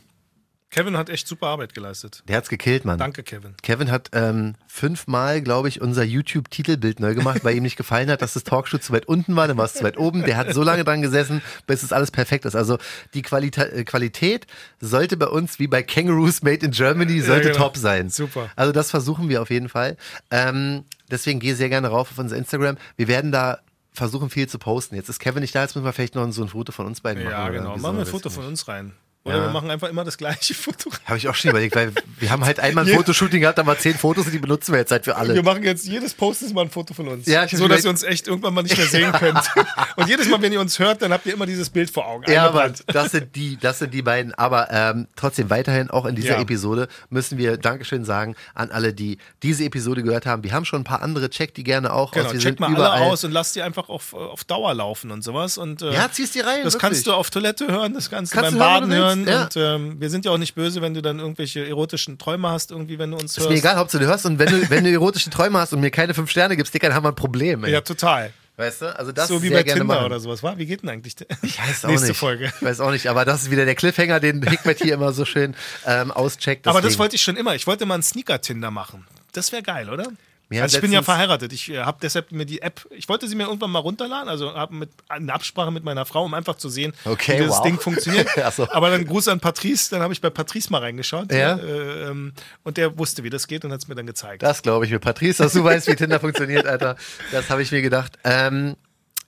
Kevin 0.70 0.98
hat 0.98 1.08
echt 1.08 1.26
super 1.26 1.46
Arbeit 1.46 1.72
geleistet. 1.72 2.22
Der 2.28 2.36
hat's 2.36 2.50
gekillt, 2.50 2.84
Mann. 2.84 2.98
Danke, 2.98 3.22
Kevin. 3.22 3.54
Kevin 3.62 3.90
hat 3.90 4.10
ähm, 4.12 4.54
fünfmal, 4.66 5.40
glaube 5.40 5.68
ich, 5.68 5.80
unser 5.80 6.04
YouTube-Titelbild 6.04 7.00
neu 7.00 7.14
gemacht, 7.14 7.42
weil 7.42 7.56
ihm 7.56 7.62
nicht 7.62 7.76
gefallen 7.76 8.10
hat, 8.10 8.20
dass 8.20 8.34
das 8.34 8.44
Talkshow 8.44 8.76
zu 8.76 8.92
weit 8.92 9.06
unten 9.06 9.34
war, 9.34 9.48
dann 9.48 9.56
war 9.56 9.64
es 9.64 9.74
zu 9.74 9.84
weit 9.84 9.96
oben. 9.96 10.24
Der 10.24 10.36
hat 10.36 10.52
so 10.52 10.62
lange 10.62 10.84
dran 10.84 11.00
gesessen, 11.00 11.40
bis 11.66 11.82
es 11.82 11.92
alles 11.92 12.10
perfekt 12.10 12.44
ist. 12.44 12.54
Also 12.54 12.76
die 13.14 13.22
Qualita 13.22 13.62
äh, 13.64 13.84
Qualität 13.84 14.46
sollte 14.78 15.16
bei 15.16 15.26
uns 15.26 15.58
wie 15.58 15.68
bei 15.68 15.82
Kangaroos 15.82 16.42
Made 16.42 16.66
in 16.66 16.72
Germany 16.72 17.20
sollte 17.22 17.52
genau. 17.52 17.64
top 17.64 17.76
sein. 17.78 18.10
Super. 18.10 18.50
Also 18.54 18.72
das 18.72 18.90
versuchen 18.90 19.30
wir 19.30 19.40
auf 19.40 19.50
jeden 19.50 19.70
Fall. 19.70 19.96
Ähm, 20.30 20.84
deswegen 21.10 21.40
geh 21.40 21.54
sehr 21.54 21.70
gerne 21.70 21.88
rauf 21.88 22.10
auf 22.10 22.18
unser 22.18 22.36
Instagram. 22.36 22.76
Wir 22.96 23.08
werden 23.08 23.32
da 23.32 23.60
versuchen 23.92 24.28
viel 24.28 24.48
zu 24.48 24.58
posten. 24.58 24.96
Jetzt 24.96 25.08
ist 25.08 25.18
Kevin 25.18 25.40
nicht 25.40 25.54
da, 25.54 25.62
jetzt 25.62 25.74
müssen 25.74 25.86
wir 25.86 25.92
vielleicht 25.94 26.14
noch 26.14 26.30
so 26.30 26.42
ein 26.42 26.48
Foto 26.48 26.72
von 26.72 26.86
uns 26.86 27.00
beiden 27.00 27.24
machen. 27.24 27.32
Ja, 27.32 27.48
genau. 27.48 27.76
Machen 27.78 27.96
wir 27.96 28.04
ein 28.04 28.06
Foto 28.06 28.28
von 28.28 28.44
uns 28.44 28.68
rein. 28.68 28.92
Oder 29.28 29.36
Ja. 29.38 29.42
wir 29.44 29.50
machen 29.50 29.70
einfach 29.70 29.88
immer 29.88 30.04
das 30.04 30.16
gleiche 30.18 30.54
Foto. 30.54 30.90
Habe 31.04 31.18
ich 31.18 31.28
auch 31.28 31.34
schon 31.34 31.50
überlegt, 31.50 31.74
weil 31.76 31.92
wir 32.18 32.30
haben 32.30 32.44
halt 32.44 32.60
einmal 32.60 32.86
ein 32.88 32.94
Fotoshooting 32.96 33.40
gehabt, 33.40 33.58
da 33.58 33.66
waren 33.66 33.78
zehn 33.78 33.94
Fotos 33.94 34.26
und 34.26 34.32
die 34.32 34.38
benutzen 34.38 34.72
wir 34.72 34.80
jetzt 34.80 34.90
halt 34.90 35.04
für 35.04 35.16
alle. 35.16 35.34
Wir 35.34 35.42
machen 35.42 35.62
jetzt 35.62 35.86
jedes 35.86 36.14
Post 36.14 36.42
ist 36.42 36.54
mal 36.54 36.62
ein 36.62 36.70
Foto 36.70 36.94
von 36.94 37.08
uns. 37.08 37.26
Ja, 37.26 37.46
so, 37.48 37.68
dass 37.68 37.84
ihr 37.84 37.90
uns 37.90 38.02
echt 38.02 38.26
irgendwann 38.28 38.54
mal 38.54 38.62
nicht 38.62 38.76
mehr 38.76 38.86
sehen 38.86 39.12
könnt. 39.12 39.38
Und 39.96 40.08
jedes 40.08 40.28
Mal, 40.28 40.40
wenn 40.42 40.52
ihr 40.52 40.60
uns 40.60 40.78
hört, 40.78 41.02
dann 41.02 41.12
habt 41.12 41.26
ihr 41.26 41.32
immer 41.34 41.46
dieses 41.46 41.70
Bild 41.70 41.90
vor 41.90 42.06
Augen. 42.06 42.30
Ja, 42.30 42.46
aber 42.48 42.72
das 42.86 43.12
sind 43.12 43.34
die, 43.36 43.56
das 43.56 43.78
sind 43.80 43.92
die 43.94 44.02
beiden. 44.02 44.32
Aber 44.34 44.68
ähm, 44.70 45.08
trotzdem 45.16 45.50
weiterhin 45.50 45.90
auch 45.90 46.06
in 46.06 46.14
dieser 46.14 46.34
Ja. 46.36 46.40
Episode 46.40 46.88
müssen 47.10 47.36
wir 47.38 47.56
Dankeschön 47.56 48.04
sagen 48.04 48.36
an 48.54 48.70
alle, 48.70 48.92
die 48.92 49.18
diese 49.42 49.64
Episode 49.64 50.02
gehört 50.02 50.26
haben. 50.26 50.44
Wir 50.44 50.52
haben 50.52 50.64
schon 50.64 50.80
ein 50.82 50.84
paar 50.84 51.02
andere, 51.02 51.30
check 51.30 51.54
die 51.54 51.64
gerne 51.64 51.92
auch 51.92 52.12
Genau, 52.12 52.26
aus. 52.26 52.32
Wir 52.32 52.40
check 52.40 52.60
mal 52.60 52.70
überall. 52.70 53.02
alle 53.02 53.06
aus 53.12 53.24
und 53.24 53.32
lasst 53.32 53.56
die 53.56 53.62
einfach 53.62 53.88
auf, 53.88 54.14
auf 54.14 54.44
Dauer 54.44 54.72
laufen 54.74 55.10
und 55.10 55.22
sowas. 55.22 55.58
Und, 55.58 55.82
äh, 55.82 55.92
Ja, 55.92 56.08
ziehst 56.10 56.34
die 56.34 56.40
rein. 56.40 56.60
Das 56.64 56.74
wirklich. 56.74 56.80
kannst 56.80 57.06
du 57.06 57.12
auf 57.12 57.30
Toilette 57.30 57.66
hören, 57.68 57.94
das 57.94 58.08
kannst, 58.10 58.32
Kannst 58.32 58.52
du 58.52 58.58
beim 58.58 58.68
hören, 58.68 58.90
Baden 58.90 58.90
du 58.90 59.17
hören. 59.26 59.28
ja. 59.28 59.44
Und 59.44 59.56
ähm, 59.56 60.00
wir 60.00 60.10
sind 60.10 60.24
ja 60.24 60.30
auch 60.32 60.38
nicht 60.38 60.54
böse, 60.54 60.82
wenn 60.82 60.94
du 60.94 61.02
dann 61.02 61.18
irgendwelche 61.18 61.66
erotischen 61.66 62.18
Träume 62.18 62.48
hast, 62.50 62.70
irgendwie, 62.70 62.98
wenn 62.98 63.10
du 63.10 63.16
uns 63.16 63.32
Ist 63.32 63.38
hörst. 63.38 63.50
mir 63.50 63.56
egal, 63.56 63.76
Hauptsache 63.76 64.02
du 64.02 64.08
hörst 64.08 64.26
und 64.26 64.38
wenn 64.38 64.48
du, 64.48 64.70
wenn 64.70 64.84
du 64.84 64.90
erotische 64.90 65.30
Träume 65.30 65.58
hast 65.58 65.72
und 65.72 65.80
mir 65.80 65.90
keine 65.90 66.14
fünf 66.14 66.30
Sterne 66.30 66.56
gibst, 66.56 66.72
Dicker, 66.74 66.88
dann 66.88 66.96
haben 66.96 67.04
wir 67.04 67.10
ein 67.10 67.14
Problem. 67.16 67.64
Ey. 67.64 67.72
Ja, 67.72 67.80
total. 67.80 68.32
Weißt 68.56 68.82
du? 68.82 68.98
Also 68.98 69.12
das 69.12 69.28
so 69.28 69.40
wie 69.40 69.48
sehr 69.48 69.58
bei 69.58 69.62
gerne 69.62 69.80
Tinder 69.82 69.94
machen. 69.94 70.06
oder 70.06 70.18
sowas, 70.18 70.42
war? 70.42 70.58
Wie 70.58 70.66
geht 70.66 70.82
denn 70.82 70.88
eigentlich? 70.88 71.14
der- 71.14 71.28
Ich 71.42 71.60
weiß 71.60 71.84
auch 71.84 71.88
Nächste 71.90 72.08
nicht. 72.08 72.16
Folge. 72.16 72.46
Ich 72.46 72.62
weiß 72.62 72.80
auch 72.80 72.90
nicht, 72.90 73.06
aber 73.06 73.24
das 73.24 73.42
ist 73.42 73.50
wieder 73.52 73.64
der 73.64 73.76
Cliffhanger, 73.76 74.18
den 74.18 74.42
Hickmet 74.42 74.78
hier 74.82 74.94
immer 74.94 75.12
so 75.12 75.24
schön 75.24 75.54
ähm, 75.86 76.10
auscheckt. 76.10 76.66
Aber 76.66 76.80
das 76.80 76.86
deswegen. 76.88 76.98
wollte 76.98 77.16
ich 77.16 77.22
schon 77.22 77.36
immer. 77.36 77.54
Ich 77.54 77.68
wollte 77.68 77.86
mal 77.86 77.94
einen 77.94 78.02
Sneaker-Tinder 78.02 78.72
machen. 78.72 79.06
Das 79.32 79.52
wäre 79.52 79.62
geil, 79.62 79.88
oder? 79.90 80.08
Also 80.50 80.78
ich 80.78 80.80
bin 80.80 80.92
ja 80.92 81.02
verheiratet. 81.02 81.52
Ich 81.52 81.70
äh, 81.70 81.78
habe 81.78 81.98
deshalb 82.00 82.32
mir 82.32 82.46
die 82.46 82.62
App, 82.62 82.86
ich 82.90 83.08
wollte 83.08 83.28
sie 83.28 83.34
mir 83.34 83.44
irgendwann 83.44 83.70
mal 83.70 83.80
runterladen, 83.80 84.28
also 84.28 84.54
habe 84.54 84.74
mit 84.74 84.90
eine 85.08 85.32
Absprache 85.32 85.70
mit 85.70 85.84
meiner 85.84 86.06
Frau, 86.06 86.24
um 86.24 86.32
einfach 86.32 86.56
zu 86.56 86.68
sehen, 86.68 86.94
Okay, 87.04 87.38
wie 87.38 87.44
das 87.44 87.58
wow. 87.58 87.62
Ding 87.62 87.78
funktioniert. 87.78 88.28
So. 88.58 88.68
Aber 88.70 88.88
dann 88.90 89.04
Gruß 89.04 89.28
an 89.28 89.40
Patrice, 89.40 89.90
dann 89.90 90.00
habe 90.00 90.12
ich 90.12 90.20
bei 90.20 90.30
Patrice 90.30 90.70
mal 90.72 90.78
reingeschaut. 90.78 91.30
Ja. 91.32 91.56
Äh, 91.56 92.08
ähm, 92.08 92.32
und 92.62 92.76
der 92.76 92.98
wusste, 92.98 93.24
wie 93.24 93.30
das 93.30 93.46
geht 93.46 93.64
und 93.64 93.72
hat 93.72 93.80
es 93.80 93.88
mir 93.88 93.94
dann 93.94 94.06
gezeigt. 94.06 94.42
Das 94.42 94.62
glaube 94.62 94.86
ich 94.86 94.90
mir. 94.90 94.98
Patrice, 94.98 95.42
dass 95.42 95.52
du 95.52 95.62
weißt, 95.62 95.86
wie 95.88 95.96
Tinder 95.96 96.18
funktioniert, 96.20 96.66
Alter. 96.66 96.96
Das 97.30 97.50
habe 97.50 97.62
ich 97.62 97.70
mir 97.70 97.82
gedacht. 97.82 98.18
Ähm, 98.24 98.76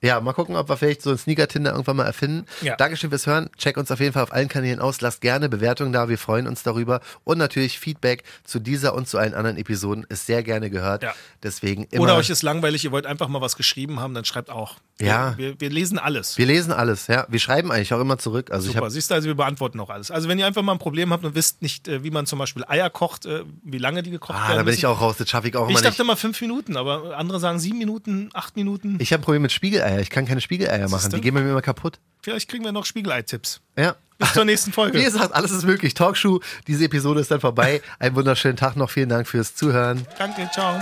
ja, 0.01 0.19
mal 0.19 0.33
gucken, 0.33 0.55
ob 0.55 0.67
wir 0.69 0.77
vielleicht 0.77 1.01
so 1.03 1.11
ein 1.11 1.17
Sneaker-Tinder 1.17 1.71
irgendwann 1.71 1.95
mal 1.97 2.05
erfinden. 2.05 2.45
Ja. 2.61 2.75
Dankeschön 2.75 3.09
fürs 3.11 3.27
Hören. 3.27 3.49
Check 3.57 3.77
uns 3.77 3.91
auf 3.91 3.99
jeden 3.99 4.13
Fall 4.13 4.23
auf 4.23 4.33
allen 4.33 4.47
Kanälen 4.47 4.79
aus. 4.79 4.99
Lasst 5.01 5.21
gerne 5.21 5.47
Bewertungen 5.47 5.93
da. 5.93 6.09
Wir 6.09 6.17
freuen 6.17 6.47
uns 6.47 6.63
darüber. 6.63 7.01
Und 7.23 7.37
natürlich 7.37 7.79
Feedback 7.79 8.23
zu 8.43 8.59
dieser 8.59 8.93
und 8.95 9.07
zu 9.07 9.17
allen 9.17 9.33
anderen 9.33 9.57
Episoden 9.57 10.05
ist 10.09 10.25
sehr 10.25 10.41
gerne 10.43 10.69
gehört. 10.69 11.03
Ja. 11.03 11.13
Deswegen 11.43 11.83
immer. 11.91 12.03
Oder 12.03 12.15
euch 12.15 12.29
ist 12.29 12.41
langweilig, 12.41 12.83
ihr 12.83 12.91
wollt 12.91 13.05
einfach 13.05 13.27
mal 13.27 13.41
was 13.41 13.55
geschrieben 13.55 13.99
haben, 13.99 14.13
dann 14.13 14.25
schreibt 14.25 14.49
auch. 14.49 14.75
Wir, 14.97 15.07
Ja. 15.07 15.33
Wir, 15.37 15.59
wir 15.59 15.69
lesen 15.69 15.99
alles. 15.99 16.37
wir 16.37 16.45
lesen 16.45 16.71
alles, 16.73 17.07
ja. 17.07 17.25
Wir 17.29 17.39
schreiben 17.39 17.71
eigentlich 17.71 17.93
auch 17.93 17.99
immer 18.01 18.17
zurück. 18.17 18.51
Also 18.51 18.65
ich 18.67 18.73
Super, 18.73 18.85
habe 18.85 18.91
siehst 18.91 19.11
du, 19.11 19.15
also 19.15 19.27
wir 19.27 19.35
beantworten 19.35 19.79
auch 19.79 19.89
alles. 19.89 20.09
Also 20.11 20.27
wenn 20.29 20.39
ihr 20.39 20.47
einfach 20.47 20.61
mal 20.63 20.71
ein 20.73 20.79
Problem 20.79 21.11
habt 21.13 21.25
und 21.25 21.35
wisst 21.35 21.61
nicht, 21.61 21.87
äh, 21.87 22.03
wie 22.03 22.11
man 22.11 22.25
zum 22.25 22.39
Beispiel 22.39 22.63
Eier 22.67 22.89
kocht, 22.89 23.25
äh, 23.27 23.43
wie 23.63 23.77
lange 23.77 24.01
die 24.03 24.09
gekocht 24.11 24.35
Ah, 24.37 24.47
werden 24.49 24.57
da 24.57 24.63
bin 24.63 24.73
ich 24.73 24.85
auch 24.85 24.99
raus. 24.99 25.15
Das 25.17 25.29
schaffe 25.29 25.47
ich 25.47 25.55
auch 25.55 25.65
Ich 25.65 25.71
immer 25.71 25.81
dachte 25.81 26.01
nicht. 26.01 26.07
mal 26.07 26.15
fünf 26.15 26.41
Minuten, 26.41 26.75
aber 26.75 27.15
andere 27.17 27.39
sagen 27.39 27.59
sieben 27.59 27.77
Minuten, 27.77 28.29
acht 28.33 28.55
Minuten. 28.55 28.97
Ich 28.99 29.13
habe 29.13 29.21
ein 29.21 29.23
Problem 29.25 29.41
mit 29.43 29.51
Spiegeleier. 29.91 30.01
Ich 30.01 30.09
kann 30.09 30.25
keine 30.25 30.41
Spiegeleier 30.41 30.89
machen. 30.89 31.11
Die 31.11 31.21
gehen 31.21 31.33
bei 31.33 31.41
mir 31.41 31.51
immer 31.51 31.61
kaputt. 31.61 31.99
Vielleicht 32.21 32.49
kriegen 32.49 32.63
wir 32.63 32.71
noch 32.71 32.85
Spiegelei-Tipps. 32.85 33.61
Ja. 33.77 33.95
Bis 34.17 34.33
zur 34.33 34.45
nächsten 34.45 34.71
Folge. 34.71 34.99
Wie 34.99 35.03
gesagt, 35.03 35.33
alles 35.33 35.51
ist 35.51 35.65
möglich. 35.65 35.95
Talkshow, 35.95 36.41
diese 36.67 36.85
Episode 36.85 37.21
ist 37.21 37.31
dann 37.31 37.39
vorbei. 37.39 37.81
Einen 37.97 38.15
wunderschönen 38.15 38.57
Tag 38.57 38.75
noch. 38.75 38.89
Vielen 38.91 39.09
Dank 39.09 39.27
fürs 39.27 39.55
Zuhören. 39.55 40.05
Danke, 40.17 40.49
ciao. 40.53 40.79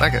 Danke. 0.00 0.18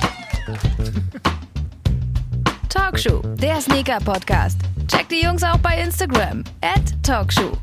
Talkshow, 2.68 3.20
der 3.36 3.60
Sneaker-Podcast. 3.60 4.58
Checkt 4.86 5.10
die 5.10 5.22
Jungs 5.24 5.42
auch 5.42 5.58
bei 5.58 5.80
Instagram. 5.80 6.44
At 6.60 7.02
Talkshow. 7.02 7.58